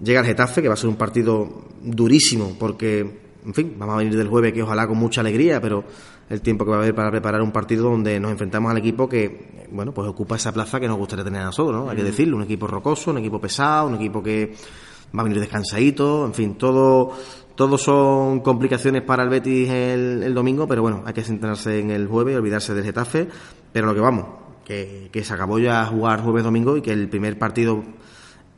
Llega 0.00 0.20
el 0.20 0.26
Getafe, 0.26 0.62
que 0.62 0.68
va 0.68 0.74
a 0.74 0.76
ser 0.76 0.90
un 0.90 0.96
partido 0.96 1.64
durísimo, 1.82 2.56
porque, 2.58 3.00
en 3.44 3.54
fin, 3.54 3.74
vamos 3.78 3.94
a 3.94 3.98
venir 3.98 4.16
del 4.16 4.28
jueves 4.28 4.52
que 4.52 4.62
ojalá 4.62 4.86
con 4.86 4.98
mucha 4.98 5.22
alegría, 5.22 5.60
pero 5.60 5.84
el 6.28 6.40
tiempo 6.40 6.64
que 6.64 6.70
va 6.70 6.76
a 6.78 6.80
haber 6.80 6.94
para 6.94 7.10
preparar 7.10 7.40
un 7.40 7.52
partido 7.52 7.90
donde 7.90 8.18
nos 8.20 8.30
enfrentamos 8.32 8.70
al 8.70 8.78
equipo 8.78 9.08
que, 9.08 9.66
bueno, 9.70 9.92
pues 9.92 10.08
ocupa 10.08 10.36
esa 10.36 10.52
plaza 10.52 10.80
que 10.80 10.88
nos 10.88 10.98
gustaría 10.98 11.24
tener 11.24 11.40
a 11.42 11.46
nosotros, 11.46 11.84
¿no? 11.84 11.90
Hay 11.90 11.96
que 11.96 12.04
decirlo, 12.04 12.36
un 12.36 12.42
equipo 12.42 12.66
rocoso, 12.66 13.10
un 13.10 13.18
equipo 13.18 13.40
pesado, 13.40 13.88
un 13.88 13.94
equipo 13.94 14.22
que 14.22 14.54
va 15.16 15.20
a 15.20 15.24
venir 15.24 15.40
descansadito, 15.40 16.26
en 16.26 16.34
fin, 16.34 16.54
todo, 16.56 17.12
todo 17.54 17.78
son 17.78 18.40
complicaciones 18.40 19.02
para 19.02 19.22
el 19.22 19.28
Betis 19.28 19.70
el, 19.70 20.22
el 20.24 20.34
domingo, 20.34 20.66
pero 20.66 20.82
bueno, 20.82 21.02
hay 21.06 21.14
que 21.14 21.22
centrarse 21.22 21.78
en 21.78 21.90
el 21.90 22.06
jueves 22.08 22.34
y 22.34 22.36
olvidarse 22.36 22.74
del 22.74 22.84
Getafe, 22.84 23.28
pero 23.72 23.86
lo 23.86 23.94
que 23.94 24.00
vamos, 24.00 24.26
que, 24.64 25.08
que 25.12 25.24
se 25.24 25.32
acabó 25.32 25.58
ya 25.58 25.86
jugar 25.86 26.22
jueves-domingo 26.22 26.76
y 26.76 26.82
que 26.82 26.92
el 26.92 27.08
primer 27.08 27.38
partido 27.38 27.82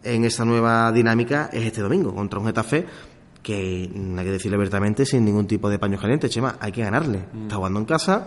en 0.02 0.24
esa 0.24 0.44
nueva 0.44 0.92
dinámica 0.92 1.50
es 1.52 1.64
este 1.64 1.80
domingo 1.80 2.14
contra 2.14 2.38
un 2.38 2.46
Getafe 2.46 2.86
que 3.42 3.88
hay 3.90 4.24
que 4.24 4.30
decirle 4.30 4.56
abiertamente 4.56 5.06
sin 5.06 5.24
ningún 5.24 5.46
tipo 5.46 5.70
de 5.70 5.78
paños 5.78 6.00
calientes, 6.00 6.30
Chema, 6.30 6.56
hay 6.60 6.72
que 6.72 6.82
ganarle. 6.82 7.24
Mm. 7.32 7.42
Está 7.44 7.56
jugando 7.56 7.80
en 7.80 7.86
casa 7.86 8.26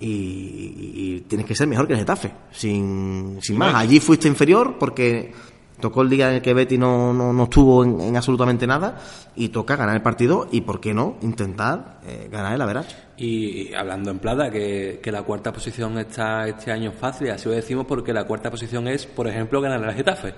y, 0.00 1.20
tienes 1.28 1.46
que 1.46 1.54
ser 1.54 1.66
mejor 1.68 1.86
que 1.86 1.94
el 1.94 2.00
Getafe, 2.00 2.32
sin, 2.50 3.38
sin 3.40 3.58
más. 3.58 3.74
Allí 3.74 4.00
fuiste 4.00 4.28
inferior 4.28 4.76
porque 4.78 5.32
tocó 5.80 6.02
el 6.02 6.10
día 6.10 6.30
en 6.30 6.36
el 6.36 6.42
que 6.42 6.54
Betty 6.54 6.78
no, 6.78 7.12
no, 7.12 7.44
estuvo 7.44 7.84
en, 7.84 8.16
absolutamente 8.16 8.66
nada 8.66 8.98
y 9.36 9.50
toca 9.50 9.76
ganar 9.76 9.94
el 9.94 10.02
partido 10.02 10.48
y, 10.50 10.62
¿por 10.62 10.80
qué 10.80 10.94
no?, 10.94 11.16
intentar 11.22 12.00
eh, 12.06 12.28
ganar 12.30 12.54
el 12.54 12.62
averaje. 12.62 12.96
Y, 13.18 13.74
hablando 13.74 14.10
en 14.10 14.18
plata, 14.18 14.50
que, 14.50 15.00
que, 15.02 15.12
la 15.12 15.22
cuarta 15.22 15.52
posición 15.52 15.98
está 15.98 16.46
este 16.48 16.72
año 16.72 16.92
fácil, 16.92 17.30
así 17.30 17.48
lo 17.48 17.54
decimos 17.54 17.86
porque 17.86 18.12
la 18.12 18.24
cuarta 18.24 18.50
posición 18.50 18.88
es, 18.88 19.06
por 19.06 19.28
ejemplo, 19.28 19.60
ganar 19.60 19.84
al 19.84 19.94
Getafe 19.94 20.34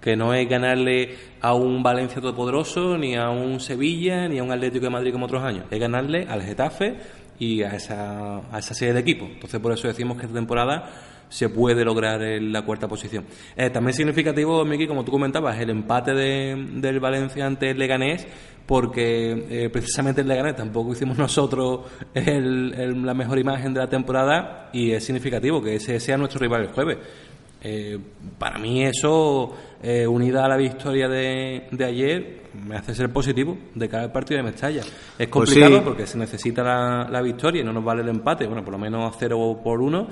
que 0.00 0.16
no 0.16 0.34
es 0.34 0.48
ganarle 0.48 1.16
a 1.40 1.54
un 1.54 1.82
Valencia 1.82 2.20
todopoderoso, 2.20 2.96
ni 2.96 3.16
a 3.16 3.30
un 3.30 3.60
Sevilla, 3.60 4.28
ni 4.28 4.38
a 4.38 4.42
un 4.42 4.52
Atlético 4.52 4.84
de 4.84 4.90
Madrid 4.90 5.12
como 5.12 5.26
otros 5.26 5.42
años, 5.42 5.66
es 5.70 5.78
ganarle 5.78 6.26
al 6.28 6.42
Getafe 6.42 6.96
y 7.38 7.62
a 7.62 7.74
esa, 7.74 8.38
a 8.50 8.58
esa 8.58 8.74
serie 8.74 8.94
de 8.94 9.00
equipos. 9.00 9.28
Entonces, 9.30 9.60
por 9.60 9.72
eso 9.72 9.88
decimos 9.88 10.16
que 10.16 10.26
esta 10.26 10.34
temporada 10.34 10.90
se 11.30 11.48
puede 11.48 11.84
lograr 11.84 12.20
en 12.22 12.52
la 12.52 12.62
cuarta 12.62 12.88
posición. 12.88 13.24
Eh, 13.56 13.70
también 13.70 13.94
significativo, 13.94 14.64
Miki, 14.64 14.86
como 14.86 15.04
tú 15.04 15.12
comentabas, 15.12 15.58
el 15.58 15.70
empate 15.70 16.12
de, 16.12 16.66
del 16.74 17.00
Valencia 17.00 17.46
ante 17.46 17.70
el 17.70 17.78
Leganés, 17.78 18.26
porque 18.66 19.46
eh, 19.48 19.70
precisamente 19.70 20.20
el 20.20 20.28
Leganés 20.28 20.56
tampoco 20.56 20.92
hicimos 20.92 21.16
nosotros 21.18 21.80
la 22.14 23.14
mejor 23.14 23.38
imagen 23.38 23.72
de 23.72 23.80
la 23.80 23.88
temporada 23.88 24.70
y 24.72 24.90
es 24.90 25.04
significativo 25.04 25.62
que 25.62 25.76
ese 25.76 25.98
sea 26.00 26.16
nuestro 26.16 26.40
rival 26.40 26.62
el 26.62 26.68
jueves. 26.68 26.98
Eh, 27.62 27.98
para 28.38 28.58
mí 28.58 28.84
eso, 28.84 29.54
eh, 29.82 30.06
unida 30.06 30.44
a 30.44 30.48
la 30.48 30.56
victoria 30.56 31.08
de, 31.08 31.68
de, 31.70 31.84
ayer, 31.84 32.42
me 32.66 32.76
hace 32.76 32.94
ser 32.94 33.12
positivo 33.12 33.56
de 33.74 33.88
cara 33.88 34.04
al 34.04 34.12
partido 34.12 34.38
de 34.38 34.44
Mestalla. 34.44 34.80
Es 34.80 35.28
pues 35.28 35.30
complicado 35.30 35.84
porque 35.84 36.06
se 36.06 36.16
necesita 36.16 36.62
la, 36.62 37.08
la, 37.10 37.20
victoria 37.20 37.60
y 37.60 37.64
no 37.64 37.72
nos 37.72 37.84
vale 37.84 38.02
el 38.02 38.08
empate, 38.08 38.46
bueno, 38.46 38.64
por 38.64 38.72
lo 38.72 38.78
menos 38.78 39.14
a 39.14 39.18
cero 39.18 39.60
por 39.62 39.80
uno, 39.80 40.08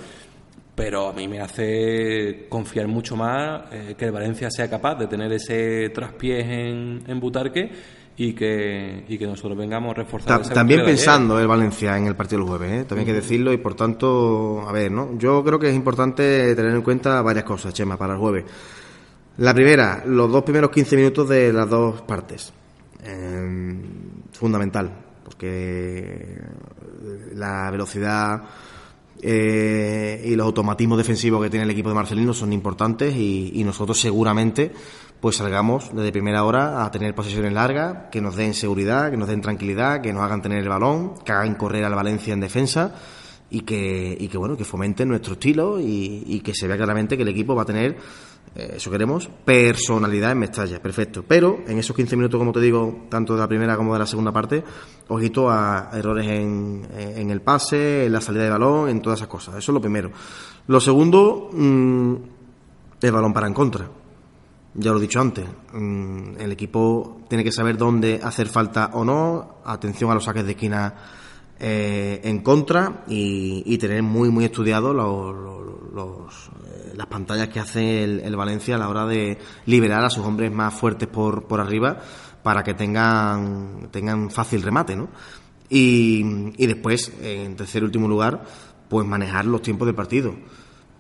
pero 0.75 1.09
a 1.09 1.13
mí 1.13 1.27
me 1.27 1.41
hace 1.41 2.47
confiar 2.49 2.87
mucho 2.87 3.17
más 3.17 3.73
eh, 3.73 3.95
que 3.97 4.05
el 4.05 4.13
Valencia 4.13 4.51
sea 4.51 4.69
capaz 4.69 4.97
de 4.97 5.07
tener 5.07 5.33
ese 5.33 5.89
traspiés 5.89 6.45
en, 6.45 7.03
en 7.07 7.19
Butarque 7.19 7.71
y 8.21 8.33
que, 8.33 9.05
y 9.09 9.17
que 9.17 9.27
nosotros 9.27 9.57
vengamos 9.57 9.97
reforzados. 9.97 10.51
también 10.51 10.85
pensando 10.85 11.39
el 11.39 11.47
Valencia 11.47 11.97
en 11.97 12.07
el 12.07 12.17
partido 12.17 12.41
del 12.41 12.49
jueves, 12.49 12.73
¿eh? 12.73 12.85
también 12.85 13.07
hay 13.09 13.15
que 13.15 13.21
decirlo, 13.21 13.53
y 13.53 13.59
por 13.59 13.75
tanto, 13.75 14.65
a 14.67 14.73
ver, 14.73 14.91
¿no? 14.91 15.17
Yo 15.17 15.45
creo 15.45 15.59
que 15.61 15.71
es 15.71 15.77
importante 15.77 16.55
tener 16.57 16.75
en 16.75 16.83
cuenta 16.83 17.23
varias 17.23 17.45
cosas, 17.45 17.73
Chema, 17.73 17.97
para 17.97 18.15
el 18.15 18.19
jueves. 18.19 18.45
La 19.37 19.55
primera, 19.55 20.03
los 20.05 20.33
dos 20.33 20.43
primeros 20.43 20.71
15 20.71 20.97
minutos 20.97 21.29
de 21.29 21.53
las 21.53 21.71
dos 21.71 22.03
partes. 22.03 22.53
Em, 23.05 23.83
fundamental, 24.33 24.91
porque 25.23 26.43
la 27.35 27.71
velocidad 27.71 28.43
eh, 29.21 30.23
y 30.25 30.37
los 30.37 30.47
automatismos 30.47 30.99
defensivos 30.99 31.43
que 31.43 31.51
tiene 31.51 31.65
el 31.65 31.71
equipo 31.71 31.89
de 31.89 31.95
Marcelino 31.95 32.33
son 32.33 32.53
importantes 32.53 33.17
y, 33.17 33.63
nosotros 33.65 34.01
seguramente 34.01 34.73
pues 35.21 35.37
salgamos 35.37 35.91
desde 35.93 36.13
primera 36.13 36.45
hora 36.45 36.85
a 36.85 36.91
tener 36.93 37.15
posesiones 37.15 37.53
largas, 37.53 38.09
que 38.13 38.21
nos 38.21 38.37
den 38.37 38.55
seguridad, 38.55 39.11
que 39.11 39.17
nos 39.17 39.29
den 39.29 39.41
tranquilidad, 39.41 40.01
que 40.01 40.13
nos 40.13 40.23
hagan 40.23 40.41
tener 40.41 40.59
el 40.61 40.69
balón, 40.69 41.15
que 41.25 41.33
hagan 41.33 41.57
correr 41.57 41.85
al 41.85 41.95
Valencia 41.95 42.33
en 42.33 42.41
defensa 42.41 42.95
y 43.51 43.63
que, 43.63 44.17
y 44.19 44.29
que 44.29 44.39
bueno, 44.39 44.57
que 44.57 44.65
fomenten 44.65 45.09
nuestro 45.09 45.33
estilo 45.33 45.81
y, 45.81 46.23
y 46.25 46.41
que 46.41 46.55
se 46.55 46.69
vea 46.69 46.77
claramente 46.77 47.17
que 47.17 47.25
el 47.25 47.29
equipo 47.29 47.57
va 47.57 47.63
a 47.63 47.67
tener 47.67 47.97
eso 48.55 48.91
queremos, 48.91 49.31
personalidad 49.45 50.33
en 50.33 50.39
Mestalla, 50.39 50.83
perfecto. 50.83 51.25
Pero 51.27 51.61
en 51.67 51.79
esos 51.79 51.95
15 51.95 52.17
minutos, 52.17 52.39
como 52.39 52.53
te 52.53 52.61
digo, 52.61 53.07
tanto 53.09 53.35
de 53.35 53.41
la 53.41 53.47
primera 53.47 53.77
como 53.77 53.93
de 53.93 54.01
la 54.01 54.07
segunda 54.07 54.33
parte, 54.33 54.65
ojito 55.09 55.49
a 55.51 55.91
errores 55.93 56.27
en, 56.27 56.89
en 56.97 57.31
el 57.31 57.41
pase, 57.41 58.07
en 58.07 58.13
la 58.13 58.21
salida 58.21 58.45
de 58.45 58.51
balón, 58.51 58.89
en 58.89 59.01
todas 59.01 59.21
esas 59.21 59.29
cosas. 59.29 59.55
Eso 59.57 59.71
es 59.71 59.75
lo 59.75 59.81
primero. 59.81 60.11
Lo 60.67 60.81
segundo, 60.81 61.51
mm, 61.53 62.15
el 63.01 63.13
balón 63.13 63.33
para 63.33 63.47
en 63.47 63.55
contra. 63.55 63.89
Ya 64.75 64.91
lo 64.91 64.99
he 64.99 65.03
dicho 65.03 65.21
antes, 65.21 65.47
mm, 65.73 66.41
el 66.41 66.53
equipo 66.53 67.23
tiene 67.29 67.43
que 67.43 67.53
saber 67.53 67.77
dónde 67.77 68.21
hacer 68.23 68.49
falta 68.49 68.91
o 68.93 69.05
no, 69.05 69.61
atención 69.65 70.11
a 70.11 70.15
los 70.15 70.25
saques 70.25 70.45
de 70.45 70.53
esquina 70.53 70.95
eh, 71.61 72.21
en 72.25 72.41
contra 72.41 73.05
y, 73.09 73.77
tener 73.79 74.03
muy 74.03 74.31
muy 74.31 74.45
estudiados 74.45 74.95
los, 74.95 76.51
eh, 76.67 76.93
las 76.95 77.07
pantallas 77.07 77.49
que 77.49 77.61
hace 77.61 78.05
el, 78.05 78.37
Valencia 78.37 78.77
a 78.77 78.79
la 78.79 78.89
hora 78.89 79.07
de 79.07 79.39
liberar 79.67 80.05
a 80.05 80.11
sus 80.11 80.25
hombres 80.25 80.53
más 80.53 80.75
fuertes 80.75 81.09
por, 81.09 81.47
por 81.47 81.61
arriba 81.61 81.99
para 82.43 82.63
que 82.63 82.75
tengan, 82.75 83.89
tengan 83.91 84.31
fácil 84.31 84.63
remate, 84.63 84.97
¿no? 84.97 85.09
Y, 85.69 86.53
y 86.57 86.67
después, 86.67 87.13
en 87.21 87.57
tercer 87.57 87.83
y 87.83 87.87
último 87.87 88.09
lugar, 88.09 88.45
pues 88.89 89.07
manejar 89.07 89.45
los 89.45 89.61
tiempos 89.61 89.87
del 89.87 89.95
partido. 89.95 90.35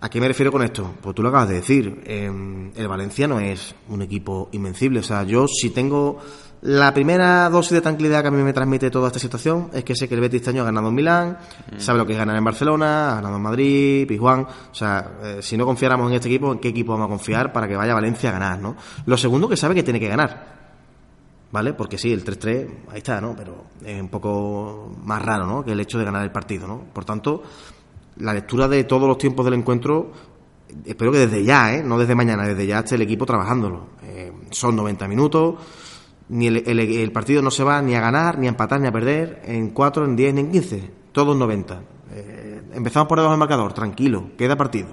¿A 0.01 0.09
qué 0.09 0.21
me 0.21 0.29
refiero 0.29 0.53
con 0.53 0.63
esto? 0.63 0.95
Pues 1.01 1.15
tú 1.15 1.23
lo 1.23 1.31
acabas 1.31 1.49
de 1.49 1.57
decir. 1.57 2.03
Eh, 2.05 2.71
el 2.77 2.89
Valencia 2.89 3.27
no 3.27 3.41
es 3.41 3.75
un 3.89 4.01
equipo 4.03 4.49
invencible. 4.53 5.01
O 5.01 5.03
sea, 5.03 5.25
yo 5.25 5.49
si 5.49 5.71
tengo 5.71 6.19
la 6.63 6.93
primera 6.93 7.49
dosis 7.51 7.73
de 7.73 7.81
tranquilidad 7.81 8.23
que 8.23 8.29
a 8.29 8.31
mí 8.33 8.43
me 8.43 8.53
transmite 8.53 8.91
toda 8.91 9.07
esta 9.09 9.21
situación 9.21 9.71
es 9.73 9.85
que 9.85 9.95
sé 9.95 10.09
que 10.09 10.17
el 10.17 10.21
Betis 10.21 10.41
este 10.41 10.51
año 10.51 10.63
ha 10.63 10.65
ganado 10.65 10.89
en 10.89 10.95
Milán, 10.95 11.39
mm. 11.73 11.79
sabe 11.79 11.99
lo 11.99 12.07
que 12.07 12.15
es 12.15 12.19
ganar 12.19 12.37
en 12.37 12.43
Barcelona, 12.43 13.13
ha 13.13 13.15
ganado 13.17 13.37
en 13.37 13.43
Madrid, 13.43 14.09
Pizjuán. 14.09 14.41
O 14.41 14.75
sea, 14.75 15.19
eh, 15.23 15.39
si 15.41 15.57
no 15.57 15.65
confiáramos 15.65 16.11
en 16.11 16.17
este 16.17 16.29
equipo, 16.29 16.53
¿en 16.53 16.59
qué 16.59 16.69
equipo 16.69 16.93
vamos 16.93 17.07
a 17.07 17.09
confiar 17.09 17.53
para 17.53 17.69
que 17.69 17.77
vaya 17.77 17.93
a 17.93 17.95
Valencia 17.95 18.31
a 18.31 18.33
ganar, 18.33 18.59
no? 18.59 18.77
Lo 19.07 19.17
segundo 19.17 19.49
que 19.49 19.57
sabe 19.57 19.75
que 19.77 19.85
tiene 19.85 20.01
que 20.01 20.09
ganar. 20.09 20.59
¿Vale? 21.51 21.73
Porque 21.73 21.97
sí, 21.97 22.13
el 22.13 22.25
3-3, 22.25 22.69
ahí 22.91 22.99
está, 22.99 23.21
¿no? 23.21 23.35
Pero 23.35 23.65
es 23.83 23.99
un 23.99 24.09
poco 24.09 24.95
más 25.05 25.23
raro, 25.25 25.47
¿no? 25.47 25.65
Que 25.65 25.73
el 25.73 25.81
hecho 25.81 25.97
de 25.97 26.05
ganar 26.05 26.23
el 26.23 26.33
partido, 26.33 26.67
¿no? 26.67 26.87
Por 26.93 27.05
tanto, 27.05 27.43
la 28.17 28.35
lectura 28.35 28.69
de 28.69 28.85
todos 28.85 29.09
los 29.09 29.17
tiempos 29.17 29.45
del 29.47 29.55
encuentro, 29.55 30.13
espero 30.85 31.13
que 31.13 31.19
desde 31.19 31.45
ya, 31.45 31.73
¿eh? 31.73 31.83
No 31.83 31.99
desde 31.99 32.15
mañana, 32.15 32.47
desde 32.47 32.67
ya 32.67 32.81
esté 32.81 32.97
el 32.97 33.03
equipo 33.03 33.25
trabajándolo. 33.25 33.87
Eh, 34.03 34.33
son 34.51 34.77
90 34.77 35.09
minutos 35.09 35.55
ni 36.29 36.47
el, 36.47 37.13
partido 37.13 37.43
no 37.43 37.51
se 37.51 37.65
va 37.65 37.81
ni 37.81 37.95
a 37.95 38.01
ganar, 38.01 38.39
ni 38.39 38.47
a 38.47 38.51
empatar, 38.51 38.81
ni 38.81 38.87
a 38.87 38.93
perder 38.93 39.43
en 39.45 39.71
4, 39.71 40.05
en 40.05 40.17
10, 40.17 40.35
ni 40.35 40.41
en 40.41 40.51
15. 40.51 40.91
Todos 41.13 41.37
90. 41.37 41.83
Eh, 42.13 42.63
empezamos 42.75 43.09
por 43.09 43.19
debajo 43.19 43.33
del 43.33 43.39
marcador, 43.39 43.73
tranquilo, 43.73 44.31
queda 44.37 44.57
partido. 44.57 44.89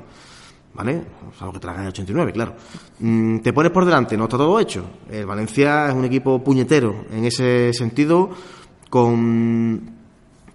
¿Vale? 0.74 1.04
Salvo 1.38 1.54
que 1.54 1.60
te 1.60 1.68
la 1.68 1.74
gane 1.74 1.88
89, 1.88 2.34
claro. 2.34 2.56
Mm, 3.00 3.40
te 3.40 3.54
pones 3.54 3.72
por 3.72 3.86
delante, 3.86 4.18
no 4.18 4.26
está 4.26 4.38
todo 4.38 4.60
hecho. 4.60 4.86
El 5.10 5.26
Valencia 5.26 5.88
es 5.88 5.94
un 5.94 6.04
equipo 6.04 6.44
puñetero 6.44 7.06
en 7.12 7.24
ese 7.24 7.72
sentido, 7.74 8.30
con 8.90 9.95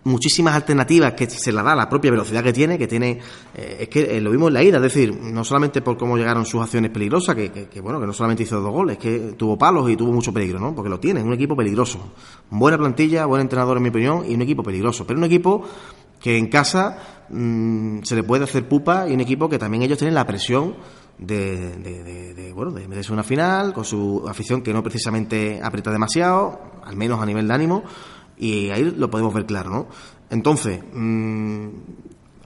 muchísimas 0.04 0.54
alternativas 0.54 1.12
que 1.12 1.28
se 1.28 1.52
la 1.52 1.62
da 1.62 1.74
la 1.74 1.88
propia 1.88 2.10
velocidad 2.10 2.42
que 2.42 2.52
tiene, 2.52 2.78
que 2.78 2.86
tiene, 2.86 3.18
eh, 3.54 3.78
es 3.80 3.88
que 3.88 4.16
eh, 4.16 4.20
lo 4.20 4.30
vimos 4.30 4.48
en 4.48 4.54
la 4.54 4.62
ida, 4.62 4.76
es 4.78 4.82
decir, 4.82 5.14
no 5.14 5.44
solamente 5.44 5.82
por 5.82 5.96
cómo 5.96 6.16
llegaron 6.16 6.46
sus 6.46 6.62
acciones 6.62 6.90
peligrosas, 6.90 7.34
que, 7.34 7.68
bueno, 7.82 8.00
que 8.00 8.06
no 8.06 8.12
solamente 8.12 8.44
hizo 8.44 8.60
dos 8.60 8.72
goles, 8.72 8.98
que 8.98 9.34
tuvo 9.36 9.58
palos 9.58 9.90
y 9.90 9.96
tuvo 9.96 10.12
mucho 10.12 10.32
peligro, 10.32 10.58
¿no? 10.58 10.74
Porque 10.74 10.88
lo 10.88 10.98
tiene, 10.98 11.22
un 11.22 11.32
equipo 11.32 11.56
peligroso. 11.56 12.12
Buena 12.50 12.78
plantilla, 12.78 13.26
buen 13.26 13.42
entrenador 13.42 13.76
en 13.76 13.82
mi 13.82 13.88
opinión, 13.90 14.24
y 14.28 14.34
un 14.34 14.42
equipo 14.42 14.62
peligroso, 14.62 15.06
pero 15.06 15.18
un 15.18 15.24
equipo 15.24 15.64
que 16.20 16.36
en 16.36 16.48
casa 16.48 17.26
mm, 17.30 18.02
se 18.02 18.14
le 18.14 18.22
puede 18.22 18.44
hacer 18.44 18.68
pupa 18.68 19.08
y 19.08 19.14
un 19.14 19.20
equipo 19.20 19.48
que 19.48 19.58
también 19.58 19.82
ellos 19.82 19.98
tienen 19.98 20.14
la 20.14 20.26
presión 20.26 20.74
de, 21.18 21.76
de, 21.76 22.34
de, 22.34 22.52
bueno, 22.52 22.72
de 22.72 22.88
meterse 22.88 23.12
una 23.12 23.22
final, 23.22 23.72
con 23.72 23.84
su 23.84 24.24
afición 24.28 24.62
que 24.62 24.72
no 24.72 24.82
precisamente 24.82 25.60
aprieta 25.62 25.90
demasiado, 25.90 26.60
al 26.84 26.96
menos 26.96 27.20
a 27.20 27.26
nivel 27.26 27.46
de 27.46 27.54
ánimo, 27.54 27.84
y 28.40 28.70
ahí 28.70 28.94
lo 28.96 29.10
podemos 29.10 29.34
ver 29.34 29.44
claro, 29.44 29.70
¿no? 29.70 29.88
Entonces, 30.30 30.80
mm, 30.92 31.68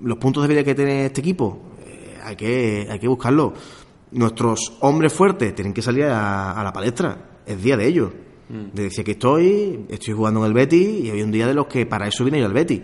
los 0.00 0.18
puntos 0.18 0.42
de 0.42 0.48
vida 0.48 0.64
que 0.64 0.74
tiene 0.74 1.06
este 1.06 1.20
equipo, 1.20 1.60
eh, 1.86 2.18
hay, 2.22 2.34
que, 2.34 2.88
hay 2.90 2.98
que 2.98 3.06
buscarlos. 3.06 3.52
Nuestros 4.10 4.76
hombres 4.80 5.12
fuertes 5.12 5.54
tienen 5.54 5.72
que 5.72 5.82
salir 5.82 6.04
a, 6.04 6.60
la 6.62 6.72
palestra, 6.72 7.40
es 7.46 7.62
día 7.62 7.76
de 7.76 7.86
ellos. 7.86 8.10
Mm. 8.48 8.74
De 8.74 8.82
decir 8.84 9.04
que 9.04 9.12
estoy, 9.12 9.86
estoy 9.88 10.14
jugando 10.14 10.40
en 10.40 10.46
el 10.46 10.52
Betty 10.52 11.02
y 11.04 11.10
hoy 11.10 11.22
un 11.22 11.30
día 11.30 11.46
de 11.46 11.54
los 11.54 11.66
que 11.66 11.86
para 11.86 12.08
eso 12.08 12.24
vine 12.24 12.40
yo 12.40 12.46
al 12.46 12.52
Betty. 12.52 12.82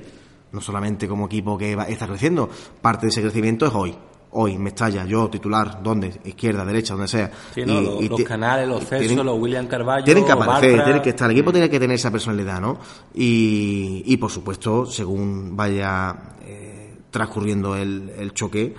No 0.53 0.61
solamente 0.61 1.09
como 1.09 1.27
equipo 1.27 1.59
que 1.59 1.77
está 1.89 2.07
creciendo, 2.07 2.49
parte 2.81 3.07
de 3.07 3.11
ese 3.11 3.23
crecimiento 3.23 3.67
es 3.67 3.75
hoy 3.75 3.95
hoy 4.33 4.59
me 4.59 4.71
estalla 4.71 5.05
yo 5.05 5.29
titular, 5.29 5.83
donde, 5.83 6.21
izquierda, 6.25 6.65
derecha, 6.65 6.95
donde 6.95 7.09
sea. 7.09 7.31
los, 7.57 8.23
canales, 8.23 8.69
los 8.69 8.85
Celso, 8.85 9.25
los 9.25 9.39
William 9.39 9.67
Carvalho. 9.67 10.05
Tienen 10.05 10.25
que 10.25 10.33
aparecer, 10.33 10.85
tienen 10.85 11.03
que 11.03 11.11
estar. 11.11 11.31
El 11.31 11.37
equipo 11.37 11.53
tiene 11.53 11.69
que 11.69 11.81
tener 11.81 11.95
esa 11.95 12.11
personalidad, 12.11 12.61
¿no? 12.61 12.79
Y, 13.15 14.03
y 14.07 14.17
por 14.17 14.31
supuesto, 14.31 14.87
según 14.87 15.57
vaya 15.57 16.17
eh, 16.45 16.99
transcurriendo 17.11 17.77
el, 17.77 18.13
el, 18.17 18.33
choque, 18.33 18.75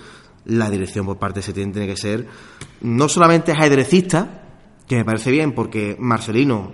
la 0.45 0.69
dirección 0.69 1.05
por 1.05 1.17
parte 1.17 1.39
de 1.39 1.43
Setién 1.43 1.71
tiene 1.71 1.87
que 1.87 1.97
ser 1.97 2.27
no 2.81 3.09
solamente 3.09 3.51
ajedrecista, 3.51 4.43
que 4.87 4.95
me 4.95 5.05
parece 5.05 5.31
bien, 5.31 5.53
porque 5.53 5.95
Marcelino 5.99 6.71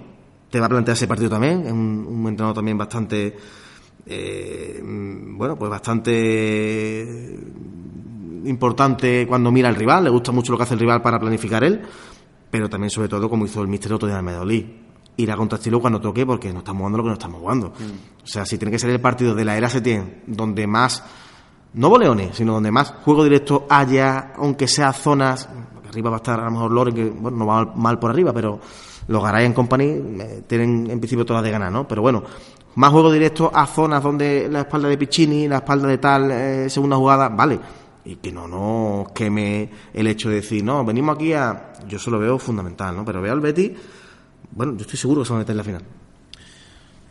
te 0.50 0.60
va 0.60 0.68
a 0.68 0.70
plantear 0.70 0.96
ese 0.96 1.08
partido 1.08 1.30
también, 1.30 1.66
es 1.66 1.72
un, 1.72 2.06
un 2.08 2.28
entrenador 2.28 2.56
también 2.56 2.78
bastante. 2.78 3.36
Eh, 4.10 4.80
bueno, 4.82 5.58
pues 5.58 5.70
bastante 5.70 7.38
importante 8.48 9.26
cuando 9.28 9.52
mira 9.52 9.70
al 9.70 9.76
rival, 9.76 10.06
le 10.06 10.10
gusta 10.10 10.32
mucho 10.32 10.52
lo 10.52 10.58
que 10.58 10.64
hace 10.64 10.74
el 10.74 10.80
rival 10.80 11.02
para 11.02 11.20
planificar 11.20 11.64
él, 11.64 11.82
pero 12.50 12.70
también 12.70 12.90
sobre 12.90 13.10
todo 13.10 13.30
como 13.30 13.46
hizo 13.46 13.62
el 13.62 13.68
Mister 13.68 13.94
otro 13.94 14.08
día 14.08 14.20
en 14.20 14.26
Medellín. 14.26 14.88
Ir 15.18 15.32
a 15.32 15.36
contrastilo 15.36 15.80
cuando 15.80 16.00
toque 16.00 16.26
porque 16.26 16.54
no 16.54 16.60
estamos 16.60 16.80
jugando 16.80 16.98
lo 17.00 17.04
que 17.04 17.10
no 17.10 17.14
estamos 17.14 17.42
jugando. 17.42 17.68
Mm. 17.70 18.24
O 18.24 18.28
sea, 18.28 18.46
si 18.46 18.58
tiene 18.58 18.72
que 18.72 18.80
ser 18.80 18.92
el 18.92 19.02
partido 19.02 19.34
de 19.34 19.46
la 19.46 19.58
era 19.58 19.68
Setien 19.68 20.24
donde 20.28 20.68
más, 20.68 21.04
no 21.74 21.90
boleones, 21.90 22.36
sino 22.36 22.54
donde 22.54 22.72
más 22.72 22.94
juego 23.04 23.24
directo 23.24 23.66
haya, 23.70 24.34
aunque 24.38 24.68
sea 24.68 24.94
zonas, 24.94 25.50
arriba 25.90 26.12
va 26.12 26.18
a 26.18 26.20
estar 26.20 26.40
a 26.40 26.46
lo 26.46 26.52
mejor 26.52 26.72
Loren, 26.72 26.96
que 26.96 27.10
bueno, 27.10 27.38
no 27.38 27.46
va 27.48 27.66
mal 27.66 27.98
por 27.98 28.12
arriba, 28.12 28.32
pero 28.32 28.60
los 29.08 29.24
Garay 29.24 29.46
en 29.46 29.54
Company 29.54 29.86
eh, 29.86 30.44
tienen 30.46 30.90
en 30.92 31.00
principio 31.00 31.26
todas 31.26 31.44
de 31.44 31.50
ganar, 31.50 31.72
¿no? 31.72 31.88
Pero 31.88 32.02
bueno, 32.04 32.24
más 32.76 32.92
juego 32.92 33.12
directo 33.12 33.50
a 33.52 33.66
zonas 33.66 34.04
donde 34.04 34.48
la 34.50 34.62
espalda 34.62 34.88
de 34.88 34.98
Piccini, 34.98 35.48
la 35.48 35.58
espalda 35.58 35.88
de 35.88 35.98
tal, 35.98 36.30
eh, 36.30 36.70
segunda 36.70 36.96
jugada, 36.98 37.30
vale 37.30 37.60
y 38.08 38.16
que 38.16 38.32
no 38.32 38.48
nos 38.48 39.12
queme 39.12 39.70
el 39.94 40.08
hecho 40.08 40.30
de 40.30 40.36
decir, 40.36 40.64
no, 40.64 40.86
venimos 40.86 41.16
aquí 41.16 41.34
a... 41.34 41.74
Yo 41.88 41.98
eso 41.98 42.10
lo 42.10 42.20
veo 42.20 42.40
fundamental, 42.40 42.96
¿no? 42.96 43.04
Pero 43.04 43.22
veo 43.22 43.34
al 43.34 43.42
Betty, 43.42 43.74
bueno, 44.52 44.74
yo 44.76 44.82
estoy 44.82 44.98
seguro 44.98 45.22
que 45.22 45.28
se 45.28 45.34
va 45.34 45.40
a 45.40 45.40
meter 45.40 45.52
en 45.52 45.58
la 45.58 45.64
final. 45.64 45.82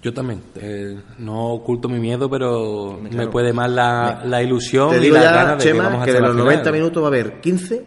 Yo 0.02 0.14
también. 0.14 0.40
Eh, 0.54 0.98
no 1.18 1.52
oculto 1.52 1.88
mi 1.88 1.98
miedo, 1.98 2.30
pero 2.30 2.98
me 2.98 3.26
puede 3.28 3.52
más 3.52 3.70
la, 3.70 4.22
la 4.24 4.42
ilusión 4.42 4.90
Te 4.90 5.00
digo 5.00 5.16
y 5.16 5.58
Chema, 5.58 6.04
que, 6.04 6.12
de 6.12 6.20
los 6.20 6.34
90 6.34 6.72
minutos 6.72 7.02
va 7.02 7.06
a 7.06 7.08
haber 7.08 7.40
15 7.40 7.84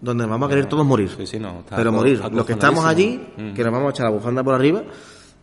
donde 0.00 0.26
vamos 0.26 0.46
a 0.46 0.50
querer 0.50 0.66
todos 0.66 0.86
morir. 0.86 1.10
Sí, 1.16 1.26
sí, 1.26 1.38
no, 1.38 1.64
pero 1.74 1.92
morir. 1.92 2.22
Los 2.32 2.46
que 2.46 2.52
estamos 2.52 2.84
allí, 2.84 3.20
mm. 3.36 3.52
que 3.52 3.62
nos 3.62 3.72
vamos 3.72 3.88
a 3.88 3.90
echar 3.90 4.06
la 4.06 4.12
bufanda 4.12 4.42
por 4.42 4.54
arriba, 4.54 4.84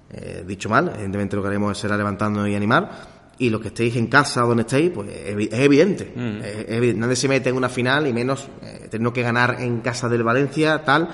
eh, 0.10 0.44
dicho 0.48 0.70
mal, 0.70 0.90
evidentemente 0.94 1.36
lo 1.36 1.42
que 1.42 1.50
haremos 1.50 1.78
será 1.78 1.98
levantando 1.98 2.48
y 2.48 2.56
animar, 2.56 2.90
y 3.38 3.50
los 3.50 3.62
que 3.62 3.68
estéis 3.68 3.96
en 3.96 4.08
casa 4.08 4.42
donde 4.42 4.62
estéis, 4.64 4.92
pues 4.92 5.10
es 5.10 5.60
evidente. 5.60 6.12
Mm. 6.16 7.00
Nadie 7.00 7.16
se 7.16 7.28
mete 7.28 7.50
en 7.50 7.58
una 7.58 7.70
final 7.70 8.08
y 8.08 8.14
menos 8.14 8.48
eh, 8.62 8.88
teniendo 8.90 9.12
que 9.12 9.22
ganar 9.22 9.58
en 9.60 9.82
casa 9.82 10.08
del 10.08 10.24
Valencia, 10.24 10.84
tal. 10.84 11.10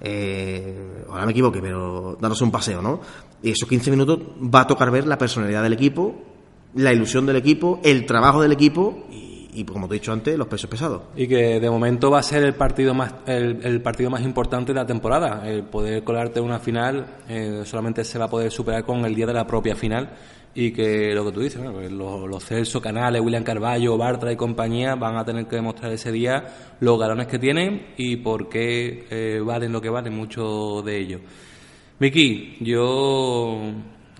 Eh, 0.00 1.04
ahora 1.08 1.24
me 1.26 1.32
equivoqué, 1.32 1.60
pero 1.60 2.18
daros 2.20 2.40
un 2.42 2.50
paseo, 2.50 2.82
¿no? 2.82 3.00
Y 3.42 3.50
esos 3.50 3.68
15 3.68 3.90
minutos 3.90 4.18
va 4.42 4.62
a 4.62 4.66
tocar 4.66 4.90
ver 4.90 5.06
la 5.06 5.16
personalidad 5.16 5.62
del 5.62 5.72
equipo, 5.72 6.14
la 6.74 6.92
ilusión 6.92 7.24
del 7.24 7.36
equipo, 7.36 7.80
el 7.84 8.04
trabajo 8.04 8.42
del 8.42 8.52
equipo 8.52 9.06
y, 9.10 9.64
como 9.64 9.86
te 9.86 9.94
he 9.94 9.98
dicho 9.98 10.12
antes, 10.12 10.36
los 10.36 10.48
pesos 10.48 10.68
pesados. 10.68 11.02
Y 11.14 11.28
que 11.28 11.60
de 11.60 11.70
momento 11.70 12.10
va 12.10 12.18
a 12.18 12.22
ser 12.22 12.42
el 12.42 12.54
partido 12.54 12.94
más 12.94 13.14
el, 13.26 13.80
partido 13.82 14.10
más 14.10 14.22
importante 14.22 14.72
de 14.72 14.80
la 14.80 14.86
temporada. 14.86 15.48
El 15.48 15.64
poder 15.64 16.02
colarte 16.04 16.40
una 16.40 16.58
final 16.58 17.18
eh, 17.28 17.62
solamente 17.64 18.04
se 18.04 18.18
va 18.18 18.26
a 18.26 18.30
poder 18.30 18.50
superar 18.50 18.84
con 18.84 19.04
el 19.04 19.14
día 19.14 19.26
de 19.26 19.34
la 19.34 19.46
propia 19.46 19.76
final 19.76 20.10
y 20.54 20.72
que 20.72 21.14
lo 21.14 21.24
que 21.24 21.32
tú 21.32 21.40
dices, 21.40 21.62
pues 21.72 21.90
los, 21.90 22.28
los, 22.28 22.44
Celso, 22.44 22.80
Canales, 22.80 23.22
William 23.22 23.42
Carballo, 23.42 23.96
Bartra 23.96 24.32
y 24.32 24.36
compañía 24.36 24.94
van 24.94 25.16
a 25.16 25.24
tener 25.24 25.46
que 25.46 25.56
demostrar 25.56 25.92
ese 25.92 26.12
día 26.12 26.74
los 26.80 26.98
galones 26.98 27.26
que 27.26 27.38
tienen 27.38 27.86
y 27.96 28.16
por 28.16 28.48
qué 28.48 29.06
eh, 29.10 29.40
valen 29.44 29.72
lo 29.72 29.80
que 29.80 29.88
valen 29.88 30.14
muchos 30.14 30.84
de 30.84 30.98
ellos. 30.98 31.20
Miki, 31.98 32.56
yo 32.60 33.72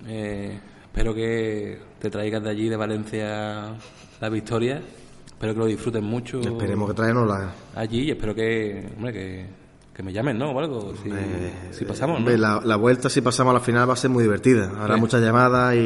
Eh, 0.07 0.59
espero 0.83 1.15
que 1.15 1.79
te 1.99 2.11
traigas 2.11 2.43
de 2.43 2.51
allí, 2.51 2.69
de 2.69 2.77
Valencia, 2.77 3.75
la 4.21 4.29
victoria. 4.29 4.83
Espero 5.27 5.55
que 5.55 5.59
lo 5.61 5.67
disfruten 5.67 6.05
mucho. 6.05 6.41
Esperemos 6.41 6.89
que 6.89 6.95
traernosla. 6.95 7.55
Allí 7.75 8.03
y 8.03 8.11
espero 8.11 8.35
que, 8.35 8.89
hombre, 8.97 9.13
que, 9.13 9.47
que 9.95 10.03
me 10.03 10.13
llamen, 10.13 10.39
¿no? 10.39 10.51
O 10.51 10.59
algo, 10.59 10.95
si, 11.03 11.11
Eh, 11.11 11.53
si 11.71 11.85
pasamos, 11.85 12.21
¿no? 12.21 12.31
La, 12.31 12.61
la 12.65 12.77
vuelta, 12.77 13.11
si 13.11 13.21
pasamos 13.21 13.51
a 13.51 13.55
la 13.55 13.61
final, 13.61 13.89
va 13.89 13.93
a 13.93 13.97
ser 13.97 14.11
muy 14.11 14.23
divertida. 14.23 14.71
Habrá 14.81 14.95
Sí. 14.95 15.01
muchas 15.01 15.21
llamadas 15.23 15.75
y, 15.75 15.79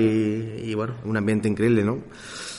y, 0.64 0.74
bueno, 0.74 0.94
un 1.04 1.16
ambiente 1.16 1.48
increíble, 1.48 1.82
¿no? 1.84 1.98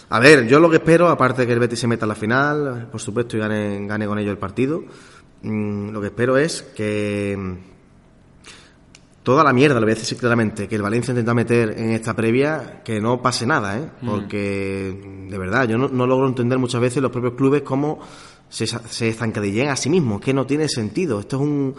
A 0.10 0.20
ver, 0.20 0.48
yo 0.48 0.60
lo 0.60 0.70
que 0.70 0.78
espero, 0.78 1.08
aparte 1.10 1.42
de 1.42 1.48
que 1.48 1.54
el 1.54 1.60
Betis 1.60 1.80
se 1.80 1.88
meta 1.88 2.06
a 2.06 2.08
la 2.08 2.16
final, 2.16 2.88
por 2.92 3.00
supuesto, 3.02 3.38
y 3.38 3.40
gane, 3.40 3.86
gane 3.88 4.08
con 4.08 4.20
ello 4.20 4.32
el 4.32 4.38
partido, 4.38 4.84
mm, 5.42 5.90
lo 5.92 6.02
que 6.02 6.08
espero 6.08 6.38
es 6.38 6.62
que 6.64 7.36
mm, 7.38 7.54
toda 9.24 9.44
la 9.44 9.52
mierda, 9.52 9.76
lo 9.80 9.86
voy 9.86 9.92
a 9.92 9.96
decir 9.96 10.18
claramente, 10.18 10.68
que 10.70 10.76
el 10.76 10.82
Valencia 10.82 11.12
intenta 11.12 11.34
meter 11.34 11.76
en 11.78 11.92
esta 11.92 12.14
previa, 12.16 12.82
que 12.86 13.02
no 13.02 13.22
pase 13.22 13.46
nada, 13.46 13.78
¿eh? 13.78 13.90
Porque, 14.06 15.28
de 15.30 15.38
verdad, 15.38 15.68
yo 15.68 15.78
no, 15.78 15.90
no 15.90 16.08
logro 16.08 16.28
entender 16.28 16.58
muchas 16.58 16.80
veces 16.80 17.02
los 17.02 17.12
propios 17.12 17.34
clubes 17.34 17.62
cómo 17.64 18.00
se, 18.50 18.68
se 18.68 19.10
estancadillen 19.10 19.70
a 19.70 19.76
sí 19.76 19.90
mismos, 19.90 20.22
que 20.22 20.34
no 20.34 20.46
tiene 20.46 20.68
sentido. 20.68 21.20
Esto 21.20 21.38
es 21.38 21.42
un, 21.42 21.76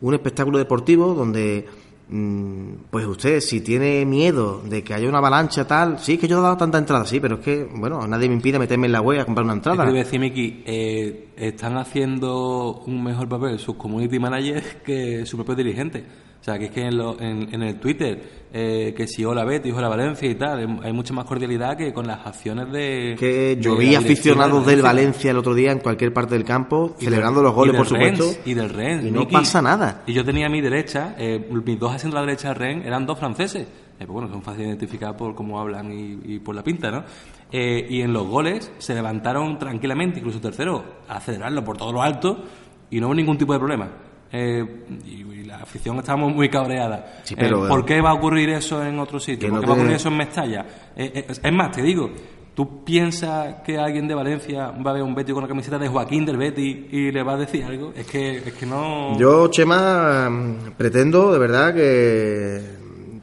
un 0.00 0.14
espectáculo 0.14 0.58
deportivo 0.58 1.14
donde, 1.14 1.66
mm, 2.08 2.72
pues 2.90 3.06
usted, 3.06 3.40
si 3.40 3.60
tiene 3.60 4.04
miedo 4.04 4.62
de 4.64 4.82
que 4.82 4.94
haya 4.94 5.08
una 5.08 5.18
avalancha 5.18 5.66
tal, 5.66 5.98
sí, 5.98 6.18
que 6.18 6.28
yo 6.28 6.38
he 6.38 6.42
dado 6.42 6.56
tanta 6.56 6.78
entrada, 6.78 7.04
sí, 7.04 7.20
pero 7.20 7.36
es 7.36 7.40
que, 7.42 7.64
bueno, 7.64 8.06
nadie 8.06 8.28
me 8.28 8.34
impide 8.34 8.58
meterme 8.58 8.86
en 8.86 8.92
la 8.92 9.00
web 9.00 9.20
a 9.20 9.24
comprar 9.24 9.44
una 9.44 9.54
entrada. 9.54 9.84
te 9.84 9.92
decir, 9.92 10.20
Miki, 10.20 10.62
eh, 10.66 11.28
están 11.36 11.76
haciendo 11.76 12.82
un 12.86 13.02
mejor 13.02 13.28
papel 13.28 13.58
sus 13.58 13.76
community 13.76 14.18
managers 14.18 14.76
que 14.84 15.24
su 15.26 15.36
propio 15.36 15.54
dirigente. 15.54 16.25
O 16.40 16.44
sea, 16.46 16.58
que 16.58 16.66
es 16.66 16.70
que 16.70 16.82
en, 16.82 16.96
lo- 16.96 17.20
en, 17.20 17.52
en 17.52 17.62
el 17.62 17.80
Twitter, 17.80 18.46
eh, 18.52 18.94
que 18.96 19.08
si 19.08 19.24
hola 19.24 19.44
Betis, 19.44 19.74
hola 19.74 19.88
Valencia 19.88 20.30
y 20.30 20.36
tal, 20.36 20.78
hay- 20.82 20.92
mucha 20.92 21.12
más 21.12 21.24
cordialidad 21.24 21.76
que 21.76 21.92
con 21.92 22.06
las 22.06 22.24
acciones 22.24 22.70
de... 22.70 23.16
que 23.18 23.56
yo 23.60 23.74
de 23.74 23.80
vi 23.84 23.94
aficionados 23.96 24.64
de 24.64 24.72
del 24.76 24.82
Valencia 24.82 25.32
el 25.32 25.38
otro 25.38 25.54
día 25.54 25.72
en 25.72 25.80
cualquier 25.80 26.12
parte 26.12 26.34
del 26.34 26.44
campo 26.44 26.94
Y 27.00 27.04
celebrando 27.06 27.40
del- 27.40 27.46
los 27.46 27.54
goles, 27.54 27.76
por 27.76 27.90
Rennes, 27.90 28.18
supuesto. 28.18 28.42
y 28.48 28.54
del 28.54 28.70
Rennes. 28.70 29.06
Y 29.06 29.10
no 29.10 29.26
pasa 29.26 29.60
nada. 29.60 30.02
Y 30.06 30.12
yo 30.12 30.24
tenía 30.24 30.46
a 30.46 30.48
mi 30.50 30.60
derecha, 30.60 31.16
eh, 31.18 31.48
mis 31.64 31.78
dos 31.80 31.92
asientos 31.92 32.18
a 32.18 32.20
la 32.20 32.26
derecha 32.26 32.48
del 32.50 32.56
Rennes 32.58 32.86
eran 32.86 33.06
dos 33.06 33.18
franceses. 33.18 33.62
Eh, 33.98 34.04
pues 34.04 34.08
bueno, 34.10 34.28
son 34.28 34.42
fáciles 34.42 34.66
de 34.68 34.72
identificar 34.74 35.16
por 35.16 35.34
cómo 35.34 35.58
hablan 35.58 35.90
y, 35.90 36.34
y 36.34 36.38
por 36.38 36.54
la 36.54 36.62
pinta, 36.62 36.90
¿no? 36.92 37.02
Eh, 37.50 37.86
y 37.90 38.02
en 38.02 38.12
los 38.12 38.26
goles 38.28 38.70
se 38.78 38.94
levantaron 38.94 39.58
tranquilamente, 39.58 40.18
incluso 40.20 40.40
tercero, 40.40 40.84
a 41.08 41.16
acelerarlo 41.16 41.64
por 41.64 41.76
todo 41.76 41.92
lo 41.92 42.02
alto 42.02 42.44
y 42.90 43.00
no 43.00 43.06
hubo 43.06 43.14
ningún 43.14 43.36
tipo 43.38 43.52
de 43.52 43.58
problema. 43.58 43.88
Eh, 44.32 44.84
y, 45.06 45.24
afición 45.66 45.98
estábamos 45.98 46.34
muy 46.34 46.48
cabreada. 46.48 47.20
Sí, 47.24 47.34
pero, 47.36 47.66
Eh, 47.66 47.68
¿Por 47.68 47.80
eh, 47.80 47.84
qué 47.86 48.00
va 48.00 48.10
a 48.10 48.14
ocurrir 48.14 48.50
eso 48.50 48.84
en 48.84 48.98
otro 48.98 49.18
sitio? 49.18 49.48
¿Por 49.48 49.56
no 49.56 49.60
qué 49.60 49.66
va 49.66 49.72
a 49.72 49.76
ocurrir 49.76 49.96
eso 49.96 50.08
en 50.08 50.16
Mestalla? 50.16 50.66
Eh, 50.96 51.12
eh, 51.14 51.26
es 51.28 51.52
más, 51.52 51.70
te 51.72 51.82
digo, 51.82 52.10
¿tú 52.54 52.84
piensas 52.84 53.56
que 53.64 53.78
alguien 53.78 54.08
de 54.08 54.14
Valencia 54.14 54.70
va 54.70 54.90
a 54.90 54.94
ver 54.94 55.02
un 55.02 55.14
Betis 55.14 55.34
con 55.34 55.42
la 55.42 55.48
camiseta 55.48 55.78
de 55.78 55.88
Joaquín 55.88 56.24
del 56.24 56.36
Betis 56.36 56.86
y 56.90 57.10
le 57.10 57.22
va 57.22 57.34
a 57.34 57.36
decir 57.36 57.64
algo? 57.64 57.92
Es 57.94 58.06
que, 58.06 58.38
es 58.38 58.52
que 58.54 58.66
no... 58.66 59.18
Yo, 59.18 59.48
Chema, 59.48 60.30
pretendo 60.76 61.32
de 61.32 61.38
verdad 61.38 61.74
que 61.74 62.62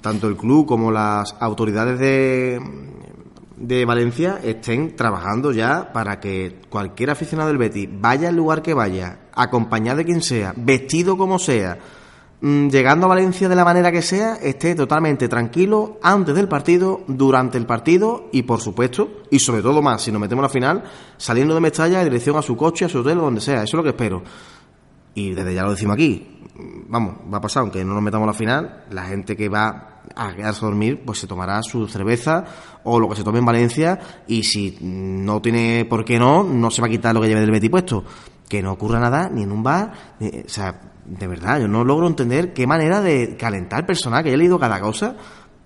tanto 0.01 0.27
el 0.27 0.35
club 0.35 0.65
como 0.65 0.91
las 0.91 1.35
autoridades 1.39 1.97
de, 1.97 2.59
de 3.55 3.85
Valencia 3.85 4.39
estén 4.43 4.95
trabajando 4.97 5.53
ya 5.53 5.93
para 5.93 6.19
que 6.19 6.57
cualquier 6.69 7.09
aficionado 7.09 7.47
del 7.47 7.57
Betis, 7.57 7.87
vaya 7.89 8.27
al 8.27 8.35
lugar 8.35 8.61
que 8.61 8.73
vaya, 8.73 9.19
acompañado 9.33 9.99
de 9.99 10.05
quien 10.05 10.21
sea, 10.21 10.53
vestido 10.57 11.17
como 11.17 11.39
sea, 11.39 11.79
llegando 12.43 13.05
a 13.05 13.09
Valencia 13.09 13.47
de 13.47 13.55
la 13.55 13.63
manera 13.63 13.89
que 13.91 14.01
sea, 14.01 14.35
esté 14.35 14.75
totalmente 14.75 15.29
tranquilo 15.29 15.97
antes 16.03 16.35
del 16.35 16.49
partido, 16.49 17.01
durante 17.07 17.57
el 17.57 17.65
partido 17.65 18.27
y 18.33 18.43
por 18.43 18.59
supuesto, 18.59 19.23
y 19.31 19.39
sobre 19.39 19.61
todo 19.61 19.81
más, 19.81 20.01
si 20.01 20.11
nos 20.11 20.19
metemos 20.19 20.43
a 20.43 20.47
la 20.47 20.49
final, 20.53 20.83
saliendo 21.15 21.53
de 21.55 21.61
Mestalla 21.61 21.99
en 22.01 22.05
dirección 22.09 22.35
a 22.35 22.41
su 22.41 22.57
coche, 22.57 22.83
a 22.85 22.89
su 22.89 22.99
hotel 22.99 23.19
o 23.19 23.21
donde 23.21 23.39
sea. 23.39 23.63
Eso 23.63 23.63
es 23.63 23.73
lo 23.75 23.83
que 23.83 23.89
espero. 23.89 24.23
Y 25.15 25.31
desde 25.33 25.53
ya 25.53 25.63
lo 25.63 25.71
decimos 25.71 25.93
aquí, 25.93 26.41
vamos, 26.89 27.15
va 27.33 27.37
a 27.37 27.41
pasar, 27.41 27.61
aunque 27.61 27.85
no 27.85 27.93
nos 27.93 28.03
metamos 28.03 28.25
a 28.25 28.31
la 28.31 28.37
final, 28.37 28.83
la 28.91 29.03
gente 29.03 29.37
que 29.37 29.47
va 29.47 30.01
a 30.13 30.35
quedarse 30.35 30.65
a 30.65 30.67
dormir, 30.67 31.01
pues 31.05 31.19
se 31.19 31.27
tomará 31.27 31.63
su 31.63 31.87
cerveza 31.87 32.43
o 32.83 32.99
lo 32.99 33.07
que 33.07 33.15
se 33.15 33.23
tome 33.23 33.39
en 33.39 33.45
Valencia 33.45 33.97
y 34.27 34.43
si 34.43 34.77
no 34.81 35.41
tiene 35.41 35.85
por 35.85 36.03
qué 36.03 36.19
no, 36.19 36.43
no 36.43 36.69
se 36.71 36.81
va 36.81 36.87
a 36.87 36.91
quitar 36.91 37.15
lo 37.15 37.21
que 37.21 37.29
lleve 37.29 37.39
del 37.39 37.51
Betty 37.51 37.69
puesto. 37.69 38.03
Que 38.49 38.61
no 38.61 38.73
ocurra 38.73 38.99
nada 38.99 39.29
ni 39.29 39.43
en 39.43 39.51
un 39.53 39.63
bar, 39.63 39.93
ni- 40.19 40.27
o 40.45 40.49
sea, 40.49 40.92
de 41.05 41.27
verdad, 41.27 41.59
yo 41.59 41.67
no 41.67 41.83
logro 41.83 42.07
entender 42.07 42.53
qué 42.53 42.65
manera 42.67 43.01
de 43.01 43.35
calentar 43.37 43.85
personal, 43.85 44.23
que 44.23 44.29
haya 44.29 44.37
leído 44.37 44.59
cada 44.59 44.79
cosa, 44.79 45.15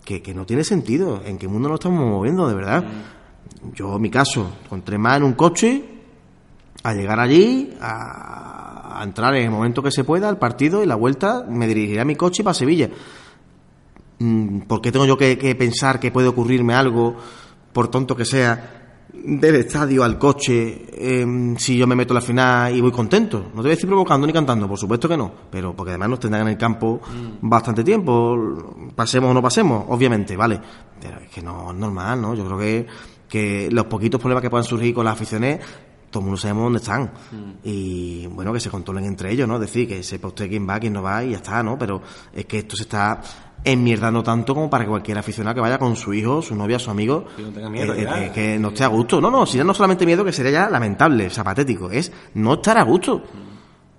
que, 0.04 0.22
que 0.22 0.34
no 0.34 0.46
tiene 0.46 0.64
sentido, 0.64 1.22
en 1.26 1.38
qué 1.38 1.48
mundo 1.48 1.70
nos 1.70 1.80
estamos 1.80 2.00
moviendo, 2.00 2.48
de 2.48 2.56
verdad. 2.56 2.84
Yo, 3.74 3.98
mi 4.00 4.10
caso, 4.10 4.58
con 4.70 4.82
tres 4.82 5.00
más 5.00 5.18
en 5.18 5.24
un 5.24 5.34
coche, 5.34 5.84
a 6.84 6.94
llegar 6.94 7.20
allí, 7.20 7.74
a, 7.80 9.00
a 9.00 9.04
entrar 9.04 9.36
en 9.36 9.44
el 9.44 9.52
momento 9.52 9.84
que 9.84 9.92
se 9.92 10.04
pueda 10.04 10.30
al 10.30 10.38
partido 10.38 10.84
y 10.84 10.86
la 10.86 10.96
vuelta 10.96 11.46
me 11.48 11.68
dirigiré 11.68 12.02
a 12.02 12.06
mi 12.06 12.16
coche 12.16 12.44
para 12.44 12.54
Sevilla. 12.54 12.90
Mm, 14.20 14.62
¿Por 14.62 14.82
qué 14.82 14.92
tengo 14.92 15.06
yo 15.06 15.18
que, 15.18 15.38
que 15.38 15.54
pensar 15.56 16.00
que 16.00 16.12
puede 16.12 16.28
ocurrirme 16.28 16.74
algo, 16.74 17.16
por 17.74 17.90
tonto 17.90 18.16
que 18.16 18.26
sea, 18.26 18.77
del 19.28 19.56
estadio 19.56 20.06
al 20.06 20.18
coche 20.18 20.86
em, 20.94 21.58
si 21.58 21.78
yo 21.78 21.86
me 21.86 21.96
meto 21.96 22.14
a 22.14 22.16
la 22.16 22.22
final 22.22 22.74
y 22.74 22.80
voy 22.80 22.92
contento? 22.92 23.40
No 23.40 23.56
te 23.56 23.62
voy 23.64 23.68
a 23.68 23.76
decir 23.76 23.90
provocando 23.90 24.26
ni 24.26 24.32
cantando, 24.32 24.70
por 24.70 24.80
supuesto 24.80 25.10
que 25.10 25.18
no, 25.18 25.30
pero 25.52 25.76
porque 25.76 25.92
además 25.92 26.10
nos 26.12 26.20
tendrán 26.22 26.44
en 26.44 26.54
el 26.54 26.58
campo 26.58 27.02
bastante 27.42 27.84
tiempo, 27.84 28.38
pasemos 28.96 29.32
o 29.32 29.34
no 29.34 29.42
pasemos, 29.42 29.84
obviamente, 29.90 30.38
¿vale? 30.38 30.62
Pero 31.02 31.20
es 31.20 31.30
que 31.30 31.42
no 31.42 31.72
es 31.72 31.78
normal, 31.78 32.22
¿no? 32.22 32.36
Yo 32.36 32.46
creo 32.46 32.58
que, 32.58 32.88
que 33.28 33.70
los 33.70 33.86
poquitos 33.88 34.22
problemas 34.22 34.42
que 34.42 34.50
puedan 34.50 34.64
surgir 34.64 34.94
con 34.94 35.04
las 35.04 35.16
aficiones 35.16 35.60
todo 36.10 36.22
el 36.22 36.26
mundo 36.26 36.38
sabemos 36.38 36.64
dónde 36.64 36.80
están. 36.80 37.12
Y 37.66 38.28
bueno, 38.28 38.54
que 38.54 38.62
se 38.62 38.70
controlen 38.70 39.04
entre 39.04 39.30
ellos, 39.32 39.46
¿no? 39.46 39.56
Es 39.56 39.62
decir, 39.62 39.90
que 39.90 40.02
sepa 40.04 40.30
usted 40.30 40.48
quién 40.48 40.68
va, 40.68 40.80
quién 40.80 40.94
no 40.94 41.04
va 41.04 41.22
y 41.22 41.32
ya 41.32 41.38
está, 41.38 41.62
¿no? 41.62 41.78
Pero 41.78 42.02
es 42.34 42.46
que 42.46 42.60
esto 42.60 42.78
se 42.78 42.84
está 42.84 43.22
enmierdando 43.64 44.24
tanto 44.24 44.54
como 44.54 44.70
para 44.70 44.86
que 44.86 44.90
cualquier 44.90 45.18
aficionado 45.18 45.56
que 45.56 45.62
vaya 45.62 45.78
con 45.78 45.96
su 45.96 46.14
hijo, 46.14 46.42
su 46.42 46.56
novia, 46.56 46.80
su 46.80 46.90
amigo, 46.92 47.26
Que 47.36 47.44
no 47.44 47.50
tenga 47.50 47.70
miedo, 47.70 47.94
eh, 47.94 48.04
ya. 48.04 48.26
eh, 48.26 48.32
que 48.34 48.58
no 48.60 48.70
esté 48.70 48.84
a 48.84 48.88
gusto. 48.88 49.20
No, 49.20 49.30
no, 49.30 49.46
si 49.46 49.58
ya 49.58 49.64
no 49.64 49.74
solamente 49.74 50.06
miedo, 50.06 50.24
que 50.24 50.32
sería 50.32 50.52
ya 50.52 50.70
lamentable, 50.70 51.28
o 51.28 51.30
sea, 51.30 51.44
patético, 51.44 51.90
es 51.92 52.12
no 52.36 52.54
estar 52.56 52.78
a 52.78 52.84
gusto. 52.84 53.22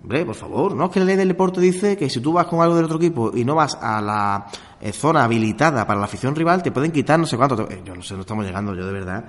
Hombre, 0.03 0.25
por 0.25 0.35
favor, 0.37 0.75
no 0.75 0.87
es 0.87 0.91
que 0.91 1.01
la 1.01 1.07
ley 1.07 1.17
del 1.17 1.29
deporte 1.29 1.61
dice 1.61 1.97
que 1.97 2.09
si 2.09 2.21
tú 2.21 2.33
vas 2.33 2.47
con 2.47 2.61
algo 2.63 2.77
del 2.77 2.85
otro 2.87 2.97
equipo 2.97 3.33
y 3.35 3.45
no 3.45 3.57
vas 3.57 3.77
a 3.83 4.01
la 4.01 4.47
eh, 4.81 4.93
zona 4.93 5.25
habilitada 5.25 5.87
para 5.87 5.99
la 5.99 6.07
afición 6.07 6.35
rival, 6.35 6.63
te 6.63 6.71
pueden 6.71 6.93
quitar 6.93 7.19
no 7.19 7.27
sé 7.27 7.37
cuánto. 7.37 7.69
Yo 7.85 7.95
no 7.95 8.03
sé, 8.03 8.15
no 8.15 8.21
estamos 8.21 8.47
llegando, 8.47 8.75
yo 8.75 8.87
de 8.87 8.93
verdad. 8.93 9.25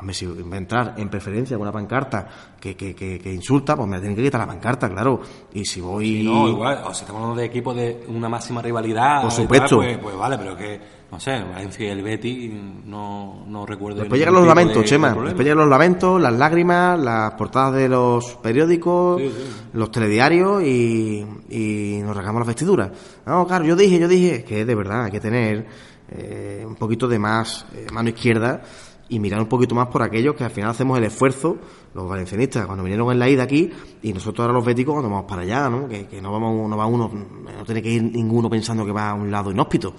Hombre, 0.00 0.14
si 0.14 0.26
va 0.26 0.54
a 0.54 0.58
entrar 0.58 0.94
en 0.96 1.08
preferencia 1.08 1.56
con 1.56 1.62
una 1.62 1.72
pancarta 1.72 2.26
que, 2.58 2.74
que, 2.74 2.94
que, 2.94 3.18
que 3.18 3.32
insulta, 3.32 3.76
pues 3.76 3.86
me 3.88 3.98
tienen 3.98 4.16
que 4.16 4.22
quitar 4.24 4.40
la 4.40 4.46
pancarta, 4.46 4.88
claro. 4.88 5.20
Y 5.52 5.64
si 5.64 5.80
voy. 5.80 6.22
No, 6.24 6.48
igual, 6.48 6.82
o 6.86 6.94
si 6.94 7.02
estamos 7.02 7.20
hablando 7.22 7.40
de 7.40 7.46
equipos 7.46 7.76
de 7.76 8.04
una 8.08 8.28
máxima 8.28 8.62
rivalidad, 8.62 9.20
Por 9.22 9.30
tal, 9.30 9.42
supuesto. 9.42 9.76
pues, 9.76 9.98
pues 9.98 10.16
vale, 10.16 10.38
pero 10.38 10.56
que, 10.56 10.80
no 11.12 11.20
sé, 11.20 11.32
Valencia 11.42 11.86
y 11.86 11.90
el 11.90 12.02
Betis, 12.02 12.50
no, 12.86 13.44
no 13.46 13.66
recuerdo. 13.66 14.00
Después 14.00 14.18
llegan 14.18 14.34
los 14.34 14.46
lamentos, 14.46 14.78
de- 14.78 14.84
Chema. 14.84 15.10
Después 15.12 15.40
llegan 15.44 15.58
los 15.58 15.68
lamentos, 15.68 16.20
las 16.20 16.32
lágrimas, 16.32 16.98
las 16.98 17.32
portadas 17.34 17.74
de 17.74 17.88
los 17.88 18.34
periódicos, 18.36 19.20
Sí, 19.20 19.28
sí. 19.28 19.52
los 19.74 19.90
telediarios 19.90 20.62
y, 20.62 21.26
y 21.50 22.00
nos 22.02 22.16
regamos 22.16 22.40
las 22.40 22.48
vestiduras. 22.48 22.90
No, 23.26 23.46
claro, 23.46 23.64
yo 23.66 23.76
dije, 23.76 23.98
yo 23.98 24.08
dije 24.08 24.44
que 24.44 24.64
de 24.64 24.74
verdad 24.74 25.04
hay 25.04 25.10
que 25.10 25.20
tener 25.20 25.66
eh, 26.08 26.64
un 26.66 26.74
poquito 26.76 27.06
de 27.06 27.18
más 27.18 27.66
eh, 27.74 27.86
mano 27.92 28.08
izquierda 28.08 28.62
y 29.10 29.18
mirar 29.18 29.40
un 29.40 29.48
poquito 29.48 29.74
más 29.74 29.88
por 29.88 30.02
aquellos 30.02 30.36
que 30.36 30.44
al 30.44 30.50
final 30.50 30.70
hacemos 30.70 30.96
el 30.96 31.04
esfuerzo, 31.04 31.58
los 31.94 32.08
valencianistas, 32.08 32.64
cuando 32.66 32.84
vinieron 32.84 33.10
en 33.10 33.18
la 33.18 33.28
ida 33.28 33.42
aquí 33.42 33.68
y 34.02 34.12
nosotros 34.12 34.44
ahora 34.44 34.54
los 34.54 34.64
béticos 34.64 34.94
cuando 34.94 35.10
vamos 35.10 35.28
para 35.28 35.42
allá, 35.42 35.68
¿no? 35.68 35.88
Que, 35.88 36.06
que 36.06 36.22
no 36.22 36.30
vamos, 36.30 36.70
no 36.70 36.76
va 36.76 36.86
uno, 36.86 37.10
no 37.12 37.64
tiene 37.64 37.82
que 37.82 37.90
ir 37.90 38.02
ninguno 38.04 38.48
pensando 38.48 38.86
que 38.86 38.92
va 38.92 39.10
a 39.10 39.14
un 39.14 39.28
lado 39.28 39.50
inhóspito. 39.50 39.92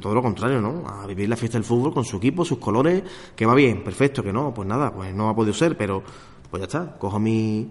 Todo 0.00 0.14
lo 0.14 0.22
contrario, 0.22 0.62
¿no? 0.62 0.82
A 0.88 1.06
vivir 1.06 1.28
la 1.28 1.36
fiesta 1.36 1.58
del 1.58 1.64
fútbol 1.64 1.92
con 1.92 2.06
su 2.06 2.16
equipo, 2.16 2.42
sus 2.42 2.56
colores, 2.56 3.02
que 3.36 3.44
va 3.44 3.54
bien, 3.54 3.84
perfecto, 3.84 4.22
que 4.22 4.32
no, 4.32 4.54
pues 4.54 4.66
nada, 4.66 4.90
pues 4.94 5.14
no 5.14 5.28
ha 5.28 5.34
podido 5.36 5.52
ser, 5.52 5.76
pero 5.76 6.02
pues 6.50 6.62
ya 6.62 6.64
está, 6.64 6.98
cojo 6.98 7.20
mi... 7.20 7.70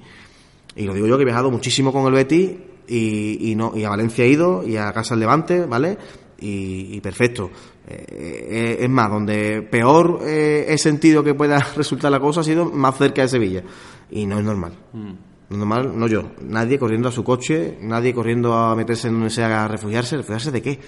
Y 0.75 0.83
lo 0.83 0.93
digo 0.93 1.07
yo 1.07 1.17
que 1.17 1.23
he 1.23 1.25
viajado 1.25 1.49
muchísimo 1.49 1.91
con 1.91 2.05
el 2.05 2.13
Betis 2.13 2.51
y, 2.87 3.51
y 3.51 3.55
no 3.55 3.73
y 3.75 3.83
a 3.83 3.89
Valencia 3.89 4.25
he 4.25 4.27
ido 4.27 4.67
y 4.67 4.77
a 4.77 4.93
Casa 4.93 5.15
del 5.15 5.21
Levante, 5.21 5.65
¿vale? 5.65 5.97
Y, 6.39 6.95
y 6.95 7.01
perfecto. 7.01 7.49
Eh, 7.93 8.47
eh, 8.49 8.77
es 8.79 8.89
más, 8.89 9.09
donde 9.09 9.61
peor 9.61 10.19
eh, 10.23 10.65
he 10.67 10.77
sentido 10.77 11.23
que 11.23 11.33
pueda 11.33 11.59
resultar 11.75 12.11
la 12.11 12.19
cosa 12.19 12.41
ha 12.41 12.43
sido 12.43 12.65
más 12.65 12.97
cerca 12.97 13.21
de 13.21 13.27
Sevilla. 13.27 13.63
Y 14.11 14.25
no 14.25 14.37
es 14.37 14.43
normal. 14.43 14.73
No 14.93 15.09
es 15.49 15.57
normal, 15.57 15.97
no 15.97 16.07
yo. 16.07 16.31
Nadie 16.41 16.79
corriendo 16.79 17.09
a 17.09 17.11
su 17.11 17.23
coche, 17.23 17.77
nadie 17.81 18.13
corriendo 18.13 18.53
a 18.53 18.75
meterse 18.75 19.07
en 19.07 19.15
donde 19.15 19.29
sea 19.29 19.65
a 19.65 19.67
refugiarse. 19.67 20.17
¿Refugiarse 20.17 20.51
de 20.51 20.61
qué? 20.61 20.79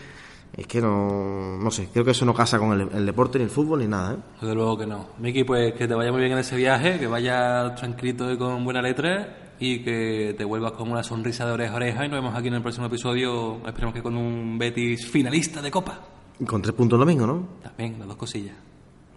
Es 0.56 0.68
que 0.68 0.80
no, 0.80 1.58
no 1.58 1.70
sé, 1.70 1.90
creo 1.92 2.06
que 2.06 2.12
eso 2.12 2.26
no 2.26 2.34
casa 2.34 2.58
con 2.58 2.72
el, 2.72 2.88
el 2.94 3.06
deporte, 3.06 3.38
ni 3.38 3.44
el 3.44 3.50
fútbol, 3.50 3.80
ni 3.80 3.88
nada, 3.88 4.14
¿eh? 4.14 4.18
Desde 4.40 4.56
luego 4.56 4.78
que 4.78 4.86
no. 4.86 5.10
Miki, 5.20 5.44
pues 5.44 5.74
que 5.74 5.86
te 5.86 5.94
vaya 5.94 6.12
muy 6.12 6.22
bien 6.22 6.32
en 6.32 6.38
ese 6.38 6.56
viaje, 6.56 6.98
que 6.98 7.08
vayas 7.08 7.76
tranquilito 7.76 8.32
y 8.32 8.38
con 8.38 8.64
buena 8.64 8.82
letra 8.82 9.46
y 9.60 9.84
que 9.84 10.34
te 10.38 10.44
vuelvas 10.44 10.74
con 10.74 10.92
una 10.92 11.04
sonrisa 11.04 11.46
de 11.46 11.54
oreja 11.54 11.74
a 11.74 11.76
oreja 11.76 12.06
y 12.06 12.10
nos 12.10 12.22
vemos 12.22 12.36
aquí 12.36 12.48
en 12.48 12.56
el 12.56 12.62
próximo 12.62 12.88
episodio, 12.88 13.62
esperemos 13.66 13.94
que 13.94 14.02
con 14.02 14.16
un 14.16 14.58
Betis 14.58 15.10
finalista 15.10 15.62
de 15.62 15.72
Copa. 15.72 16.15
Con 16.46 16.62
tres 16.62 16.74
puntos 16.76 16.98
el 16.98 17.02
domingo, 17.06 17.26
¿no? 17.28 17.48
También, 17.64 17.98
las 18.00 18.08
dos 18.08 18.18
cosillas. 18.18 18.56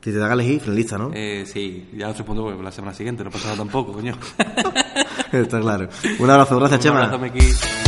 Si 0.03 0.13
te 0.13 0.19
da 0.19 0.29
a 0.31 0.33
elegir, 0.35 0.61
finalista, 0.61 0.97
¿no? 0.97 1.11
Eh, 1.13 1.45
sí, 1.45 1.91
ya 1.97 2.07
los 2.07 2.15
tres 2.17 2.27
puntos 2.27 2.45
pues, 2.53 2.65
la 2.65 2.71
semana 2.73 2.95
siguiente, 2.95 3.25
no 3.25 3.31
pasa 3.31 3.47
nada 3.47 3.57
tampoco, 3.59 3.93
coño. 3.93 4.15
Está 5.33 5.61
claro. 5.61 5.89
Un 6.21 6.31
abrazo, 6.31 6.57
gracias, 6.59 6.81
Un 6.81 6.85
Chema. 6.85 7.05
abrazo, 7.05 7.19
Miki. 7.19 7.88